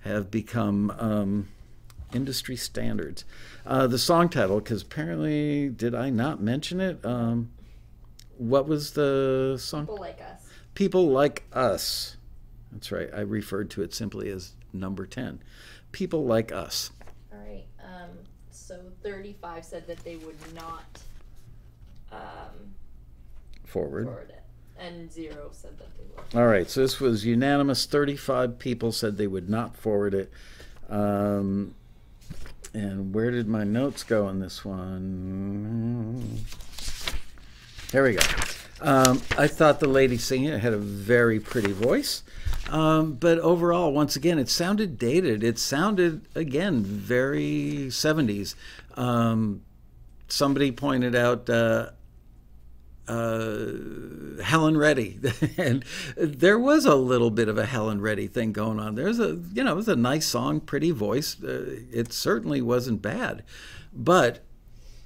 have 0.04 0.30
become 0.30 0.92
um, 1.00 1.48
industry 2.14 2.56
standards. 2.56 3.26
Uh, 3.66 3.88
the 3.88 3.98
song 3.98 4.30
title, 4.30 4.60
because 4.60 4.82
apparently, 4.82 5.70
did 5.70 5.96
I 5.96 6.10
not 6.10 6.42
mention 6.42 6.80
it? 6.82 7.04
Um, 7.06 7.52
what 8.38 8.68
was 8.68 8.92
the 8.92 9.58
song? 9.60 9.86
People 9.86 10.00
like 10.00 10.22
us. 10.22 10.48
People 10.76 11.08
like 11.10 11.44
us. 11.54 12.18
That's 12.72 12.92
right. 12.92 13.10
I 13.14 13.22
referred 13.22 13.70
to 13.72 13.84
it 13.84 13.94
simply 13.94 14.30
as 14.30 14.54
number 14.74 15.06
10. 15.06 15.42
People 15.92 16.26
like 16.26 16.52
us. 16.52 16.92
All 17.32 17.40
right. 17.40 17.66
Um, 17.80 18.10
so 18.50 18.80
35 19.04 19.64
said 19.64 19.88
that 19.88 20.00
they 20.00 20.16
would 20.18 20.36
not 20.56 21.00
um, 22.12 22.74
Forward. 23.66 24.06
forward 24.06 24.30
it. 24.30 24.43
And 24.80 25.12
zero 25.12 25.50
said 25.52 25.78
that 25.78 25.88
they 25.98 26.04
would. 26.16 26.42
All 26.42 26.48
right. 26.48 26.70
So 26.70 26.82
this 26.82 27.00
was 27.00 27.26
unanimous. 27.26 27.86
35 27.86 28.60
people 28.60 28.92
said 28.92 29.18
they 29.18 29.28
would 29.28 29.50
not 29.50 29.78
forward 29.78 30.14
it. 30.14 30.32
Um, 30.90 31.76
and 32.74 33.14
where 33.14 33.32
did 33.32 33.48
my 33.48 33.64
notes 33.64 34.04
go 34.04 34.26
on 34.28 34.40
this 34.40 34.66
one? 34.66 36.44
There 37.92 38.04
we 38.04 38.14
go. 38.14 38.22
Um, 38.82 39.22
I 39.38 39.48
thought 39.48 39.80
the 39.80 39.88
lady 39.88 40.18
singing 40.18 40.50
it 40.50 40.60
had 40.60 40.74
a 40.74 40.78
very 40.78 41.40
pretty 41.40 41.72
voice. 41.72 42.24
Um, 42.70 43.14
but 43.14 43.40
overall, 43.40 43.94
once 43.94 44.16
again, 44.16 44.40
it 44.40 44.50
sounded 44.50 44.98
dated. 44.98 45.44
It 45.44 45.60
sounded, 45.60 46.28
again, 46.34 46.84
very 46.84 47.88
70s. 47.90 48.56
Um, 48.96 49.62
somebody 50.28 50.72
pointed 50.72 51.16
out 51.16 51.50
uh, 51.50 51.92
uh, 53.08 54.42
Helen 54.42 54.78
Reddy, 54.78 55.20
and 55.58 55.84
there 56.16 56.58
was 56.58 56.86
a 56.86 56.96
little 56.96 57.32
bit 57.32 57.48
of 57.48 57.58
a 57.58 57.66
Helen 57.66 58.02
Reddy 58.02 58.28
thing 58.28 58.54
going 58.54 58.80
on. 58.80 58.96
There's 58.96 59.20
a, 59.20 59.40
you 59.54 59.64
know, 59.64 59.74
it 59.74 59.76
was 59.76 59.88
a 59.90 59.96
nice 59.96 60.26
song, 60.26 60.62
pretty 60.62 60.92
voice. 60.92 61.42
Uh, 61.44 61.82
it 61.92 62.14
certainly 62.14 62.62
wasn't 62.62 63.02
bad, 63.02 63.44
but 63.94 64.44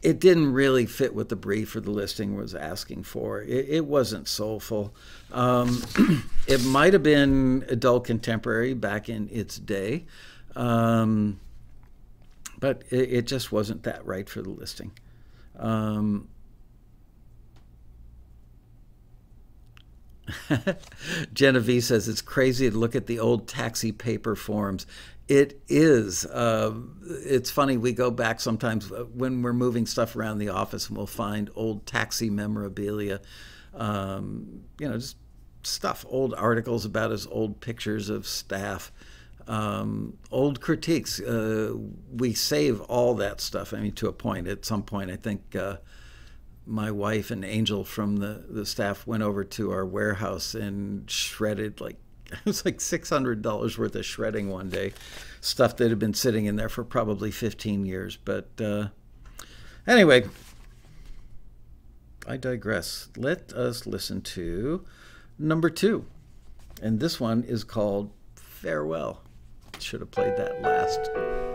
it 0.04 0.20
didn't 0.20 0.54
really 0.54 0.86
fit 0.86 1.16
what 1.16 1.30
the 1.30 1.36
brief 1.36 1.76
or 1.76 1.82
the 1.82 1.91
listing 1.91 2.36
was 2.36 2.54
asking 2.54 3.04
for. 3.04 3.41
It, 3.41 3.68
it 3.68 3.86
wasn't 3.86 4.28
soulful. 4.28 4.93
Um, 5.32 5.84
it 6.48 6.64
might 6.64 6.93
have 6.93 7.04
been 7.04 7.66
adult 7.68 8.06
contemporary 8.06 8.74
back 8.74 9.10
in 9.10 9.28
its 9.32 9.58
day, 9.58 10.06
um, 10.56 11.39
but 12.60 12.84
it, 12.91 13.12
it, 13.12 13.28
just 13.28 13.52
wasn't 13.52 13.84
that 13.84 14.06
right 14.06 14.30
for 14.30 14.41
the 14.41 14.50
listing. 14.50 14.91
Um, 15.58 16.28
Genevieve 21.34 21.84
says 21.84 22.07
it's 22.07 22.21
crazy 22.21 22.69
to 22.69 22.78
look 22.78 22.95
at 22.95 23.07
the 23.07 23.19
old 23.19 23.47
taxi 23.47 23.91
paper 23.91 24.36
forms. 24.36 24.86
It 25.28 25.61
is. 25.67 26.25
Uh, 26.25 26.73
it's 27.25 27.51
funny. 27.51 27.75
We 27.75 27.91
go 27.91 28.11
back 28.11 28.39
sometimes 28.39 28.91
uh, 28.91 29.05
when 29.13 29.41
we're 29.41 29.53
moving 29.53 29.86
stuff 29.86 30.15
around 30.15 30.38
the 30.38 30.49
office, 30.49 30.88
and 30.88 30.97
we'll 30.97 31.05
find 31.05 31.49
old 31.55 31.86
taxi 31.86 32.30
memorabilia. 32.30 33.19
Um, 33.73 34.63
you 34.80 34.88
know, 34.88 34.95
just 34.95 35.17
stuff, 35.63 36.05
old 36.07 36.34
articles 36.34 36.86
about 36.86 37.11
us, 37.11 37.28
old 37.30 37.59
pictures 37.59 38.09
of 38.09 38.25
staff, 38.25 38.91
um, 39.47 40.17
old 40.32 40.61
critiques. 40.61 41.19
Uh, 41.19 41.73
we 42.15 42.34
save 42.34 42.80
all 42.82 43.13
that 43.15 43.41
stuff. 43.41 43.73
I 43.73 43.80
mean, 43.80 43.93
to 43.93 44.07
a 44.07 44.13
point. 44.13 44.47
At 44.47 44.65
some 44.65 44.84
point, 44.84 45.11
I 45.11 45.17
think 45.17 45.55
uh, 45.55 45.78
my 46.68 46.91
wife 46.91 47.32
and 47.32 47.45
Angel 47.45 47.84
from 47.84 48.18
the 48.18 48.43
the 48.49 48.65
staff 48.65 49.07
went 49.07 49.24
over 49.24 49.43
to 49.43 49.72
our 49.72 49.86
warehouse 49.86 50.53
and 50.53 51.09
shredded 51.09 51.80
like 51.80 51.97
it 52.32 52.45
was 52.45 52.65
like 52.65 52.78
$600 52.78 53.78
worth 53.78 53.95
of 53.95 54.05
shredding 54.05 54.49
one 54.49 54.70
day. 54.70 54.93
Stuff 55.39 55.78
that 55.78 55.89
had 55.89 55.99
been 55.99 56.13
sitting 56.13 56.45
in 56.45 56.57
there 56.57 56.70
for 56.70 56.84
probably 56.84 57.32
15 57.32 57.86
years. 57.86 58.18
But 58.18 58.49
uh, 58.59 58.88
anyway, 59.88 60.26
I 62.28 62.38
digress. 62.38 63.07
Let 63.15 63.53
us 63.53 63.86
listen 63.86 64.22
to 64.22 64.86
number 65.39 65.70
two. 65.70 66.05
And 66.82 66.99
this 66.99 67.20
one 67.20 67.43
is 67.43 67.63
called 67.63 68.11
Farewell. 68.36 69.22
Should 69.80 70.01
have 70.01 70.11
played 70.11 70.36
that 70.38 70.61
last. 70.61 71.47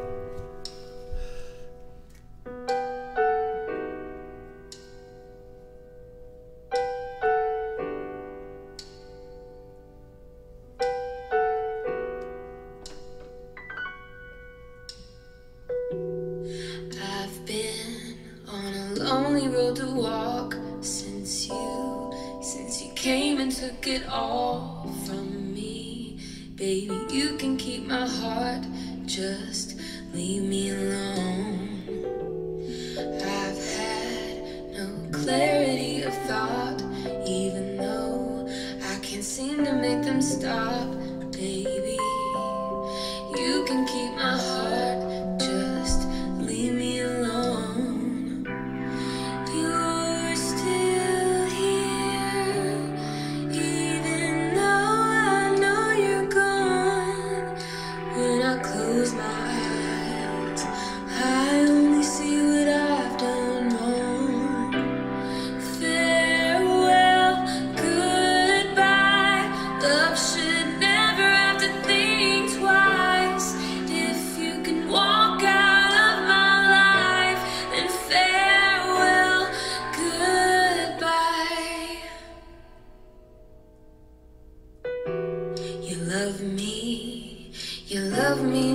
me 88.43 88.72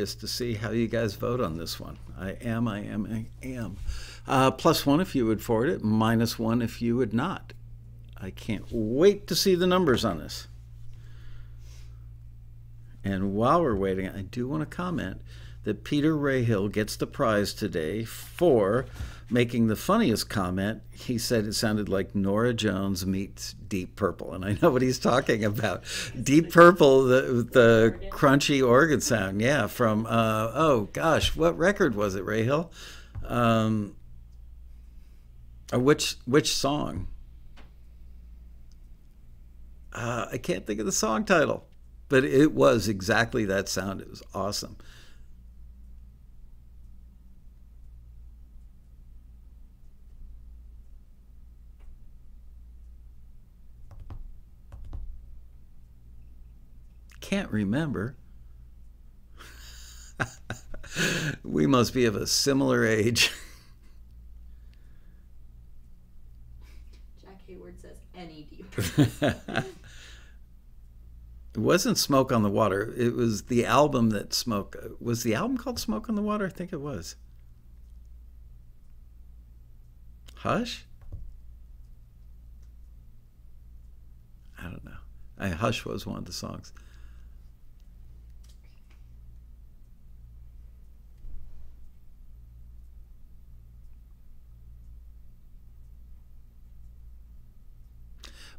curious 0.00 0.14
to 0.14 0.26
see 0.26 0.54
how 0.54 0.70
you 0.70 0.88
guys 0.88 1.14
vote 1.14 1.42
on 1.42 1.58
this 1.58 1.78
one. 1.78 1.98
I 2.18 2.30
am, 2.30 2.66
I 2.66 2.80
am, 2.80 3.04
I 3.04 3.46
am. 3.46 3.76
Uh, 4.26 4.50
plus 4.50 4.86
one 4.86 4.98
if 4.98 5.14
you 5.14 5.26
would 5.26 5.42
forward 5.42 5.68
it, 5.68 5.84
minus 5.84 6.38
one 6.38 6.62
if 6.62 6.80
you 6.80 6.96
would 6.96 7.12
not. 7.12 7.52
I 8.16 8.30
can't 8.30 8.64
wait 8.70 9.26
to 9.26 9.34
see 9.34 9.54
the 9.54 9.66
numbers 9.66 10.02
on 10.02 10.18
this. 10.18 10.48
And 13.04 13.34
while 13.34 13.60
we're 13.60 13.76
waiting, 13.76 14.08
I 14.08 14.22
do 14.22 14.48
want 14.48 14.62
to 14.62 14.74
comment 14.74 15.20
that 15.64 15.84
Peter 15.84 16.16
Rahill 16.16 16.72
gets 16.72 16.96
the 16.96 17.06
prize 17.06 17.52
today 17.52 18.02
for 18.04 18.86
making 19.30 19.68
the 19.68 19.76
funniest 19.76 20.28
comment. 20.28 20.82
He 20.90 21.18
said 21.18 21.46
it 21.46 21.54
sounded 21.54 21.88
like 21.88 22.14
Norah 22.14 22.54
Jones 22.54 23.06
meets 23.06 23.52
Deep 23.52 23.96
Purple, 23.96 24.32
and 24.34 24.44
I 24.44 24.58
know 24.60 24.70
what 24.70 24.82
he's 24.82 24.98
talking 24.98 25.44
about. 25.44 25.84
Deep 26.20 26.52
Purple, 26.52 27.04
the 27.04 27.20
the 27.50 27.98
crunchy 28.10 28.66
organ 28.66 29.00
sound, 29.00 29.40
yeah, 29.40 29.66
from 29.66 30.06
uh, 30.06 30.50
oh 30.54 30.88
gosh, 30.92 31.36
what 31.36 31.56
record 31.56 31.94
was 31.94 32.14
it, 32.14 32.24
Rahill? 32.24 32.70
Um, 33.24 33.96
or 35.72 35.78
which 35.78 36.16
which 36.26 36.52
song? 36.54 37.08
Uh, 39.92 40.26
I 40.32 40.38
can't 40.38 40.66
think 40.66 40.80
of 40.80 40.86
the 40.86 40.92
song 40.92 41.24
title, 41.24 41.66
but 42.08 42.24
it 42.24 42.52
was 42.52 42.88
exactly 42.88 43.44
that 43.46 43.68
sound. 43.68 44.00
It 44.00 44.08
was 44.08 44.22
awesome. 44.34 44.76
Can't 57.30 57.52
remember. 57.52 58.16
we 61.44 61.64
must 61.64 61.94
be 61.94 62.04
of 62.04 62.16
a 62.16 62.26
similar 62.26 62.84
age. 62.84 63.30
Jack 67.22 67.38
Hayward 67.46 67.80
says 67.80 67.98
any 68.16 68.48
deep. 68.50 68.66
It 71.54 71.58
wasn't 71.58 71.98
Smoke 71.98 72.32
on 72.32 72.42
the 72.42 72.50
Water. 72.50 72.92
It 72.96 73.14
was 73.14 73.42
the 73.42 73.64
album 73.64 74.10
that 74.10 74.34
Smoke 74.34 74.76
was 75.00 75.22
the 75.22 75.34
album 75.34 75.56
called 75.56 75.78
Smoke 75.78 76.08
on 76.08 76.16
the 76.16 76.22
Water. 76.22 76.46
I 76.46 76.48
think 76.48 76.72
it 76.72 76.80
was. 76.80 77.14
Hush. 80.36 80.84
I 84.58 84.62
don't 84.64 84.84
know. 84.84 84.98
I, 85.38 85.48
Hush 85.50 85.84
was 85.84 86.06
one 86.06 86.18
of 86.18 86.24
the 86.24 86.32
songs. 86.32 86.72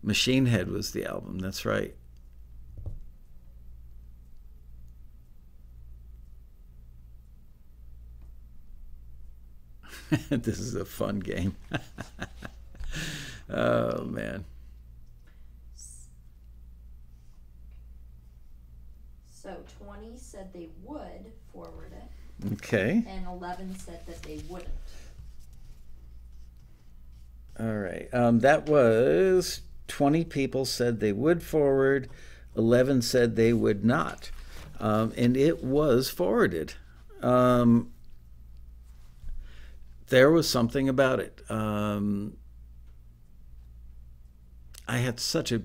Machine 0.04 0.48
Head 0.48 0.70
was 0.70 0.92
the 0.92 1.06
album. 1.06 1.40
That's 1.40 1.66
right. 1.66 1.96
this 10.30 10.60
is 10.60 10.76
a 10.76 10.86
fun 10.86 11.20
game. 11.20 11.56
oh 13.50 14.04
man. 14.06 14.46
So 19.30 19.56
20 19.84 20.18
said 20.18 20.54
they 20.54 20.70
would 20.84 21.32
forward 21.52 21.92
it, 21.94 22.54
Okay. 22.54 23.04
and 23.08 23.26
11 23.26 23.76
said 23.80 24.06
that 24.06 24.22
they 24.22 24.40
wouldn't. 24.48 24.70
All 27.60 27.74
right. 27.78 28.08
Um, 28.14 28.40
that 28.42 28.68
was 28.68 29.62
20 29.92 30.24
people 30.24 30.64
said 30.64 31.00
they 31.00 31.12
would 31.12 31.44
forward, 31.44 32.10
11 32.56 33.02
said 33.02 33.36
they 33.36 33.52
would 33.52 33.84
not. 33.84 34.32
Um, 34.80 35.12
and 35.18 35.36
it 35.36 35.62
was 35.64 36.10
forwarded. 36.10 36.76
Um, 37.22 37.92
there 40.08 40.32
was 40.32 40.50
something 40.50 40.88
about 40.88 41.20
it. 41.20 41.42
Um, 41.50 42.38
I 44.88 45.00
had 45.00 45.20
such 45.20 45.52
a 45.52 45.62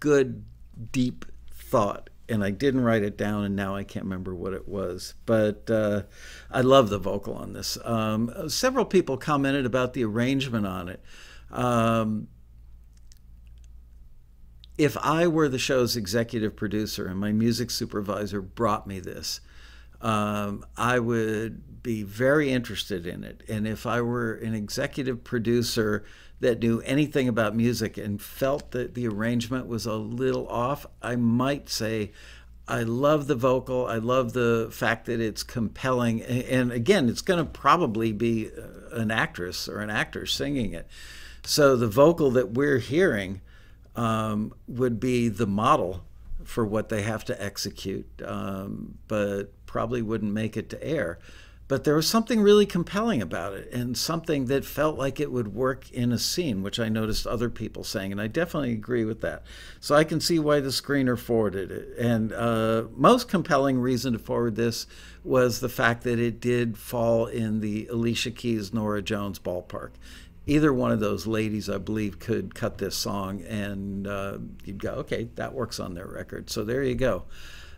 good, 0.00 0.44
deep 0.90 1.24
thought, 1.52 2.10
and 2.28 2.42
I 2.42 2.50
didn't 2.50 2.82
write 2.82 3.04
it 3.04 3.16
down, 3.16 3.44
and 3.44 3.54
now 3.54 3.76
I 3.76 3.84
can't 3.84 4.04
remember 4.04 4.34
what 4.34 4.54
it 4.54 4.68
was. 4.68 5.14
But 5.24 5.70
uh, 5.70 6.02
I 6.50 6.62
love 6.62 6.90
the 6.90 6.98
vocal 6.98 7.34
on 7.34 7.52
this. 7.52 7.78
Um, 7.84 8.48
several 8.48 8.84
people 8.84 9.16
commented 9.16 9.66
about 9.66 9.92
the 9.92 10.02
arrangement 10.02 10.66
on 10.66 10.88
it. 10.88 11.00
If 14.82 14.96
I 14.96 15.28
were 15.28 15.48
the 15.48 15.58
show's 15.58 15.96
executive 15.96 16.56
producer 16.56 17.06
and 17.06 17.20
my 17.20 17.30
music 17.30 17.70
supervisor 17.70 18.42
brought 18.42 18.84
me 18.86 18.98
this, 18.98 19.40
um, 20.00 20.66
I 20.76 20.98
would 20.98 21.82
be 21.84 22.02
very 22.02 22.50
interested 22.50 23.06
in 23.06 23.22
it. 23.22 23.44
And 23.48 23.68
if 23.68 23.86
I 23.86 24.00
were 24.00 24.34
an 24.34 24.54
executive 24.54 25.22
producer 25.22 26.04
that 26.40 26.58
knew 26.58 26.80
anything 26.80 27.28
about 27.28 27.54
music 27.54 27.96
and 27.96 28.20
felt 28.20 28.72
that 28.72 28.94
the 28.94 29.06
arrangement 29.06 29.68
was 29.68 29.86
a 29.86 29.94
little 29.94 30.48
off, 30.48 30.84
I 31.00 31.14
might 31.14 31.68
say, 31.68 32.10
I 32.66 32.82
love 32.82 33.28
the 33.28 33.36
vocal. 33.36 33.86
I 33.86 33.98
love 33.98 34.32
the 34.32 34.68
fact 34.72 35.06
that 35.06 35.20
it's 35.20 35.44
compelling. 35.44 36.22
And 36.22 36.72
again, 36.72 37.08
it's 37.08 37.22
going 37.22 37.38
to 37.38 37.48
probably 37.48 38.10
be 38.10 38.48
uh, 38.50 38.96
an 38.96 39.12
actress 39.12 39.68
or 39.68 39.78
an 39.78 39.90
actor 39.90 40.26
singing 40.26 40.72
it. 40.72 40.88
So 41.44 41.76
the 41.76 41.86
vocal 41.86 42.32
that 42.32 42.50
we're 42.54 42.78
hearing 42.78 43.42
um, 43.96 44.52
would 44.66 44.98
be 45.00 45.28
the 45.28 45.46
model 45.46 46.04
for 46.44 46.64
what 46.64 46.88
they 46.88 47.02
have 47.02 47.24
to 47.26 47.42
execute, 47.42 48.06
um, 48.24 48.98
but 49.08 49.52
probably 49.66 50.02
wouldn't 50.02 50.32
make 50.32 50.56
it 50.56 50.68
to 50.70 50.84
air. 50.84 51.18
But 51.68 51.84
there 51.84 51.94
was 51.94 52.06
something 52.06 52.42
really 52.42 52.66
compelling 52.66 53.22
about 53.22 53.54
it 53.54 53.72
and 53.72 53.96
something 53.96 54.44
that 54.46 54.62
felt 54.62 54.98
like 54.98 55.20
it 55.20 55.32
would 55.32 55.54
work 55.54 55.90
in 55.90 56.12
a 56.12 56.18
scene, 56.18 56.62
which 56.62 56.78
I 56.78 56.90
noticed 56.90 57.26
other 57.26 57.48
people 57.48 57.82
saying, 57.82 58.12
and 58.12 58.20
I 58.20 58.26
definitely 58.26 58.72
agree 58.72 59.06
with 59.06 59.22
that. 59.22 59.44
So 59.80 59.94
I 59.94 60.04
can 60.04 60.20
see 60.20 60.38
why 60.38 60.60
the 60.60 60.68
screener 60.68 61.18
forwarded 61.18 61.70
it. 61.70 61.96
And 61.98 62.30
uh, 62.34 62.84
most 62.94 63.26
compelling 63.28 63.78
reason 63.78 64.12
to 64.12 64.18
forward 64.18 64.56
this 64.56 64.86
was 65.24 65.60
the 65.60 65.68
fact 65.70 66.02
that 66.02 66.18
it 66.18 66.40
did 66.40 66.76
fall 66.76 67.24
in 67.24 67.60
the 67.60 67.86
Alicia 67.86 68.32
Keys, 68.32 68.74
Norah 68.74 69.00
Jones 69.00 69.38
ballpark. 69.38 69.92
Either 70.46 70.72
one 70.72 70.90
of 70.90 71.00
those 71.00 71.26
ladies, 71.26 71.70
I 71.70 71.78
believe, 71.78 72.18
could 72.18 72.54
cut 72.54 72.78
this 72.78 72.96
song, 72.96 73.42
and 73.42 74.06
uh, 74.06 74.38
you'd 74.64 74.82
go, 74.82 74.92
okay, 74.94 75.28
that 75.36 75.54
works 75.54 75.78
on 75.78 75.94
their 75.94 76.06
record. 76.06 76.50
So 76.50 76.64
there 76.64 76.82
you 76.82 76.96
go. 76.96 77.24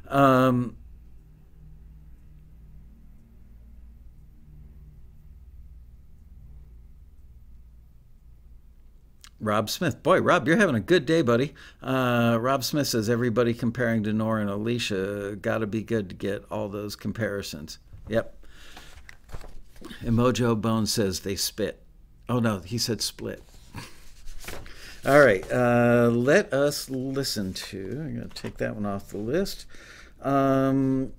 Um, 0.08 0.76
Rob 9.44 9.68
Smith. 9.68 10.02
Boy, 10.02 10.22
Rob, 10.22 10.48
you're 10.48 10.56
having 10.56 10.74
a 10.74 10.80
good 10.80 11.04
day, 11.04 11.20
buddy. 11.20 11.54
Uh, 11.82 12.38
Rob 12.40 12.64
Smith 12.64 12.88
says 12.88 13.10
everybody 13.10 13.52
comparing 13.52 14.02
to 14.04 14.12
Norah 14.12 14.40
and 14.40 14.50
Alicia 14.50 15.36
got 15.36 15.58
to 15.58 15.66
be 15.66 15.82
good 15.82 16.08
to 16.08 16.14
get 16.14 16.44
all 16.50 16.70
those 16.70 16.96
comparisons. 16.96 17.78
Yep. 18.08 18.46
Emojo 20.02 20.58
Bone 20.58 20.86
says 20.86 21.20
they 21.20 21.36
spit. 21.36 21.83
Oh 22.28 22.38
no, 22.40 22.60
he 22.60 22.78
said 22.78 23.02
split. 23.02 23.42
All 25.06 25.20
right, 25.20 25.44
uh, 25.52 26.08
let 26.10 26.54
us 26.54 26.88
listen 26.88 27.52
to. 27.52 27.78
I'm 28.00 28.16
going 28.16 28.28
to 28.28 28.34
take 28.34 28.56
that 28.56 28.74
one 28.74 28.86
off 28.86 29.10
the 29.10 29.18
list. 29.18 29.66
Um, 30.22 31.12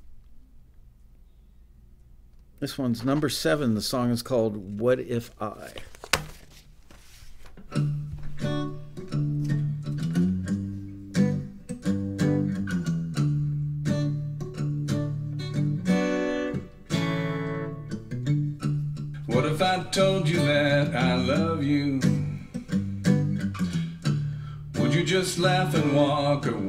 this 2.60 2.80
one's 2.80 3.06
number 3.06 3.30
seven. 3.30 3.76
The 3.76 3.82
song 3.84 4.10
is 4.10 4.24
called 4.24 4.80
What 4.80 5.00
If 5.00 5.30
I? 5.40 5.70
Laugh 25.38 25.74
and 25.76 25.96
walk 25.96 26.46
away? 26.46 26.65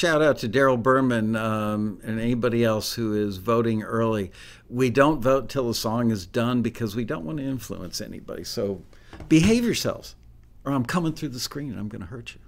Shout 0.00 0.22
out 0.22 0.38
to 0.38 0.48
Daryl 0.48 0.82
Berman 0.82 1.36
um, 1.36 2.00
and 2.02 2.18
anybody 2.18 2.64
else 2.64 2.94
who 2.94 3.14
is 3.14 3.36
voting 3.36 3.82
early. 3.82 4.32
We 4.70 4.88
don't 4.88 5.20
vote 5.20 5.50
till 5.50 5.68
the 5.68 5.74
song 5.74 6.10
is 6.10 6.24
done 6.24 6.62
because 6.62 6.96
we 6.96 7.04
don't 7.04 7.26
want 7.26 7.36
to 7.36 7.44
influence 7.44 8.00
anybody. 8.00 8.44
So 8.44 8.80
behave 9.28 9.62
yourselves, 9.62 10.16
or 10.64 10.72
I'm 10.72 10.86
coming 10.86 11.12
through 11.12 11.28
the 11.28 11.40
screen 11.40 11.70
and 11.70 11.78
I'm 11.78 11.88
going 11.88 12.00
to 12.00 12.06
hurt 12.06 12.34
you. 12.34 12.40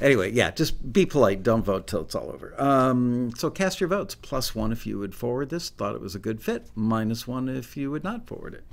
anyway, 0.01 0.33
yeah, 0.33 0.51
just 0.53 0.91
be 0.91 1.05
polite. 1.05 1.43
Don't 1.43 1.67
vote 1.67 1.87
till 1.87 2.01
it's 2.01 2.15
all 2.15 2.31
over. 2.31 2.59
Um, 2.59 3.33
so 3.37 3.51
cast 3.51 3.79
your 3.79 3.89
votes. 3.89 4.15
Plus 4.15 4.55
one 4.55 4.73
if 4.73 4.87
you 4.87 4.99
would 4.99 5.15
forward 5.15 5.51
this. 5.51 5.69
Thought 5.69 5.97
it 5.97 6.01
was 6.01 6.15
a 6.15 6.19
good 6.19 6.43
fit. 6.43 6.67
Minus 6.75 7.29
one 7.29 7.47
if 7.47 7.77
you 7.77 7.91
would 7.91 8.05
not 8.05 8.27
forward 8.27 8.55
it. 8.55 8.65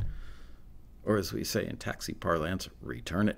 Or 1.04 1.18
as 1.18 1.34
we 1.34 1.44
say 1.44 1.68
in 1.68 1.76
taxi 1.76 2.14
parlance, 2.14 2.70
return 2.82 3.28
it. 3.28 3.38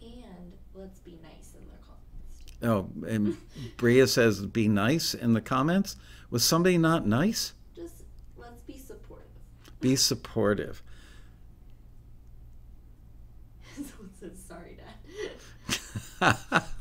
And 0.00 0.52
let's 0.74 0.98
be 1.00 1.18
nice 1.22 1.54
in 1.54 1.66
the 1.66 1.78
comments. 1.86 2.42
Oh, 2.62 2.88
and 3.06 3.36
Bria 3.76 4.06
says, 4.06 4.44
be 4.46 4.68
nice 4.68 5.14
in 5.14 5.32
the 5.32 5.40
comments. 5.40 5.96
Was 6.30 6.44
somebody 6.44 6.78
not 6.78 7.06
nice? 7.06 7.54
Just 7.74 8.04
let's 8.36 8.62
be 8.62 8.78
supportive. 8.78 9.26
Be 9.80 9.96
supportive. 9.96 10.82
Someone 13.74 14.10
says 14.18 14.38
sorry, 14.46 14.78
Dad. 16.20 16.36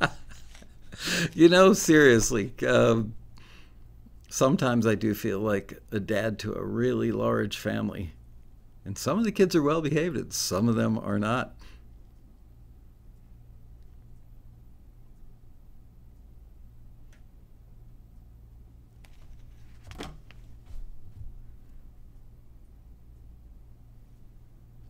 you 1.33 1.49
know, 1.49 1.73
seriously, 1.73 2.53
um, 2.67 3.15
sometimes 4.29 4.85
I 4.85 4.95
do 4.95 5.13
feel 5.15 5.39
like 5.39 5.81
a 5.91 5.99
dad 5.99 6.37
to 6.39 6.53
a 6.53 6.63
really 6.63 7.11
large 7.11 7.57
family. 7.57 8.13
And 8.85 8.97
some 8.97 9.19
of 9.19 9.25
the 9.25 9.31
kids 9.31 9.55
are 9.55 9.61
well 9.61 9.81
behaved, 9.81 10.17
and 10.17 10.33
some 10.33 10.67
of 10.67 10.75
them 10.75 10.97
are 10.97 11.19
not. 11.19 11.55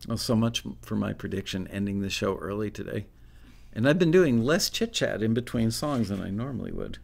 Well, 0.08 0.16
so 0.16 0.34
much 0.34 0.64
for 0.82 0.96
my 0.96 1.12
prediction 1.12 1.68
ending 1.68 2.00
the 2.00 2.10
show 2.10 2.36
early 2.36 2.70
today. 2.70 3.06
And 3.72 3.88
I've 3.88 3.98
been 3.98 4.10
doing 4.10 4.42
less 4.42 4.68
chit 4.68 4.92
chat 4.92 5.22
in 5.22 5.32
between 5.32 5.70
songs 5.70 6.08
than 6.08 6.20
I 6.20 6.30
normally 6.30 6.72
would. 6.72 6.98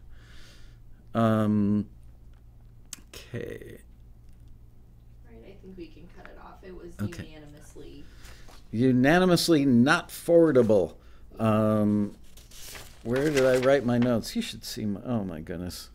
Um, 1.13 1.87
okay. 3.09 3.79
Right, 5.29 5.43
I 5.43 5.55
think 5.61 5.77
we 5.77 5.87
can 5.87 6.07
cut 6.15 6.25
it 6.25 6.37
off. 6.39 6.63
It 6.63 6.75
was 6.75 6.93
Okay. 7.01 7.25
unanimously. 7.25 8.03
Unanimously 8.71 9.65
not 9.65 10.09
forwardable. 10.09 10.95
Um, 11.39 12.15
where 13.03 13.29
did 13.29 13.45
I 13.45 13.57
write 13.65 13.85
my 13.85 13.97
notes? 13.97 14.35
You 14.35 14.41
should 14.41 14.63
see 14.63 14.85
my. 14.85 14.99
Oh 15.03 15.23
my 15.23 15.39
goodness. 15.39 15.89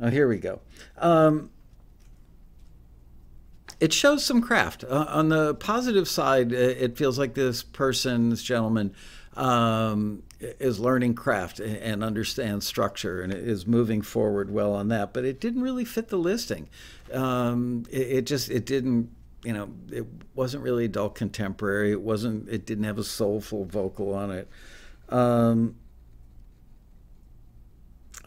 Oh, 0.00 0.08
here 0.08 0.28
we 0.28 0.38
go. 0.38 0.60
Um, 0.96 1.50
it 3.80 3.92
shows 3.92 4.24
some 4.24 4.40
craft. 4.40 4.84
Uh, 4.84 5.06
on 5.08 5.28
the 5.28 5.54
positive 5.54 6.08
side, 6.08 6.52
it 6.52 6.96
feels 6.96 7.18
like 7.18 7.34
this 7.34 7.62
person, 7.62 8.30
this 8.30 8.42
gentleman, 8.42 8.94
um, 9.36 10.22
is 10.40 10.80
learning 10.80 11.14
craft 11.14 11.60
and 11.60 12.02
understands 12.02 12.66
structure 12.66 13.22
and 13.22 13.32
is 13.32 13.66
moving 13.66 14.02
forward 14.02 14.50
well 14.50 14.72
on 14.74 14.88
that. 14.88 15.12
But 15.12 15.24
it 15.24 15.40
didn't 15.40 15.62
really 15.62 15.84
fit 15.84 16.08
the 16.08 16.16
listing. 16.16 16.68
Um, 17.12 17.84
it, 17.90 18.10
it, 18.10 18.26
just 18.26 18.50
it 18.50 18.66
didn't. 18.66 19.10
You 19.44 19.52
know, 19.52 19.70
it 19.92 20.04
wasn't 20.34 20.64
really 20.64 20.84
adult 20.84 21.14
contemporary. 21.14 21.92
It 21.92 22.02
wasn't. 22.02 22.48
It 22.48 22.66
didn't 22.66 22.84
have 22.84 22.98
a 22.98 23.04
soulful 23.04 23.64
vocal 23.64 24.14
on 24.14 24.32
it. 24.32 24.48
Um, 25.08 25.76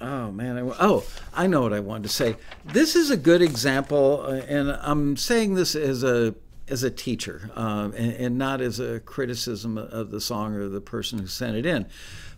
Oh 0.01 0.31
man! 0.31 0.57
I, 0.57 0.61
oh, 0.79 1.03
I 1.31 1.45
know 1.45 1.61
what 1.61 1.73
I 1.73 1.79
wanted 1.79 2.03
to 2.03 2.09
say. 2.09 2.35
This 2.65 2.95
is 2.95 3.11
a 3.11 3.17
good 3.17 3.43
example, 3.43 4.23
uh, 4.25 4.41
and 4.47 4.71
I'm 4.81 5.15
saying 5.15 5.53
this 5.53 5.75
as 5.75 6.03
a 6.03 6.33
as 6.67 6.83
a 6.83 6.89
teacher, 6.89 7.51
um, 7.55 7.93
and, 7.93 8.13
and, 8.13 8.37
not 8.37 8.61
as 8.61 8.79
a 8.79 9.01
criticism 9.01 9.77
of 9.77 10.09
the 10.09 10.21
song 10.21 10.55
or 10.55 10.69
the 10.69 10.79
person 10.79 11.19
who 11.19 11.27
sent 11.27 11.57
it 11.57 11.65
in. 11.65 11.85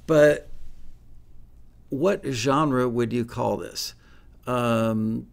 But 0.07 0.49
what 1.90 2.26
genre 2.26 2.90
would 2.90 3.14
you 3.14 3.26
call 3.26 3.57
this? 3.57 3.94
Um, 4.48 5.27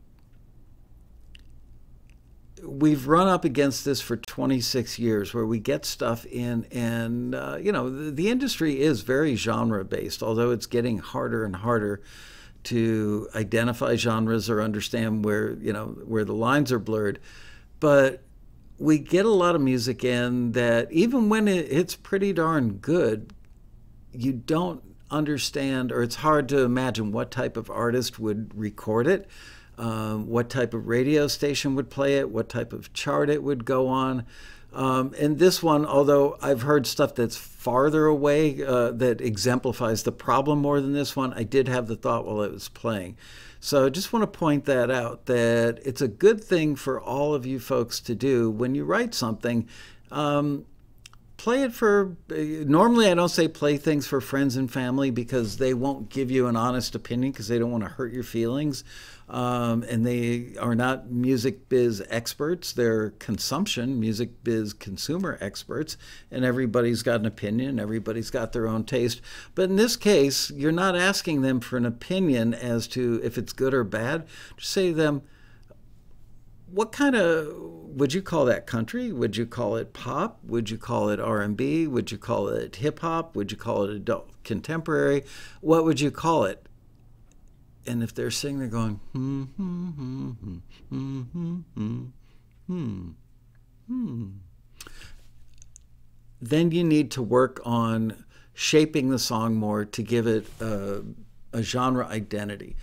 we've 2.64 3.06
run 3.06 3.28
up 3.28 3.44
against 3.44 3.84
this 3.84 4.00
for 4.00 4.16
26 4.16 4.98
years 4.98 5.32
where 5.32 5.46
we 5.46 5.58
get 5.58 5.84
stuff 5.84 6.24
in 6.26 6.66
and 6.70 7.34
uh, 7.34 7.58
you 7.60 7.72
know 7.72 7.90
the, 7.90 8.10
the, 8.10 8.28
industry 8.28 8.80
is 8.80 9.02
very 9.02 9.34
genre 9.34 9.84
based 9.84 10.22
although 10.22 10.50
it's 10.50 10.66
getting 10.66 10.98
harder 10.98 11.44
and 11.44 11.56
harder 11.56 12.02
to 12.62 13.28
identify 13.34 13.96
genres 13.96 14.50
or 14.50 14.60
understand 14.60 15.24
where 15.24 15.52
you 15.54 15.72
know 15.72 15.86
where 16.04 16.24
the 16.24 16.34
lines 16.34 16.70
are 16.72 16.78
blurred. 16.78 17.18
But 17.78 18.22
we 18.78 18.98
get 18.98 19.24
a 19.24 19.30
lot 19.30 19.54
of 19.54 19.60
music 19.60 20.04
in 20.04 20.52
that 20.52 20.90
even 20.92 21.28
when 21.28 21.48
it, 21.48 21.66
it's 21.70 21.96
pretty 21.96 22.32
darn 22.32 22.74
good 22.74 23.34
you 24.12 24.32
don't 24.32 24.82
understand 25.10 25.92
or 25.92 26.02
it's 26.02 26.16
hard 26.16 26.48
to 26.48 26.60
imagine 26.60 27.12
what 27.12 27.30
type 27.30 27.56
of 27.56 27.70
artist 27.70 28.18
would 28.18 28.52
record 28.54 29.06
it 29.06 29.28
um, 29.80 30.26
what 30.28 30.50
type 30.50 30.74
of 30.74 30.86
radio 30.86 31.26
station 31.26 31.74
would 31.74 31.88
play 31.88 32.18
it, 32.18 32.28
what 32.28 32.50
type 32.50 32.74
of 32.74 32.92
chart 32.92 33.30
it 33.30 33.42
would 33.42 33.64
go 33.64 33.88
on. 33.88 34.26
Um, 34.72 35.14
and 35.18 35.38
this 35.38 35.62
one, 35.62 35.86
although 35.86 36.36
I've 36.42 36.62
heard 36.62 36.86
stuff 36.86 37.14
that's 37.14 37.36
farther 37.36 38.04
away 38.04 38.62
uh, 38.62 38.92
that 38.92 39.20
exemplifies 39.20 40.02
the 40.02 40.12
problem 40.12 40.60
more 40.60 40.80
than 40.80 40.92
this 40.92 41.16
one, 41.16 41.32
I 41.32 41.44
did 41.44 41.66
have 41.66 41.88
the 41.88 41.96
thought 41.96 42.26
while 42.26 42.42
it 42.42 42.52
was 42.52 42.68
playing. 42.68 43.16
So 43.58 43.86
I 43.86 43.88
just 43.88 44.12
want 44.12 44.22
to 44.22 44.38
point 44.38 44.66
that 44.66 44.90
out 44.90 45.26
that 45.26 45.80
it's 45.84 46.02
a 46.02 46.08
good 46.08 46.44
thing 46.44 46.76
for 46.76 47.00
all 47.00 47.34
of 47.34 47.46
you 47.46 47.58
folks 47.58 48.00
to 48.00 48.14
do 48.14 48.50
when 48.50 48.74
you 48.74 48.84
write 48.84 49.14
something. 49.14 49.66
Um, 50.10 50.66
play 51.40 51.62
it 51.62 51.72
for 51.72 52.16
normally 52.28 53.10
i 53.10 53.14
don't 53.14 53.30
say 53.30 53.48
play 53.48 53.78
things 53.78 54.06
for 54.06 54.20
friends 54.20 54.56
and 54.56 54.70
family 54.70 55.10
because 55.10 55.56
they 55.56 55.72
won't 55.72 56.10
give 56.10 56.30
you 56.30 56.46
an 56.46 56.54
honest 56.54 56.94
opinion 56.94 57.32
because 57.32 57.48
they 57.48 57.58
don't 57.58 57.70
want 57.70 57.82
to 57.82 57.88
hurt 57.88 58.12
your 58.12 58.22
feelings 58.22 58.84
um, 59.30 59.84
and 59.84 60.04
they 60.04 60.56
are 60.58 60.74
not 60.74 61.10
music 61.10 61.68
biz 61.68 62.02
experts. 62.10 62.72
They're 62.72 63.10
consumption, 63.10 64.00
music 64.00 64.42
biz 64.42 64.72
consumer 64.72 65.38
experts, 65.40 65.96
and 66.32 66.44
everybody's 66.44 67.04
got 67.04 67.20
an 67.20 67.26
opinion, 67.26 67.78
everybody's 67.78 68.30
got 68.30 68.52
their 68.52 68.66
own 68.66 68.82
taste. 68.84 69.20
But 69.54 69.70
in 69.70 69.76
this 69.76 69.96
case, 69.96 70.50
you're 70.50 70.72
not 70.72 70.96
asking 70.96 71.42
them 71.42 71.60
for 71.60 71.76
an 71.76 71.86
opinion 71.86 72.54
as 72.54 72.88
to 72.88 73.20
if 73.22 73.38
it's 73.38 73.52
good 73.52 73.72
or 73.72 73.84
bad. 73.84 74.26
Just 74.56 74.72
say 74.72 74.88
to 74.88 74.94
them, 74.94 75.22
what 76.72 76.92
kind 76.92 77.16
of 77.16 77.52
would 77.56 78.14
you 78.14 78.22
call 78.22 78.44
that 78.44 78.66
country? 78.66 79.12
Would 79.12 79.36
you 79.36 79.46
call 79.46 79.76
it 79.76 79.92
pop? 79.92 80.38
Would 80.44 80.70
you 80.70 80.78
call 80.78 81.08
it 81.10 81.18
r&b 81.20 81.86
would 81.86 82.12
you 82.12 82.18
call 82.18 82.48
it 82.48 82.76
hip-hop? 82.76 83.34
Would 83.34 83.50
you 83.50 83.56
call 83.56 83.84
it 83.84 83.90
adult 83.90 84.30
contemporary? 84.44 85.24
What 85.60 85.84
would 85.84 86.00
you 86.00 86.10
call 86.10 86.44
it? 86.44 86.66
And 87.86 88.02
if 88.02 88.14
they're 88.14 88.30
singing, 88.30 88.60
they're 88.60 88.68
going 88.68 89.00
hmm 89.12 89.44
hmm 89.44 89.90
hmm 89.90 90.30
hmm 90.90 91.20
hmm 91.32 91.60
hmm 91.74 92.04
hmm 92.66 93.10
hmm. 93.88 94.28
Then 96.40 96.70
you 96.70 96.84
need 96.84 97.10
to 97.12 97.22
work 97.22 97.60
on 97.64 98.24
shaping 98.54 99.10
the 99.10 99.18
song 99.18 99.56
more 99.56 99.84
to 99.84 100.02
give 100.02 100.26
it 100.26 100.46
a, 100.60 101.02
a 101.52 101.62
genre 101.62 102.06
identity. 102.06 102.76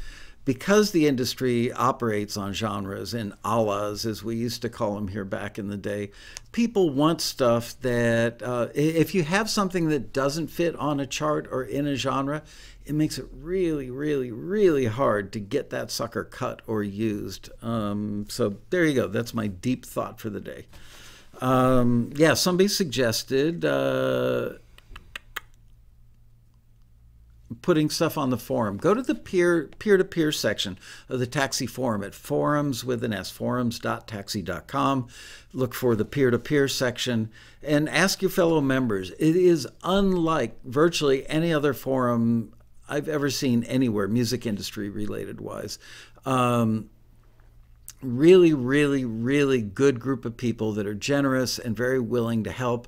Because 0.48 0.92
the 0.92 1.08
industry 1.08 1.74
operates 1.74 2.38
on 2.38 2.54
genres 2.54 3.14
and 3.14 3.34
alas, 3.44 4.06
as 4.06 4.24
we 4.24 4.38
used 4.38 4.62
to 4.62 4.70
call 4.70 4.96
them 4.96 5.10
here 5.10 5.26
back 5.26 5.60
in 5.60 5.68
the 5.68 5.76
day, 5.76 6.12
people 6.54 6.90
want 6.90 7.20
stuff 7.20 7.78
that, 7.82 8.42
uh, 8.42 8.70
if 8.74 9.14
you 9.14 9.24
have 9.24 9.50
something 9.50 9.90
that 9.90 10.14
doesn't 10.14 10.48
fit 10.48 10.74
on 10.78 11.02
a 11.02 11.06
chart 11.06 11.50
or 11.52 11.64
in 11.64 11.86
a 11.86 11.98
genre, 11.98 12.44
it 12.86 12.96
makes 12.96 13.18
it 13.18 13.26
really, 13.34 13.90
really, 13.90 14.32
really 14.32 14.86
hard 14.86 15.34
to 15.34 15.42
get 15.42 15.70
that 15.72 15.92
sucker 15.92 16.24
cut 16.24 16.62
or 16.66 16.82
used. 16.82 17.50
Um, 17.62 18.26
so 18.30 18.56
there 18.70 18.86
you 18.86 18.94
go. 18.94 19.10
That's 19.10 19.34
my 19.34 19.48
deep 19.48 19.86
thought 19.86 20.18
for 20.18 20.30
the 20.30 20.40
day. 20.40 20.68
Um, 21.42 22.14
yeah, 22.16 22.36
somebody 22.36 22.70
suggested 22.70 23.66
uh, 23.66 24.54
putting 27.62 27.90
stuff 27.90 28.18
on 28.18 28.30
the 28.30 28.38
forum. 28.38 28.78
Go 28.78 28.94
to 28.94 29.02
the 29.02 29.16
peer 29.16 29.70
peer 29.80 29.98
to 29.98 30.04
peer 30.04 30.32
section 30.32 30.78
of 31.10 31.20
the 31.20 31.28
Taxi 31.28 31.66
forum 31.66 32.04
at 32.04 32.14
forums 32.14 32.84
with 32.84 33.04
an 33.04 33.14
s 33.14 33.32
forums.taxi.com. 33.32 35.08
Look 35.54 35.74
for 35.74 35.96
the 35.96 36.06
peer 36.06 36.32
to 36.32 36.40
peer 36.40 36.68
section 36.68 37.30
and 37.64 37.88
ask 37.90 38.22
your 38.22 38.32
fellow 38.32 38.62
members. 38.62 39.12
It 39.12 39.36
is 39.36 39.68
unlike 39.84 40.64
virtually 40.64 41.28
any 41.30 41.54
other 41.54 41.74
forum 41.74 42.54
I've 42.90 43.10
ever 43.10 43.30
seen 43.30 43.64
anywhere, 43.64 44.08
music 44.08 44.46
industry 44.46 44.90
related 44.90 45.42
wise. 45.42 45.80
Um, 46.26 46.90
really, 48.02 48.54
really, 48.54 49.06
really 49.06 49.62
good 49.62 50.00
group 50.00 50.26
of 50.26 50.38
people 50.38 50.74
that 50.74 50.86
are 50.86 50.94
generous 50.94 51.60
and 51.60 51.76
very 51.76 52.00
willing 52.00 52.44
to 52.44 52.52
help. 52.52 52.88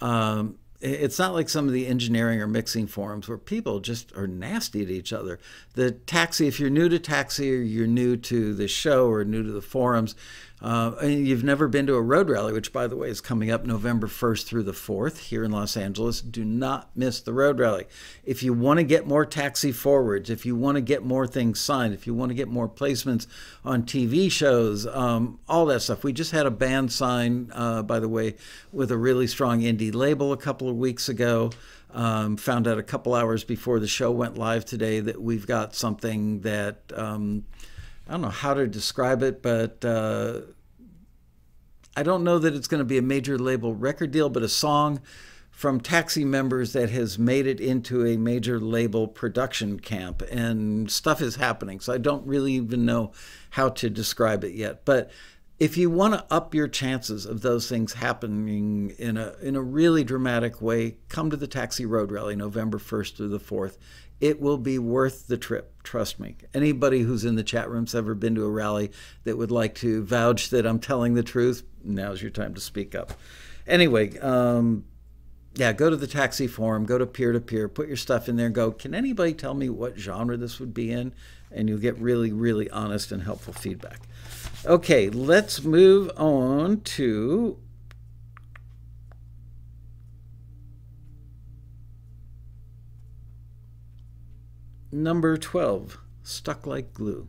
Um, 0.00 0.58
it's 0.80 1.18
not 1.18 1.34
like 1.34 1.48
some 1.48 1.66
of 1.66 1.72
the 1.72 1.86
engineering 1.86 2.40
or 2.40 2.46
mixing 2.46 2.86
forums 2.86 3.28
where 3.28 3.38
people 3.38 3.80
just 3.80 4.14
are 4.16 4.28
nasty 4.28 4.86
to 4.86 4.92
each 4.92 5.12
other. 5.12 5.40
The 5.74 5.90
taxi, 5.90 6.46
if 6.46 6.60
you're 6.60 6.70
new 6.70 6.88
to 6.88 6.98
taxi 6.98 7.52
or 7.52 7.60
you're 7.60 7.86
new 7.86 8.16
to 8.16 8.54
the 8.54 8.68
show 8.68 9.08
or 9.08 9.24
new 9.24 9.42
to 9.42 9.50
the 9.50 9.62
forums, 9.62 10.14
uh, 10.60 10.92
and 11.00 11.26
you've 11.26 11.44
never 11.44 11.68
been 11.68 11.86
to 11.86 11.94
a 11.94 12.02
road 12.02 12.28
rally, 12.28 12.52
which, 12.52 12.72
by 12.72 12.88
the 12.88 12.96
way, 12.96 13.08
is 13.08 13.20
coming 13.20 13.48
up 13.50 13.64
November 13.64 14.08
1st 14.08 14.44
through 14.44 14.64
the 14.64 14.72
4th 14.72 15.18
here 15.18 15.44
in 15.44 15.52
Los 15.52 15.76
Angeles. 15.76 16.20
Do 16.20 16.44
not 16.44 16.90
miss 16.96 17.20
the 17.20 17.32
road 17.32 17.60
rally. 17.60 17.86
If 18.24 18.42
you 18.42 18.52
want 18.52 18.78
to 18.78 18.84
get 18.84 19.06
more 19.06 19.24
taxi 19.24 19.70
forwards, 19.70 20.30
if 20.30 20.44
you 20.44 20.56
want 20.56 20.74
to 20.74 20.80
get 20.80 21.04
more 21.04 21.28
things 21.28 21.60
signed, 21.60 21.94
if 21.94 22.08
you 22.08 22.14
want 22.14 22.30
to 22.30 22.34
get 22.34 22.48
more 22.48 22.68
placements 22.68 23.28
on 23.64 23.84
TV 23.84 24.30
shows, 24.30 24.84
um, 24.88 25.38
all 25.48 25.66
that 25.66 25.80
stuff. 25.80 26.02
We 26.02 26.12
just 26.12 26.32
had 26.32 26.46
a 26.46 26.50
band 26.50 26.90
sign, 26.90 27.52
uh, 27.54 27.82
by 27.82 28.00
the 28.00 28.08
way, 28.08 28.34
with 28.72 28.90
a 28.90 28.96
really 28.96 29.28
strong 29.28 29.60
indie 29.60 29.94
label 29.94 30.32
a 30.32 30.36
couple 30.36 30.68
of 30.68 30.76
weeks 30.76 31.08
ago. 31.08 31.52
Um, 31.90 32.36
found 32.36 32.66
out 32.66 32.78
a 32.78 32.82
couple 32.82 33.14
hours 33.14 33.44
before 33.44 33.78
the 33.78 33.88
show 33.88 34.10
went 34.10 34.36
live 34.36 34.64
today 34.64 35.00
that 35.00 35.22
we've 35.22 35.46
got 35.46 35.74
something 35.74 36.40
that. 36.40 36.80
Um, 36.94 37.44
I 38.08 38.12
don't 38.12 38.22
know 38.22 38.28
how 38.28 38.54
to 38.54 38.66
describe 38.66 39.22
it, 39.22 39.42
but 39.42 39.84
uh, 39.84 40.40
I 41.94 42.02
don't 42.02 42.24
know 42.24 42.38
that 42.38 42.54
it's 42.54 42.66
going 42.66 42.78
to 42.78 42.84
be 42.84 42.96
a 42.96 43.02
major 43.02 43.38
label 43.38 43.74
record 43.74 44.12
deal, 44.12 44.30
but 44.30 44.42
a 44.42 44.48
song 44.48 45.00
from 45.50 45.80
Taxi 45.80 46.24
members 46.24 46.72
that 46.72 46.88
has 46.88 47.18
made 47.18 47.46
it 47.46 47.60
into 47.60 48.06
a 48.06 48.16
major 48.16 48.58
label 48.60 49.08
production 49.08 49.78
camp, 49.80 50.22
and 50.30 50.90
stuff 50.90 51.20
is 51.20 51.36
happening. 51.36 51.80
So 51.80 51.92
I 51.92 51.98
don't 51.98 52.24
really 52.26 52.52
even 52.52 52.86
know 52.86 53.12
how 53.50 53.68
to 53.70 53.90
describe 53.90 54.42
it 54.44 54.54
yet. 54.54 54.84
But 54.84 55.10
if 55.58 55.76
you 55.76 55.90
want 55.90 56.14
to 56.14 56.24
up 56.32 56.54
your 56.54 56.68
chances 56.68 57.26
of 57.26 57.42
those 57.42 57.68
things 57.68 57.94
happening 57.94 58.94
in 58.98 59.16
a 59.16 59.34
in 59.42 59.56
a 59.56 59.60
really 59.60 60.04
dramatic 60.04 60.62
way, 60.62 60.96
come 61.08 61.28
to 61.30 61.36
the 61.36 61.48
Taxi 61.48 61.84
Road 61.84 62.12
Rally 62.12 62.36
November 62.36 62.78
1st 62.78 63.16
through 63.16 63.28
the 63.28 63.40
4th 63.40 63.76
it 64.20 64.40
will 64.40 64.58
be 64.58 64.78
worth 64.78 65.26
the 65.26 65.36
trip. 65.36 65.82
Trust 65.82 66.18
me. 66.18 66.36
Anybody 66.52 67.00
who's 67.00 67.24
in 67.24 67.36
the 67.36 67.42
chat 67.42 67.70
room's 67.70 67.94
ever 67.94 68.14
been 68.14 68.34
to 68.34 68.44
a 68.44 68.50
rally 68.50 68.90
that 69.24 69.38
would 69.38 69.50
like 69.50 69.74
to 69.76 70.02
vouch 70.04 70.50
that 70.50 70.66
I'm 70.66 70.80
telling 70.80 71.14
the 71.14 71.22
truth, 71.22 71.62
now's 71.84 72.20
your 72.20 72.30
time 72.30 72.54
to 72.54 72.60
speak 72.60 72.94
up. 72.94 73.12
Anyway, 73.66 74.18
um, 74.18 74.84
yeah, 75.54 75.72
go 75.72 75.90
to 75.90 75.96
the 75.96 76.06
taxi 76.06 76.46
forum, 76.46 76.84
go 76.84 76.98
to 76.98 77.06
peer 77.06 77.32
to 77.32 77.40
peer, 77.40 77.68
put 77.68 77.88
your 77.88 77.96
stuff 77.96 78.28
in 78.28 78.36
there, 78.36 78.50
go, 78.50 78.70
can 78.70 78.94
anybody 78.94 79.34
tell 79.34 79.54
me 79.54 79.68
what 79.68 79.98
genre 79.98 80.36
this 80.36 80.60
would 80.60 80.74
be 80.74 80.90
in? 80.90 81.12
And 81.50 81.68
you'll 81.68 81.78
get 81.78 81.98
really, 81.98 82.32
really 82.32 82.68
honest 82.70 83.12
and 83.12 83.22
helpful 83.22 83.54
feedback. 83.54 84.00
Okay, 84.66 85.08
let's 85.08 85.62
move 85.62 86.10
on 86.16 86.80
to 86.82 87.58
Number 94.90 95.36
12, 95.36 95.98
Stuck 96.22 96.66
Like 96.66 96.94
Glue. 96.94 97.28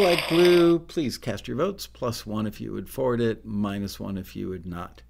Like 0.00 0.30
blue, 0.30 0.78
Please 0.78 1.18
cast 1.18 1.46
your 1.46 1.58
votes. 1.58 1.86
Plus 1.86 2.24
one 2.24 2.46
if 2.46 2.58
you 2.58 2.72
would 2.72 2.88
forward 2.88 3.20
it, 3.20 3.44
minus 3.44 4.00
one 4.00 4.16
if 4.16 4.34
you 4.34 4.48
would 4.48 4.64
not. 4.64 5.02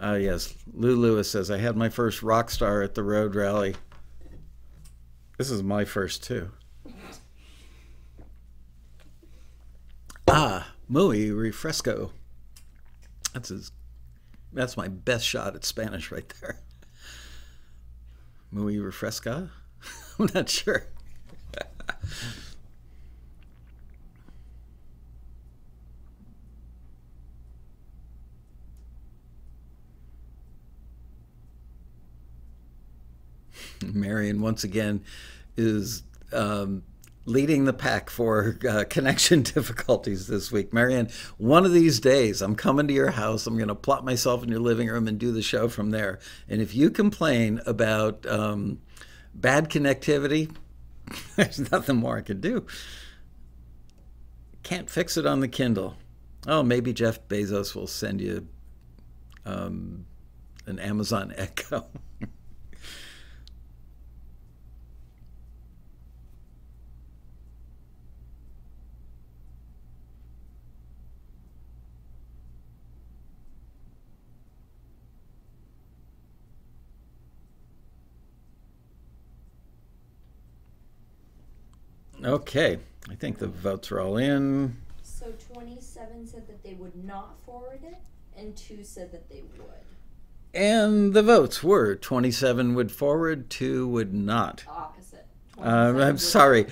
Uh, 0.00 0.16
yes, 0.20 0.54
Lou 0.72 0.94
Lewis 0.94 1.28
says, 1.28 1.50
I 1.50 1.58
had 1.58 1.76
my 1.76 1.88
first 1.88 2.22
rock 2.22 2.48
star 2.48 2.80
at 2.80 2.94
the 2.94 3.02
road 3.02 3.34
rally. 3.34 3.74
This 5.36 5.50
is 5.50 5.64
my 5.64 5.84
first, 5.84 6.22
too. 6.22 6.52
Ah, 10.28 10.72
muy 10.88 11.30
refresco. 11.30 12.12
That's 13.34 13.48
his, 13.48 13.72
that's 14.52 14.76
my 14.76 14.86
best 14.86 15.26
shot 15.26 15.56
at 15.56 15.64
Spanish 15.64 16.12
right 16.12 16.32
there. 16.40 16.60
Muy 18.52 18.76
refresca? 18.76 19.50
I'm 20.20 20.28
not 20.32 20.48
sure. 20.48 20.84
Marion 33.92 34.40
once 34.40 34.64
again 34.64 35.04
is 35.56 36.02
um, 36.32 36.82
leading 37.24 37.64
the 37.64 37.72
pack 37.72 38.10
for 38.10 38.58
uh, 38.68 38.84
connection 38.90 39.42
difficulties 39.42 40.26
this 40.26 40.50
week. 40.50 40.72
Marion, 40.72 41.08
one 41.36 41.64
of 41.64 41.72
these 41.72 42.00
days, 42.00 42.40
I'm 42.40 42.56
coming 42.56 42.88
to 42.88 42.94
your 42.94 43.10
house. 43.10 43.46
I'm 43.46 43.56
going 43.56 43.68
to 43.68 43.74
plot 43.74 44.04
myself 44.04 44.42
in 44.42 44.48
your 44.48 44.60
living 44.60 44.88
room 44.88 45.06
and 45.06 45.18
do 45.18 45.32
the 45.32 45.42
show 45.42 45.68
from 45.68 45.90
there. 45.90 46.18
And 46.48 46.60
if 46.62 46.74
you 46.74 46.90
complain 46.90 47.60
about 47.66 48.24
um, 48.26 48.80
bad 49.34 49.68
connectivity, 49.68 50.54
there's 51.36 51.70
nothing 51.70 51.96
more 51.96 52.18
I 52.18 52.22
can 52.22 52.40
do. 52.40 52.66
Can't 54.62 54.90
fix 54.90 55.16
it 55.16 55.26
on 55.26 55.40
the 55.40 55.48
Kindle. 55.48 55.96
Oh, 56.46 56.62
maybe 56.62 56.92
Jeff 56.92 57.26
Bezos 57.28 57.74
will 57.74 57.86
send 57.86 58.20
you 58.20 58.46
um, 59.44 60.06
an 60.66 60.78
Amazon 60.78 61.32
Echo. 61.36 61.86
Okay, 82.28 82.78
I 83.10 83.14
think 83.14 83.38
the 83.38 83.46
votes 83.46 83.90
are 83.90 84.00
all 84.00 84.18
in. 84.18 84.76
So 85.02 85.32
27 85.54 86.26
said 86.26 86.46
that 86.46 86.62
they 86.62 86.74
would 86.74 86.94
not 87.02 87.42
forward 87.46 87.80
it, 87.82 87.96
and 88.36 88.54
2 88.54 88.84
said 88.84 89.12
that 89.12 89.30
they 89.30 89.44
would. 89.56 89.64
And 90.52 91.14
the 91.14 91.22
votes 91.22 91.62
were 91.64 91.96
27 91.96 92.74
would 92.74 92.92
forward, 92.92 93.48
2 93.48 93.88
would 93.88 94.12
not. 94.12 94.64
Opposite. 94.68 95.26
Uh, 95.56 95.92
27 95.92 96.02
I'm 96.02 96.12
would 96.12 96.20
sorry. 96.20 96.66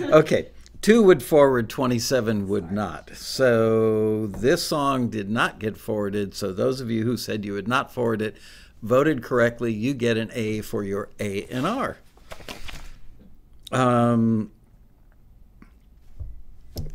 okay, 0.02 0.50
2 0.82 1.02
would 1.02 1.24
forward, 1.24 1.68
27 1.68 2.46
would 2.46 2.70
not. 2.70 3.10
So 3.16 4.28
this 4.28 4.62
song 4.62 5.08
did 5.08 5.28
not 5.28 5.58
get 5.58 5.76
forwarded. 5.76 6.32
So 6.32 6.52
those 6.52 6.80
of 6.80 6.92
you 6.92 7.02
who 7.02 7.16
said 7.16 7.44
you 7.44 7.54
would 7.54 7.66
not 7.66 7.92
forward 7.92 8.22
it 8.22 8.36
voted 8.82 9.20
correctly. 9.20 9.72
You 9.72 9.94
get 9.94 10.16
an 10.16 10.30
A 10.32 10.60
for 10.60 10.84
your 10.84 11.08
A 11.18 11.44
and 11.46 11.66
R. 11.66 11.96
Um, 13.74 14.52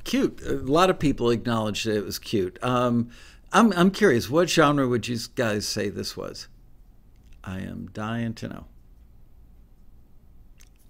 cute. 0.05 0.41
A 0.45 0.53
lot 0.53 0.89
of 0.89 0.97
people 0.97 1.29
acknowledged 1.29 1.85
that 1.85 1.97
it 1.97 2.05
was 2.05 2.17
cute. 2.17 2.57
Um, 2.63 3.09
I'm 3.51 3.73
I'm 3.73 3.91
curious. 3.91 4.29
What 4.29 4.49
genre 4.49 4.87
would 4.87 5.07
you 5.07 5.17
guys 5.35 5.67
say 5.67 5.89
this 5.89 6.15
was? 6.15 6.47
I 7.43 7.59
am 7.59 7.89
dying 7.93 8.33
to 8.35 8.47
know. 8.47 8.65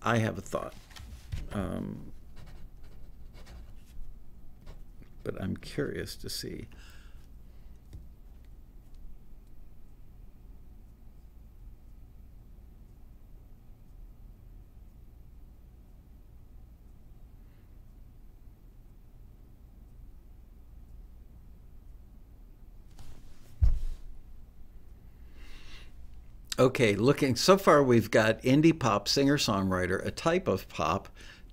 I 0.01 0.17
have 0.17 0.37
a 0.37 0.41
thought, 0.41 0.73
um, 1.53 2.11
but 5.23 5.41
I'm 5.41 5.57
curious 5.57 6.15
to 6.17 6.29
see. 6.29 6.67
Okay, 26.59 26.93
looking 26.95 27.37
so 27.37 27.57
far, 27.57 27.81
we've 27.81 28.11
got 28.11 28.41
indie 28.41 28.77
pop, 28.77 29.07
singer 29.07 29.37
songwriter, 29.37 30.05
a 30.05 30.11
type 30.11 30.45
of 30.49 30.67
pop, 30.67 31.07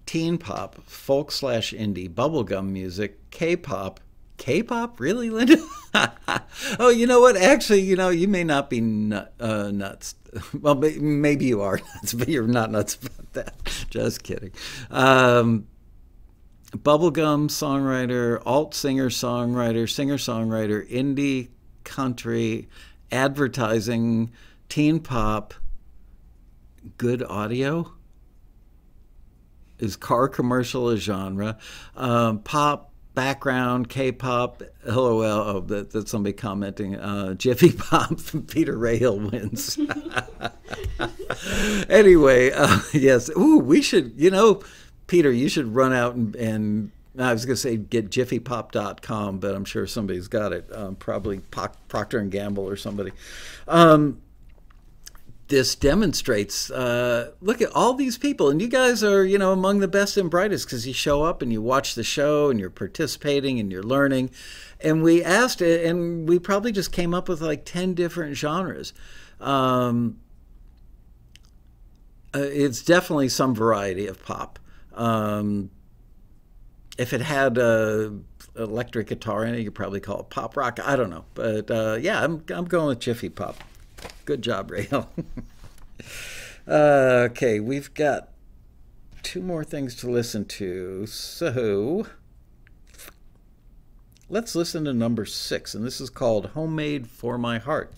teen 0.05 0.37
pop, 0.37 0.83
folk 0.83 1.31
slash 1.31 1.73
indie, 1.73 2.13
bubblegum 2.13 2.71
music, 2.71 3.31
K 3.31 3.55
pop. 3.55 4.01
K 4.37 4.65
pop? 4.65 4.99
Really, 4.99 5.31
Linda? 5.31 5.59
oh, 6.81 6.89
you 6.89 7.07
know 7.07 7.21
what? 7.21 7.37
Actually, 7.37 7.83
you 7.83 7.95
know, 7.95 8.09
you 8.09 8.27
may 8.27 8.43
not 8.43 8.69
be 8.69 8.81
nut, 8.81 9.33
uh, 9.39 9.71
nuts. 9.71 10.17
Well, 10.61 10.75
maybe 10.75 11.47
you 11.47 11.63
are 11.63 11.81
nuts, 11.95 12.13
but 12.13 12.29
you're 12.29 12.49
not 12.49 12.73
nuts 12.73 12.97
about 12.97 13.33
that. 13.35 13.87
Just 13.89 14.25
kidding. 14.25 14.51
Um, 14.91 15.69
bubblegum 16.73 17.49
songwriter, 17.49 18.43
alt 18.45 18.75
singer 18.75 19.09
songwriter, 19.09 19.89
singer 19.89 20.17
songwriter, 20.17 20.87
indie 20.91 21.51
country, 21.85 22.69
advertising, 23.13 24.33
teen 24.69 25.01
pop, 25.01 25.55
good 26.99 27.23
audio. 27.23 27.93
Is 29.79 29.97
car 29.97 30.29
commercial 30.29 30.89
a 30.89 30.97
genre? 30.97 31.59
Um, 31.95 32.39
pop 32.41 32.93
background, 33.17 33.89
K-pop, 33.89 34.63
LOL. 34.87 35.23
Oh, 35.25 35.61
that, 35.61 35.91
that's 35.91 36.11
somebody 36.11 36.35
commenting. 36.35 36.95
Uh, 36.95 37.35
Jiffy 37.35 37.73
Pop, 37.77 38.19
Peter 38.47 38.75
Rahal 38.75 39.31
wins. 39.31 39.79
anyway, 41.91 42.53
uh, 42.53 42.79
yes. 42.93 43.29
Ooh, 43.37 43.59
we 43.59 43.83
should. 43.83 44.13
You 44.17 44.31
know, 44.31 44.63
Peter, 45.09 45.33
you 45.33 45.49
should 45.49 45.75
run 45.75 45.93
out 45.93 46.15
and. 46.15 46.37
and 46.37 46.93
I 47.19 47.33
was 47.33 47.47
going 47.47 47.55
to 47.55 47.61
say 47.61 47.79
get 47.79 48.11
jiffypop.com, 48.11 49.39
but 49.39 49.55
I'm 49.55 49.65
sure 49.65 49.87
somebody's 49.87 50.29
got 50.29 50.53
it. 50.53 50.71
Um, 50.71 50.97
probably 50.97 51.39
Procter 51.39 52.19
and 52.19 52.31
Gamble 52.31 52.69
or 52.69 52.77
somebody. 52.77 53.13
Um, 53.67 54.21
this 55.49 55.77
demonstrates 55.77 56.71
uh, 56.71 57.31
look 57.41 57.63
at 57.63 57.71
all 57.73 57.95
these 57.95 58.19
people 58.19 58.51
and 58.51 58.61
you 58.61 58.67
guys 58.67 59.05
are 59.05 59.25
you 59.25 59.39
know 59.39 59.53
among 59.53 59.79
the 59.79 59.89
best 59.89 60.17
and 60.17 60.29
brightest 60.29 60.67
because 60.67 60.87
you 60.87 60.93
show 60.93 61.23
up 61.23 61.41
and 61.41 61.53
you 61.53 61.63
watch 61.63 61.95
the 61.95 62.03
show 62.03 62.51
and 62.51 62.59
you're 62.59 62.71
participating 62.71 63.61
and 63.61 63.71
you're 63.71 63.83
learning. 63.83 64.31
And 64.81 65.03
we 65.03 65.23
asked 65.23 65.63
it 65.63 65.87
and 65.87 66.29
we 66.29 66.39
probably 66.39 66.73
just 66.73 66.93
came 66.93 67.15
up 67.15 67.29
with 67.29 67.41
like 67.41 67.65
10 67.65 67.95
different 67.95 68.37
genres. 68.37 68.93
Um, 69.41 70.19
uh, 72.35 72.41
it's 72.41 72.83
definitely 72.83 73.29
some 73.29 73.55
variety 73.55 74.07
of 74.07 74.23
pop. 74.25 74.59
Um, 74.95 75.71
if 76.99 77.13
it 77.13 77.21
had 77.21 77.57
a 77.59 78.19
electric 78.57 79.09
guitar 79.09 79.45
in 79.45 79.55
it 79.55 79.61
you 79.61 79.71
probably 79.71 80.01
call 80.01 80.21
it 80.21 80.31
pop 80.31 80.57
rock. 80.57 80.81
I 80.83 80.97
don't 80.97 81.11
know 81.11 81.25
but 81.35 81.71
uh, 81.71 81.99
yeah 82.01 82.25
I'm, 82.25 82.43
I'm 82.49 82.65
going 82.65 82.89
with 82.89 83.01
jiffy 83.01 83.29
pop 83.29 83.57
Good 84.27 84.43
job, 84.43 84.73
Rahal. 84.73 85.07
uh, 86.69 87.29
okay, 87.31 87.61
we've 87.61 87.95
got 87.95 88.31
two 89.23 89.41
more 89.41 89.63
things 89.63 89.95
to 89.97 90.11
listen 90.11 90.45
to. 90.47 91.07
So 91.07 92.09
let's 94.29 94.57
listen 94.57 94.85
to 94.87 94.93
number 94.93 95.27
six, 95.27 95.77
and 95.77 95.87
this 95.87 96.01
is 96.01 96.11
called 96.11 96.47
Homemade 96.47 97.07
for 97.07 97.39
My 97.39 97.61
Heart. 97.61 97.93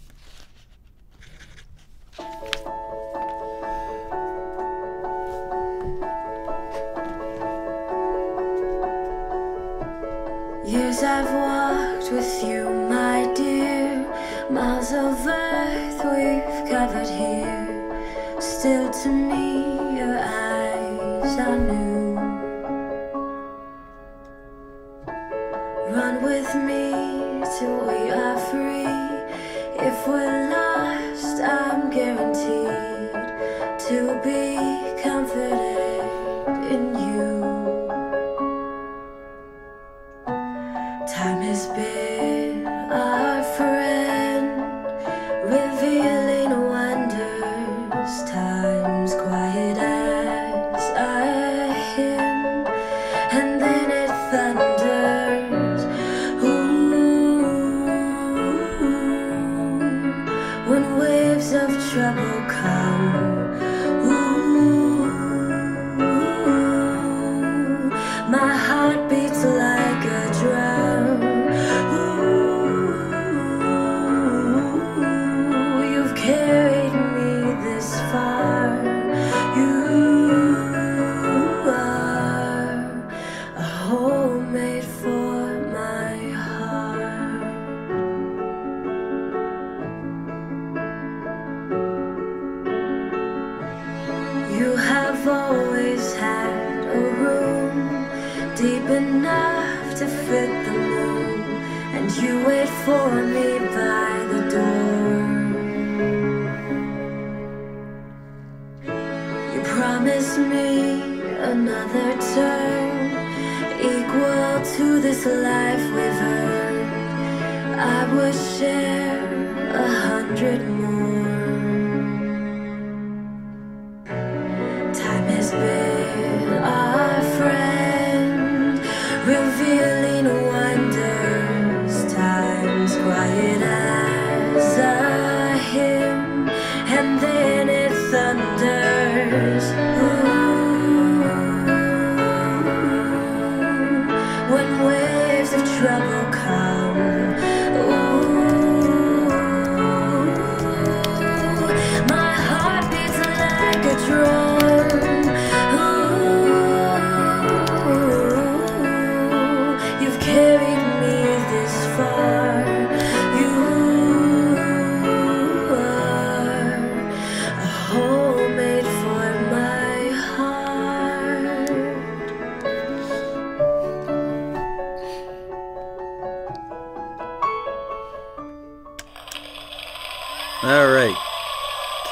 Years 10.66 11.02
I've 11.02 11.32
walked 11.32 12.12
with 12.12 12.44
you, 12.44 12.68
my 12.68 13.32
dear, 13.34 14.06
miles 14.50 14.92
of 14.92 15.26
to 19.02 19.12
me, 19.12 19.47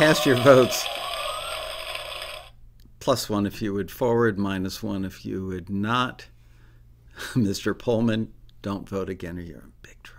Cast 0.06 0.24
your 0.24 0.36
votes. 0.36 0.86
Plus 3.00 3.28
one 3.28 3.44
if 3.44 3.60
you 3.60 3.74
would 3.74 3.90
forward, 3.90 4.38
minus 4.38 4.80
one 4.80 5.04
if 5.04 5.26
you 5.26 5.44
would 5.46 5.68
not. 5.68 6.28
Mr. 7.34 7.76
Pullman, 7.76 8.32
don't 8.62 8.88
vote 8.88 9.10
again 9.10 9.36
or 9.36 9.42
you're 9.42 9.58
in 9.58 9.72
big 9.82 10.00
trouble. 10.04 10.15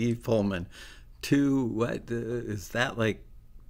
Steve 0.00 0.22
Pullman, 0.22 0.66
To 1.20 1.64
what? 1.66 2.10
Uh, 2.10 2.14
is 2.14 2.70
that 2.70 2.96
like 2.96 3.22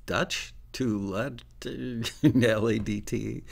Dutch? 0.07 0.55
To 0.75 0.97
lud? 0.97 1.43
L 2.45 2.69
A 2.69 2.79
D 2.79 3.01
T. 3.01 3.43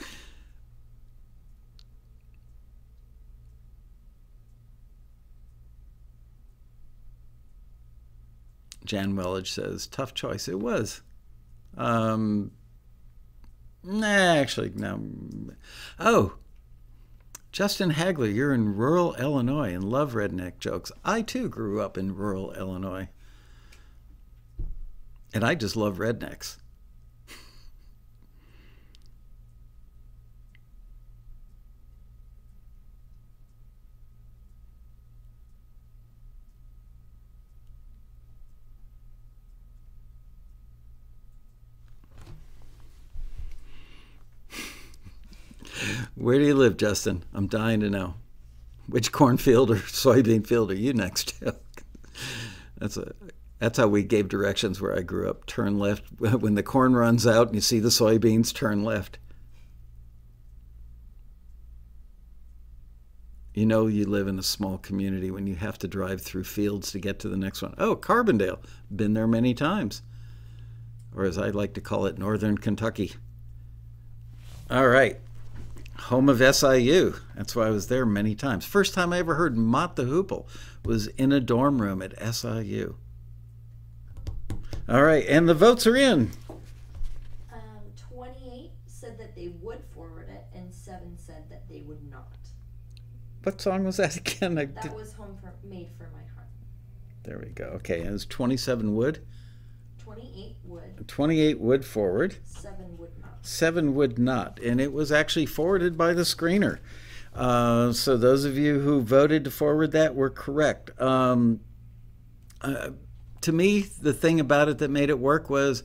Jan 8.85 9.17
Wellage 9.17 9.47
says, 9.47 9.85
tough 9.85 10.13
choice. 10.13 10.47
It 10.47 10.59
was. 10.61 11.01
Um, 11.77 12.51
nah, 13.83 14.35
actually, 14.35 14.71
no. 14.73 15.01
Oh, 15.99 16.35
Justin 17.51 17.91
Hagler, 17.91 18.33
you're 18.33 18.53
in 18.53 18.75
rural 18.75 19.15
Illinois 19.15 19.73
and 19.73 19.83
love 19.83 20.13
redneck 20.13 20.59
jokes. 20.59 20.91
I 21.03 21.23
too 21.23 21.49
grew 21.49 21.81
up 21.81 21.97
in 21.97 22.15
rural 22.15 22.53
Illinois. 22.53 23.09
And 25.33 25.43
I 25.43 25.55
just 25.55 25.75
love 25.75 25.97
rednecks. 25.97 26.57
Where 46.19 46.37
do 46.37 46.45
you 46.45 46.53
live, 46.53 46.75
Justin? 46.75 47.23
I'm 47.33 47.47
dying 47.47 47.79
to 47.79 47.89
know. 47.89 48.15
Which 48.87 49.13
cornfield 49.13 49.71
or 49.71 49.75
soybean 49.77 50.45
field 50.45 50.69
are 50.69 50.75
you 50.75 50.93
next 50.93 51.39
to? 51.39 51.55
that's 52.77 52.97
a 52.97 53.13
that's 53.59 53.77
how 53.77 53.87
we 53.87 54.03
gave 54.03 54.27
directions 54.27 54.81
where 54.81 54.97
I 54.97 55.01
grew 55.01 55.29
up. 55.29 55.45
Turn 55.45 55.79
left 55.79 56.03
when 56.19 56.55
the 56.55 56.63
corn 56.63 56.93
runs 56.93 57.25
out 57.25 57.47
and 57.47 57.55
you 57.55 57.61
see 57.61 57.79
the 57.79 57.89
soybeans. 57.89 58.53
Turn 58.53 58.83
left. 58.83 59.17
You 63.53 63.65
know 63.65 63.87
you 63.87 64.05
live 64.05 64.27
in 64.27 64.39
a 64.39 64.43
small 64.43 64.77
community 64.77 65.31
when 65.31 65.47
you 65.47 65.55
have 65.55 65.77
to 65.79 65.87
drive 65.87 66.21
through 66.21 66.43
fields 66.43 66.91
to 66.91 66.99
get 66.99 67.19
to 67.19 67.29
the 67.29 67.37
next 67.37 67.61
one. 67.61 67.75
Oh, 67.77 67.95
Carbondale. 67.95 68.59
Been 68.93 69.13
there 69.13 69.27
many 69.27 69.53
times. 69.53 70.01
Or 71.15 71.23
as 71.23 71.37
I 71.37 71.49
like 71.49 71.73
to 71.75 71.81
call 71.81 72.05
it, 72.05 72.17
Northern 72.17 72.57
Kentucky. 72.57 73.13
All 74.69 74.87
right 74.87 75.19
home 75.99 76.29
of 76.29 76.39
SIU. 76.55 77.15
That's 77.35 77.55
why 77.55 77.67
I 77.67 77.69
was 77.69 77.87
there 77.87 78.05
many 78.05 78.35
times. 78.35 78.65
First 78.65 78.93
time 78.93 79.13
I 79.13 79.19
ever 79.19 79.35
heard 79.35 79.57
Mott 79.57 79.95
the 79.95 80.03
Hoople 80.05 80.47
was 80.85 81.07
in 81.07 81.31
a 81.31 81.39
dorm 81.39 81.81
room 81.81 82.01
at 82.01 82.13
SIU. 82.35 82.95
All 84.87 85.03
right, 85.03 85.25
and 85.27 85.47
the 85.47 85.53
votes 85.53 85.85
are 85.85 85.95
in. 85.95 86.31
Um, 87.53 87.59
28 88.11 88.71
said 88.87 89.19
that 89.19 89.35
they 89.35 89.49
would 89.61 89.83
forward 89.93 90.29
it, 90.29 90.45
and 90.57 90.73
7 90.73 91.15
said 91.17 91.43
that 91.49 91.67
they 91.69 91.81
would 91.81 92.09
not. 92.09 92.27
What 93.43 93.61
song 93.61 93.83
was 93.83 93.97
that 93.97 94.15
again? 94.17 94.57
I 94.57 94.65
That 94.65 94.81
did- 94.83 94.93
was 94.93 95.13
Home 95.13 95.37
for, 95.41 95.53
Made 95.63 95.89
for 95.97 96.05
My 96.13 96.23
Heart. 96.35 96.47
there 97.23 97.37
we 97.39 97.49
go. 97.51 97.65
Okay, 97.75 98.01
it 98.01 98.11
was 98.11 98.25
27 98.25 98.95
wood, 98.95 99.19
28 99.99 100.55
would, 100.65 101.07
28 101.07 101.59
would 101.59 101.85
forward, 101.85 102.37
7 102.43 102.78
7 103.41 103.95
would 103.95 104.19
not. 104.19 104.59
And 104.59 104.79
it 104.79 104.93
was 104.93 105.11
actually 105.11 105.45
forwarded 105.45 105.97
by 105.97 106.13
the 106.13 106.23
screener. 106.23 106.79
Uh, 107.33 107.93
so 107.93 108.17
those 108.17 108.45
of 108.45 108.57
you 108.57 108.79
who 108.79 109.01
voted 109.01 109.43
to 109.45 109.51
forward 109.51 109.91
that 109.91 110.15
were 110.15 110.29
correct. 110.29 110.99
Um, 110.99 111.59
uh, 112.61 112.89
to 113.41 113.51
me, 113.51 113.81
the 113.81 114.13
thing 114.13 114.39
about 114.39 114.67
it 114.67 114.79
that 114.79 114.89
made 114.89 115.09
it 115.09 115.19
work 115.19 115.49
was 115.49 115.83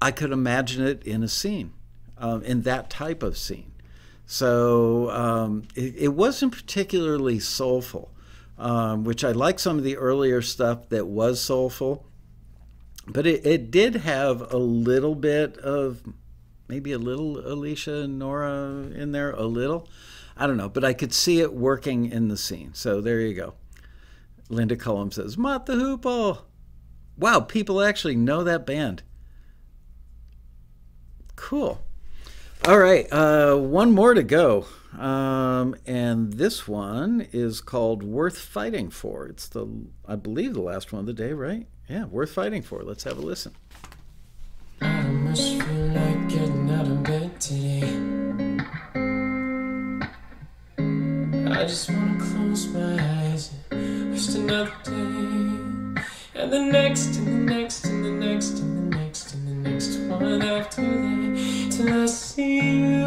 I 0.00 0.10
could 0.10 0.32
imagine 0.32 0.84
it 0.84 1.02
in 1.04 1.22
a 1.22 1.28
scene, 1.28 1.72
um, 2.16 2.42
in 2.42 2.62
that 2.62 2.90
type 2.90 3.22
of 3.22 3.36
scene. 3.36 3.72
So 4.26 5.10
um, 5.10 5.64
it, 5.74 5.94
it 5.96 6.08
wasn't 6.08 6.52
particularly 6.52 7.38
soulful, 7.38 8.12
um, 8.58 9.04
which 9.04 9.24
I 9.24 9.32
like 9.32 9.58
some 9.58 9.78
of 9.78 9.84
the 9.84 9.96
earlier 9.96 10.42
stuff 10.42 10.88
that 10.90 11.06
was 11.06 11.40
soulful, 11.40 12.04
but 13.06 13.26
it, 13.26 13.46
it 13.46 13.70
did 13.70 13.96
have 13.96 14.52
a 14.52 14.58
little 14.58 15.14
bit 15.14 15.56
of 15.58 16.02
maybe 16.68 16.92
a 16.92 16.98
little 16.98 17.38
Alicia 17.38 18.02
and 18.02 18.18
Norah 18.18 18.90
in 18.94 19.12
there, 19.12 19.32
a 19.32 19.44
little. 19.44 19.88
I 20.36 20.46
don't 20.46 20.56
know, 20.56 20.68
but 20.68 20.84
I 20.84 20.92
could 20.92 21.12
see 21.12 21.40
it 21.40 21.52
working 21.52 22.10
in 22.10 22.28
the 22.28 22.36
scene. 22.36 22.74
So 22.74 23.00
there 23.00 23.20
you 23.20 23.34
go. 23.34 23.54
Linda 24.48 24.76
Cullum 24.76 25.10
says, 25.10 25.36
Mott 25.36 25.66
the 25.66 25.74
Hoople. 25.74 26.42
Wow, 27.16 27.40
people 27.40 27.82
actually 27.82 28.16
know 28.16 28.44
that 28.44 28.64
band. 28.64 29.02
Cool. 31.34 31.82
All 32.66 32.78
right, 32.78 33.06
uh, 33.12 33.56
one 33.56 33.92
more 33.92 34.14
to 34.14 34.22
go. 34.22 34.66
Um, 34.96 35.76
and 35.86 36.32
this 36.34 36.66
one 36.66 37.26
is 37.32 37.60
called 37.60 38.02
Worth 38.02 38.38
Fighting 38.38 38.90
For. 38.90 39.26
It's 39.26 39.48
the, 39.48 39.66
I 40.06 40.16
believe, 40.16 40.54
the 40.54 40.60
last 40.60 40.92
one 40.92 41.00
of 41.00 41.06
the 41.06 41.12
day, 41.12 41.32
right? 41.32 41.66
Yeah, 41.88 42.04
Worth 42.06 42.32
Fighting 42.32 42.62
For. 42.62 42.82
Let's 42.82 43.04
have 43.04 43.18
a 43.18 43.22
listen. 43.22 43.54
Today. 47.40 47.82
I 51.46 51.64
just 51.64 51.90
wanna 51.90 52.18
close 52.18 52.66
my 52.68 52.98
eyes 53.20 53.52
and 53.70 54.10
waste 54.10 54.34
another 54.36 54.72
day. 54.82 56.00
And 56.34 56.52
the 56.52 56.60
next, 56.72 57.16
and 57.18 57.26
the 57.26 57.54
next, 57.54 57.84
and 57.86 58.04
the 58.04 58.10
next, 58.10 58.58
and 58.60 58.92
the 58.92 58.98
next, 58.98 59.34
and 59.34 59.48
the 59.48 59.70
next 59.70 59.98
one 59.98 60.42
after 60.42 60.82
that. 60.82 61.70
Till 61.70 62.02
I 62.02 62.06
see 62.06 62.58
you. 62.58 63.06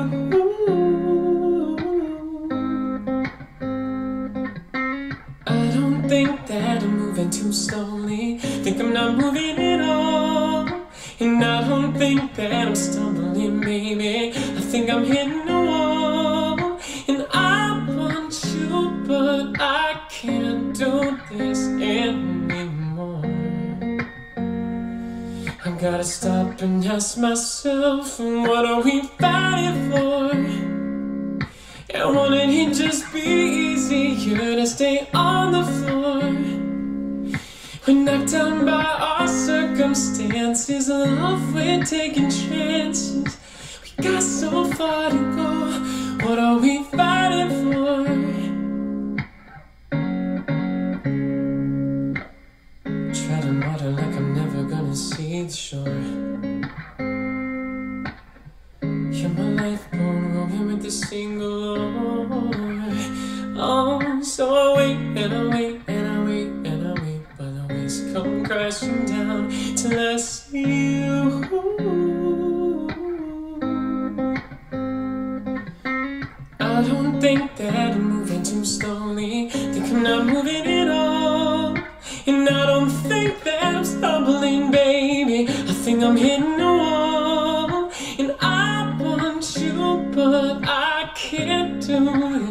I 5.47 5.71
don't 5.73 6.07
think 6.07 6.45
that 6.47 6.83
I'm 6.83 6.97
moving 6.97 7.29
too 7.29 7.51
slowly. 7.51 8.37
Think 8.37 8.79
I'm 8.79 8.93
not 8.93 9.17
moving. 9.17 9.70
And 11.21 11.43
I 11.43 11.67
don't 11.69 11.93
think 11.93 12.33
that 12.33 12.51
I'm 12.51 12.73
stumbling, 12.73 13.59
baby. 13.59 14.31
I 14.35 14.61
think 14.71 14.89
I'm 14.89 15.05
hitting 15.05 15.47
a 15.47 15.65
wall. 15.65 16.79
And 17.07 17.27
I 17.31 17.85
want 17.95 18.43
you, 18.43 19.03
but 19.05 19.55
I 19.61 20.01
can't 20.09 20.75
do 20.75 21.19
this 21.31 21.67
anymore. 21.67 23.21
I 25.63 25.69
gotta 25.79 26.03
stop 26.03 26.59
and 26.63 26.83
ask 26.87 27.19
myself, 27.19 28.19
what 28.19 28.65
are 28.65 28.81
we 28.81 29.03
fighting 29.19 29.91
for? 29.91 30.31
And 31.93 32.15
wouldn't 32.15 32.51
it 32.51 32.73
just 32.73 33.13
be 33.13 33.21
easier 33.21 34.55
to 34.55 34.65
stay 34.65 35.07
on 35.13 35.51
the 35.51 35.63
floor? 35.65 36.60
We're 37.87 37.95
knocked 37.95 38.31
down 38.31 38.65
by 38.65 38.83
our 38.83 39.27
circumstances. 39.27 40.87
Love, 40.87 41.53
we're 41.55 41.83
taking 41.83 42.29
chances. 42.29 43.37
We 43.83 44.03
got 44.03 44.21
so 44.21 44.65
far 44.65 45.09
to 45.09 45.17
go. 45.35 46.27
What 46.27 46.37
are 46.37 46.59
we 46.59 46.83
fighting 46.83 47.49
for? 47.49 48.05
To 53.41 53.51
mutter 53.51 53.89
like 53.89 54.15
I'm 54.15 54.35
never 54.35 54.63
gonna 54.63 54.95
see 54.95 55.41
the 55.41 55.51
shore. 55.51 55.87
You're 59.11 59.29
my 59.29 59.49
lifeboat, 59.59 60.21
rowing 60.35 60.67
with 60.67 60.81
the 60.83 60.91
single 60.91 61.79
oar. 61.79 62.51
Oh, 63.57 64.21
so 64.21 64.43
I 64.53 64.77
wait 64.77 64.97
and 65.23 65.33
I 65.33 65.35
wait 65.55 65.70
come 68.13 68.43
crashing 68.43 69.05
down 69.05 69.49
till 69.75 69.97
I 69.97 70.17
see 70.17 71.03
you. 71.03 71.47
I 76.59 76.81
don't 76.87 77.21
think 77.21 77.55
that 77.55 77.93
I'm 77.93 78.03
moving 78.03 78.43
too 78.43 78.65
slowly. 78.65 79.49
Think 79.49 79.85
I'm 79.91 80.03
not 80.03 80.25
moving 80.25 80.65
at 80.65 80.89
all. 80.89 81.77
And 82.27 82.49
I 82.49 82.65
don't 82.65 82.89
think 82.89 83.43
that 83.43 83.63
I'm 83.63 83.85
stumbling, 83.85 84.71
baby. 84.71 85.47
I 85.47 85.73
think 85.83 86.03
I'm 86.03 86.17
hitting 86.17 86.59
a 86.59 86.77
wall. 86.81 87.91
And 88.19 88.35
I 88.41 88.97
want 88.99 89.55
you, 89.57 90.05
but 90.13 90.59
I 90.63 91.11
can't 91.15 91.81
do 91.81 92.47
this 92.47 92.50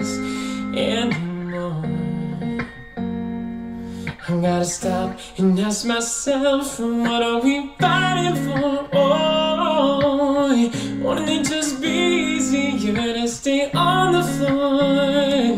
I 4.31 4.41
gotta 4.41 4.65
stop 4.65 5.19
and 5.39 5.59
ask 5.59 5.85
myself, 5.85 6.79
what 6.79 7.21
are 7.21 7.41
we 7.41 7.75
fighting 7.81 8.37
for? 8.45 8.89
Oh, 8.93 10.71
wouldn't 11.03 11.29
it 11.29 11.47
just 11.49 11.81
be 11.81 11.89
easier 11.89 12.95
to 12.95 13.27
stay 13.27 13.73
on 13.73 14.13
the 14.13 14.23
floor? 14.23 15.57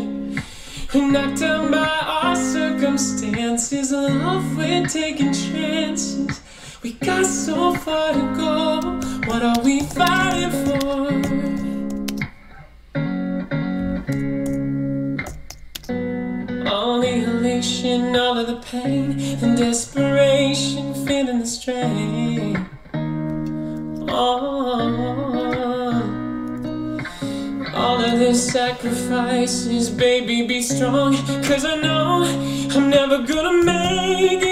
We're 0.91 1.11
knocked 1.11 1.39
down 1.39 1.69
by 1.69 1.85
our 1.85 2.35
circumstances. 2.35 3.89
circumstances. 3.89 3.91
Love, 3.91 4.57
we're 4.57 4.87
taking 4.87 5.33
chances. 5.33 6.41
We 6.81 6.93
got 6.93 7.27
so 7.27 7.75
far 7.75 8.13
to 8.13 8.35
go. 8.35 8.81
What 9.27 9.43
are 9.43 9.63
we 9.63 9.81
fighting 9.81 10.51
for? 10.65 11.52
All 17.93 18.37
of 18.37 18.47
the 18.47 18.55
pain, 18.71 19.19
and 19.41 19.57
desperation, 19.57 20.93
feeling 21.05 21.39
the 21.39 21.45
strain. 21.45 22.67
Oh, 24.09 24.53
all 27.73 28.01
of 28.03 28.19
the 28.19 28.33
sacrifices, 28.33 29.89
baby, 29.89 30.47
be 30.47 30.61
strong. 30.61 31.15
Cause 31.43 31.65
I 31.65 31.75
know 31.75 32.23
I'm 32.75 32.89
never 32.89 33.19
gonna 33.27 33.63
make 33.63 34.42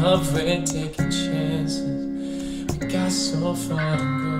Love, 0.00 0.32
we're 0.32 0.64
taking 0.64 1.10
chances. 1.10 1.82
We 2.80 2.86
got 2.86 3.10
so 3.10 3.52
far 3.54 3.96
to 3.96 4.04
go. 4.22 4.38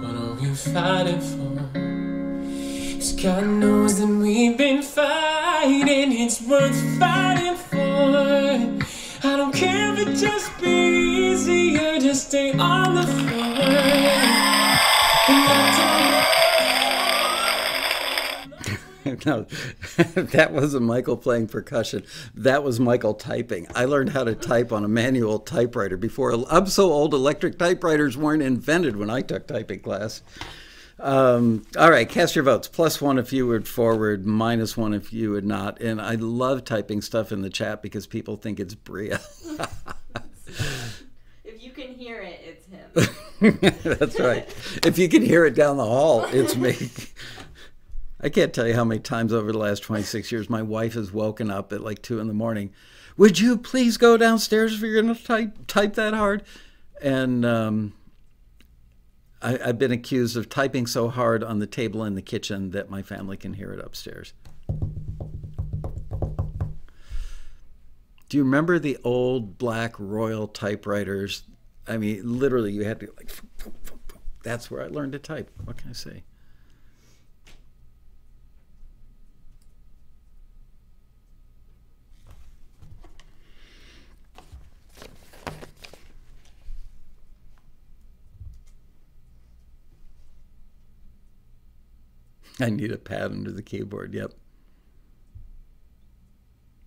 What 0.00 0.14
are 0.14 0.34
we 0.40 0.54
fighting 0.54 1.20
for? 1.20 1.58
'Cause 2.94 3.12
God 3.20 3.46
knows 3.46 3.98
that 3.98 4.06
we've 4.06 4.56
been 4.56 4.82
fighting. 4.82 6.12
It's 6.12 6.40
worth 6.40 6.80
fighting 7.00 7.15
no, 19.26 19.42
that 19.96 20.52
wasn't 20.52 20.84
Michael 20.84 21.16
playing 21.16 21.48
percussion. 21.48 22.04
That 22.36 22.62
was 22.62 22.78
Michael 22.78 23.14
typing. 23.14 23.66
I 23.74 23.84
learned 23.84 24.10
how 24.10 24.22
to 24.22 24.36
type 24.36 24.70
on 24.70 24.84
a 24.84 24.88
manual 24.88 25.40
typewriter 25.40 25.96
before. 25.96 26.32
I'm 26.48 26.66
so 26.68 26.92
old, 26.92 27.12
electric 27.12 27.58
typewriters 27.58 28.16
weren't 28.16 28.42
invented 28.42 28.94
when 28.96 29.10
I 29.10 29.22
took 29.22 29.48
typing 29.48 29.80
class. 29.80 30.22
Um, 31.00 31.66
all 31.76 31.90
right, 31.90 32.08
cast 32.08 32.36
your 32.36 32.44
votes. 32.44 32.68
Plus 32.68 33.00
one 33.00 33.18
if 33.18 33.32
you 33.32 33.48
would 33.48 33.66
forward, 33.66 34.24
minus 34.24 34.76
one 34.76 34.94
if 34.94 35.12
you 35.12 35.32
would 35.32 35.44
not. 35.44 35.80
And 35.80 36.00
I 36.00 36.14
love 36.14 36.64
typing 36.64 37.02
stuff 37.02 37.32
in 37.32 37.42
the 37.42 37.50
chat 37.50 37.82
because 37.82 38.06
people 38.06 38.36
think 38.36 38.60
it's 38.60 38.76
Bria. 38.76 39.20
If 41.44 41.62
you 41.62 41.70
can 41.70 41.94
hear 41.94 42.20
it, 42.20 42.40
it's 42.44 42.66
him. 42.66 43.82
That's 43.98 44.18
right. 44.18 44.48
If 44.84 44.98
you 44.98 45.08
can 45.08 45.22
hear 45.22 45.44
it 45.44 45.54
down 45.54 45.76
the 45.76 45.84
hall, 45.84 46.24
it's 46.24 46.56
me. 46.56 46.74
I 48.26 48.28
can't 48.28 48.52
tell 48.52 48.66
you 48.66 48.74
how 48.74 48.82
many 48.82 48.98
times 48.98 49.32
over 49.32 49.52
the 49.52 49.58
last 49.58 49.84
26 49.84 50.32
years 50.32 50.50
my 50.50 50.60
wife 50.60 50.94
has 50.94 51.12
woken 51.12 51.48
up 51.48 51.72
at 51.72 51.80
like 51.80 52.02
2 52.02 52.18
in 52.18 52.26
the 52.26 52.34
morning. 52.34 52.72
Would 53.16 53.38
you 53.38 53.56
please 53.56 53.98
go 53.98 54.16
downstairs 54.16 54.74
if 54.74 54.80
you're 54.80 55.00
going 55.00 55.14
to 55.14 55.24
type, 55.24 55.68
type 55.68 55.94
that 55.94 56.12
hard? 56.12 56.42
And 57.00 57.46
um, 57.46 57.92
I, 59.40 59.60
I've 59.66 59.78
been 59.78 59.92
accused 59.92 60.36
of 60.36 60.48
typing 60.48 60.88
so 60.88 61.08
hard 61.08 61.44
on 61.44 61.60
the 61.60 61.68
table 61.68 62.02
in 62.02 62.16
the 62.16 62.20
kitchen 62.20 62.72
that 62.72 62.90
my 62.90 63.00
family 63.00 63.36
can 63.36 63.54
hear 63.54 63.72
it 63.72 63.78
upstairs. 63.78 64.32
Do 68.28 68.36
you 68.36 68.42
remember 68.42 68.80
the 68.80 68.98
old 69.04 69.56
black 69.56 69.94
royal 70.00 70.48
typewriters? 70.48 71.44
I 71.86 71.96
mean, 71.96 72.40
literally, 72.40 72.72
you 72.72 72.82
had 72.86 72.98
to 72.98 73.06
like. 73.16 73.30
That's 74.42 74.68
where 74.68 74.82
I 74.82 74.88
learned 74.88 75.12
to 75.12 75.20
type. 75.20 75.48
What 75.62 75.76
can 75.76 75.90
I 75.90 75.92
say? 75.92 76.24
I 92.60 92.70
need 92.70 92.92
a 92.92 92.98
pad 92.98 93.32
under 93.32 93.50
the 93.50 93.62
keyboard. 93.62 94.14
Yep. 94.14 94.32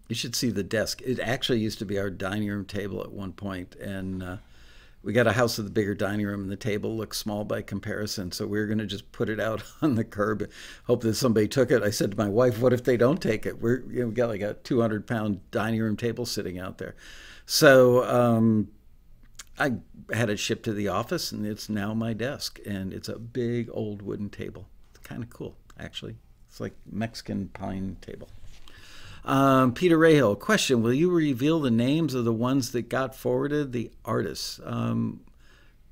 You 0.08 0.16
should 0.16 0.36
see 0.36 0.50
the 0.50 0.64
desk. 0.64 1.02
It 1.04 1.20
actually 1.20 1.60
used 1.60 1.80
to 1.80 1.86
be 1.86 2.00
our 2.00 2.10
dining 2.10 2.50
room 2.50 2.66
table 2.66 3.02
at 3.02 3.12
one 3.12 3.32
point, 3.32 3.76
and 3.76 4.24
uh, 4.24 4.38
we 5.04 5.14
got 5.14 5.28
a 5.28 5.34
house 5.34 5.58
with 5.58 5.68
a 5.68 5.72
bigger 5.72 5.94
dining 5.94 6.26
room, 6.26 6.42
and 6.42 6.52
the 6.52 6.56
table 6.56 6.98
looks 6.98 7.20
small 7.20 7.46
by 7.46 7.62
comparison. 7.62 8.32
So 8.32 8.48
we 8.48 8.58
were 8.58 8.66
going 8.66 8.80
to 8.80 8.88
just 8.88 9.12
put 9.12 9.30
it 9.30 9.40
out 9.40 9.64
on 9.84 9.94
the 9.94 10.04
curb, 10.04 10.50
hope 10.86 11.02
that 11.02 11.14
somebody 11.14 11.48
took 11.48 11.70
it. 11.70 11.84
I 11.84 11.92
said 11.92 12.12
to 12.12 12.18
my 12.18 12.28
wife, 12.28 12.60
"What 12.60 12.74
if 12.74 12.84
they 12.84 12.98
don't 12.98 13.22
take 13.22 13.46
it? 13.46 13.62
We're 13.62 13.82
you 13.82 14.02
know, 14.02 14.08
we 14.08 14.14
got 14.14 14.30
like 14.30 14.42
a 14.42 14.56
200 14.56 15.06
pound 15.06 15.42
dining 15.52 15.80
room 15.80 15.96
table 15.96 16.26
sitting 16.26 16.58
out 16.58 16.80
there." 16.80 16.96
So 17.46 18.04
um, 18.04 18.70
I 19.60 19.74
had 20.12 20.32
it 20.32 20.40
shipped 20.40 20.64
to 20.64 20.74
the 20.74 20.88
office, 20.88 21.32
and 21.32 21.46
it's 21.46 21.70
now 21.70 21.94
my 21.94 22.14
desk, 22.14 22.60
and 22.66 22.94
it's 22.94 23.10
a 23.10 23.20
big 23.20 23.70
old 23.72 24.02
wooden 24.02 24.30
table. 24.30 24.68
It's 25.10 25.16
kind 25.16 25.24
of 25.24 25.30
cool, 25.32 25.56
actually. 25.80 26.18
It's 26.48 26.60
like 26.60 26.74
Mexican 26.92 27.48
pine 27.48 27.98
table. 28.00 28.30
Um, 29.26 29.74
Peter 29.74 29.98
Rahill, 29.98 30.38
question: 30.38 30.84
Will 30.84 30.94
you 30.94 31.10
reveal 31.10 31.60
the 31.60 31.72
names 31.72 32.14
of 32.14 32.26
the 32.26 32.34
ones 32.34 32.74
that 32.74 32.90
got 32.90 33.16
forwarded 33.16 33.72
the 33.72 33.90
artists? 34.06 34.60
Um, 34.64 35.22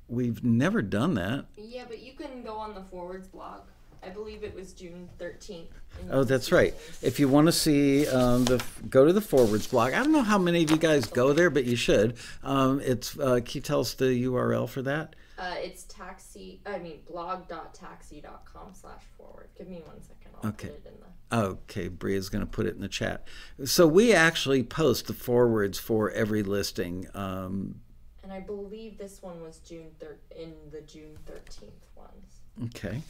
we've 0.08 0.44
never 0.44 0.82
done 0.82 1.14
that. 1.14 1.46
Yeah, 1.56 1.84
but 1.88 2.00
you 2.00 2.12
can 2.12 2.44
go 2.44 2.56
on 2.58 2.74
the 2.74 2.82
forwards 2.82 3.26
blog. 3.26 3.62
I 4.04 4.08
believe 4.10 4.44
it 4.44 4.54
was 4.54 4.72
June 4.72 5.08
13th. 5.18 5.66
Oh, 6.12 6.22
that's 6.22 6.52
right. 6.52 6.72
If 7.02 7.18
you 7.18 7.26
want 7.26 7.46
to 7.46 7.52
see 7.52 8.06
um, 8.06 8.44
the 8.44 8.62
go 8.88 9.04
to 9.04 9.12
the 9.12 9.20
forwards 9.20 9.66
blog. 9.66 9.94
I 9.94 9.96
don't 9.96 10.12
know 10.12 10.22
how 10.22 10.38
many 10.38 10.62
of 10.62 10.70
you 10.70 10.76
guys 10.76 11.06
go 11.06 11.32
there, 11.32 11.50
but 11.50 11.64
you 11.64 11.74
should. 11.74 12.16
Um, 12.44 12.80
it's 12.84 13.18
uh, 13.18 13.40
can 13.44 13.50
you 13.54 13.60
tell 13.62 13.80
us 13.80 13.94
the 13.94 14.24
URL 14.26 14.68
for 14.68 14.82
that? 14.82 15.16
Uh, 15.38 15.54
it's 15.58 15.84
taxi. 15.84 16.60
I 16.66 16.78
mean 16.78 17.00
blog.taxi.com 17.08 18.74
slash 18.74 19.02
forward. 19.16 19.48
Give 19.56 19.68
me 19.68 19.82
one 19.86 20.02
second. 20.02 20.32
I'll 20.42 20.50
Okay. 20.50 20.68
put 20.68 20.76
it 20.76 20.86
in 20.86 20.94
the. 21.00 21.06
Okay, 21.30 21.86
Bria's 21.88 22.28
going 22.28 22.44
to 22.44 22.50
put 22.50 22.66
it 22.66 22.74
in 22.74 22.80
the 22.80 22.88
chat. 22.88 23.24
So 23.64 23.86
we 23.86 24.12
actually 24.14 24.62
post 24.64 25.06
the 25.06 25.12
forwards 25.12 25.78
for 25.78 26.10
every 26.10 26.42
listing. 26.42 27.06
Um, 27.14 27.80
And 28.24 28.32
I 28.32 28.40
believe 28.40 28.98
this 28.98 29.22
one 29.22 29.40
was 29.42 29.58
June 29.58 29.90
thir- 30.00 30.18
in 30.34 30.54
the 30.72 30.80
June 30.80 31.16
13th 31.26 31.86
ones. 31.94 32.40
okay, 32.74 33.02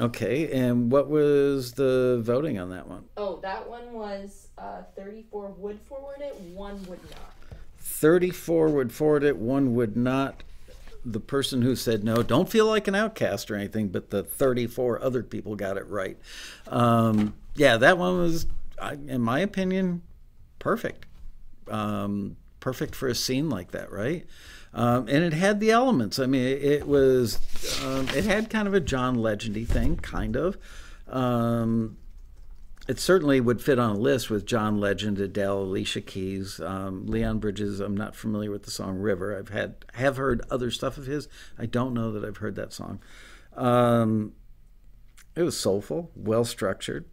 okay, 0.00 0.52
and 0.52 0.92
what 0.92 1.08
was 1.08 1.72
the 1.72 2.20
voting 2.22 2.58
on 2.58 2.70
that 2.70 2.86
one? 2.86 3.04
Oh, 3.16 3.40
that 3.42 3.68
one 3.68 3.92
was 3.92 4.48
uh, 4.58 4.82
34 4.94 5.48
would 5.58 5.80
forward 5.80 6.20
it, 6.20 6.38
one 6.52 6.84
would 6.86 7.02
not. 7.10 7.32
34 7.78 8.68
would 8.68 8.92
forward 8.92 9.24
it, 9.24 9.38
one 9.38 9.74
would 9.74 9.96
not. 9.96 10.42
The 11.04 11.20
person 11.20 11.62
who 11.62 11.76
said 11.76 12.04
no, 12.04 12.22
don't 12.22 12.48
feel 12.48 12.66
like 12.66 12.88
an 12.88 12.94
outcast 12.94 13.50
or 13.50 13.56
anything, 13.56 13.88
but 13.88 14.10
the 14.10 14.24
34 14.24 15.02
other 15.02 15.22
people 15.22 15.54
got 15.54 15.76
it 15.76 15.86
right. 15.86 16.18
Um, 16.66 17.34
yeah, 17.54 17.76
that 17.76 17.96
one 17.96 18.18
was, 18.18 18.46
in 19.06 19.22
my 19.22 19.38
opinion, 19.38 20.02
perfect. 20.58 21.06
Um, 21.68 22.36
perfect 22.60 22.96
for 22.96 23.06
a 23.06 23.14
scene 23.14 23.48
like 23.48 23.70
that, 23.70 23.92
right? 23.92 24.26
Um, 24.76 25.08
and 25.08 25.24
it 25.24 25.32
had 25.32 25.58
the 25.58 25.70
elements. 25.70 26.18
I 26.18 26.26
mean, 26.26 26.42
it, 26.42 26.86
was, 26.86 27.38
um, 27.82 28.06
it 28.10 28.24
had 28.24 28.50
kind 28.50 28.68
of 28.68 28.74
a 28.74 28.80
John 28.80 29.16
Legendy 29.16 29.66
thing, 29.66 29.96
kind 29.96 30.36
of. 30.36 30.58
Um, 31.08 31.96
it 32.86 33.00
certainly 33.00 33.40
would 33.40 33.62
fit 33.62 33.78
on 33.78 33.96
a 33.96 33.98
list 33.98 34.28
with 34.28 34.44
John 34.44 34.78
Legend, 34.78 35.18
Adele, 35.18 35.60
Alicia 35.60 36.02
Keys, 36.02 36.60
um, 36.60 37.06
Leon 37.06 37.38
Bridges. 37.38 37.80
I'm 37.80 37.96
not 37.96 38.14
familiar 38.14 38.50
with 38.50 38.64
the 38.64 38.70
song 38.70 38.98
River. 38.98 39.36
I've 39.36 39.48
had 39.48 39.76
have 39.94 40.18
heard 40.18 40.42
other 40.50 40.70
stuff 40.70 40.98
of 40.98 41.06
his. 41.06 41.26
I 41.58 41.64
don't 41.64 41.94
know 41.94 42.12
that 42.12 42.22
I've 42.22 42.36
heard 42.36 42.54
that 42.56 42.74
song. 42.74 43.00
Um, 43.56 44.34
it 45.34 45.42
was 45.42 45.58
soulful, 45.58 46.10
well 46.14 46.44
structured, 46.44 47.06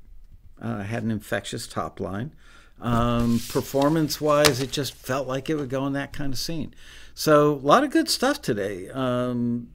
uh, 0.61 0.84
had 0.84 1.03
an 1.03 1.11
infectious 1.11 1.65
top 1.65 2.02
line. 2.02 2.35
Um, 2.81 3.40
performance 3.48 4.19
wise, 4.19 4.60
it 4.60 4.72
just 4.72 4.94
felt 4.94 5.27
like 5.27 5.49
it 5.49 5.56
would 5.56 5.69
go 5.69 5.88
in 5.88 5.94
that 5.94 6.11
kind 6.11 6.34
of 6.34 6.40
scene. 6.40 6.76
So 7.15 7.53
a 7.53 7.56
lot 7.56 7.84
of 7.84 7.91
good 7.91 8.10
stuff 8.10 8.41
today. 8.41 8.90
Um, 8.90 9.69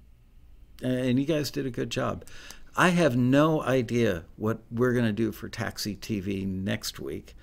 and 0.83 1.19
you 1.19 1.25
guys 1.27 1.51
did 1.51 1.67
a 1.67 1.71
good 1.71 1.91
job. 1.91 2.25
I 2.77 2.91
have 2.91 3.17
no 3.17 3.63
idea 3.63 4.25
what 4.37 4.61
we're 4.71 4.93
going 4.93 5.07
to 5.07 5.13
do 5.13 5.33
for 5.33 5.49
Taxi 5.49 5.97
TV 5.97 6.47
next 6.47 7.01
week, 7.01 7.35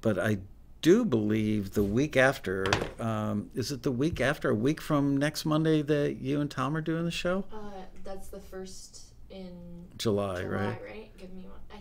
but 0.00 0.18
I 0.18 0.38
do 0.80 1.04
believe 1.04 1.72
the 1.74 1.84
week 1.84 2.16
after 2.16 2.64
um, 2.98 3.48
is 3.54 3.70
it 3.70 3.84
the 3.84 3.92
week 3.92 4.20
after 4.20 4.50
a 4.50 4.54
week 4.54 4.80
from 4.80 5.16
next 5.16 5.44
Monday 5.44 5.82
that 5.82 6.16
you 6.20 6.40
and 6.40 6.50
Tom 6.50 6.76
are 6.76 6.80
doing 6.80 7.04
the 7.04 7.12
show? 7.12 7.44
Uh, 7.52 7.58
that's 8.02 8.26
the 8.28 8.40
first 8.40 9.02
in 9.30 9.52
July, 9.98 10.40
July, 10.42 10.50
right? 10.50 10.80
right? 10.84 11.16
Give 11.18 11.32
me 11.32 11.44
one. 11.44 11.80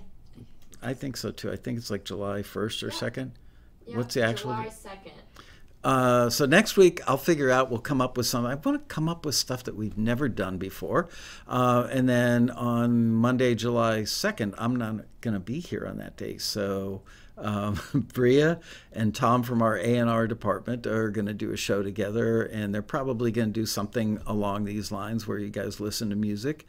I, 0.83 0.89
I 0.91 0.93
think 0.93 1.17
so 1.17 1.31
too. 1.31 1.51
I 1.51 1.55
think 1.55 1.79
it's 1.79 1.89
like 1.89 2.03
July 2.03 2.41
1st 2.43 2.83
or 2.83 2.87
Yeah. 2.87 3.09
2nd. 3.09 3.31
yeah, 3.87 3.97
What's 3.97 4.13
the 4.13 4.21
actual 4.23 4.51
July 4.51 4.69
second. 4.69 5.13
Uh, 5.83 6.29
so 6.29 6.45
next 6.45 6.77
week 6.77 7.01
I'll 7.07 7.17
figure 7.17 7.49
out. 7.49 7.69
We'll 7.69 7.79
come 7.79 8.01
up 8.01 8.17
with 8.17 8.27
some. 8.27 8.45
I 8.45 8.55
want 8.55 8.87
to 8.87 8.93
come 8.93 9.09
up 9.09 9.25
with 9.25 9.35
stuff 9.35 9.63
that 9.63 9.75
we've 9.75 9.97
never 9.97 10.29
done 10.29 10.57
before, 10.57 11.09
uh, 11.47 11.87
and 11.91 12.07
then 12.07 12.49
on 12.51 13.11
Monday, 13.11 13.55
July 13.55 14.03
second, 14.03 14.53
I'm 14.57 14.75
not 14.75 15.05
going 15.21 15.33
to 15.33 15.39
be 15.39 15.59
here 15.59 15.85
on 15.87 15.97
that 15.97 16.17
day. 16.17 16.37
So 16.37 17.01
um, 17.37 17.79
Bria 18.13 18.59
and 18.93 19.13
Tom 19.13 19.43
from 19.43 19.61
our 19.61 19.77
A 19.77 19.97
and 19.97 20.09
R 20.09 20.27
department 20.27 20.85
are 20.85 21.09
going 21.09 21.27
to 21.27 21.33
do 21.33 21.51
a 21.51 21.57
show 21.57 21.81
together, 21.81 22.43
and 22.43 22.73
they're 22.73 22.81
probably 22.81 23.31
going 23.31 23.51
to 23.51 23.59
do 23.59 23.65
something 23.65 24.19
along 24.27 24.65
these 24.65 24.91
lines 24.91 25.27
where 25.27 25.39
you 25.39 25.49
guys 25.49 25.79
listen 25.79 26.09
to 26.09 26.15
music. 26.15 26.65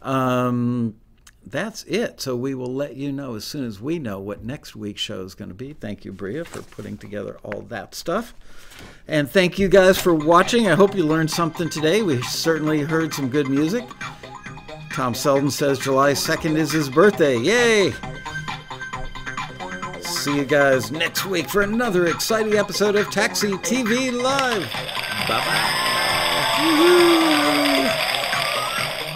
Um, 0.00 0.96
that's 1.46 1.84
it. 1.84 2.20
So 2.20 2.36
we 2.36 2.54
will 2.54 2.72
let 2.72 2.96
you 2.96 3.12
know 3.12 3.34
as 3.34 3.44
soon 3.44 3.64
as 3.64 3.80
we 3.80 3.98
know 3.98 4.18
what 4.20 4.44
next 4.44 4.76
week's 4.76 5.00
show 5.00 5.22
is 5.22 5.34
going 5.34 5.48
to 5.50 5.54
be. 5.54 5.72
Thank 5.72 6.04
you, 6.04 6.12
Bria, 6.12 6.44
for 6.44 6.62
putting 6.62 6.96
together 6.96 7.38
all 7.42 7.62
that 7.62 7.94
stuff. 7.94 8.34
And 9.08 9.30
thank 9.30 9.58
you 9.58 9.68
guys 9.68 9.98
for 9.98 10.14
watching. 10.14 10.68
I 10.68 10.74
hope 10.74 10.94
you 10.94 11.04
learned 11.04 11.30
something 11.30 11.68
today. 11.68 12.02
We 12.02 12.22
certainly 12.22 12.80
heard 12.80 13.12
some 13.12 13.28
good 13.28 13.48
music. 13.48 13.84
Tom 14.92 15.14
Selden 15.14 15.50
says 15.50 15.78
July 15.78 16.12
2nd 16.12 16.56
is 16.56 16.70
his 16.70 16.88
birthday. 16.90 17.38
Yay! 17.38 17.92
See 20.02 20.36
you 20.36 20.44
guys 20.44 20.92
next 20.92 21.26
week 21.26 21.48
for 21.48 21.62
another 21.62 22.06
exciting 22.06 22.54
episode 22.54 22.94
of 22.94 23.10
Taxi 23.10 23.48
TV 23.52 24.12
Live. 24.12 24.70
Bye 25.28 25.44
bye. 26.58 27.61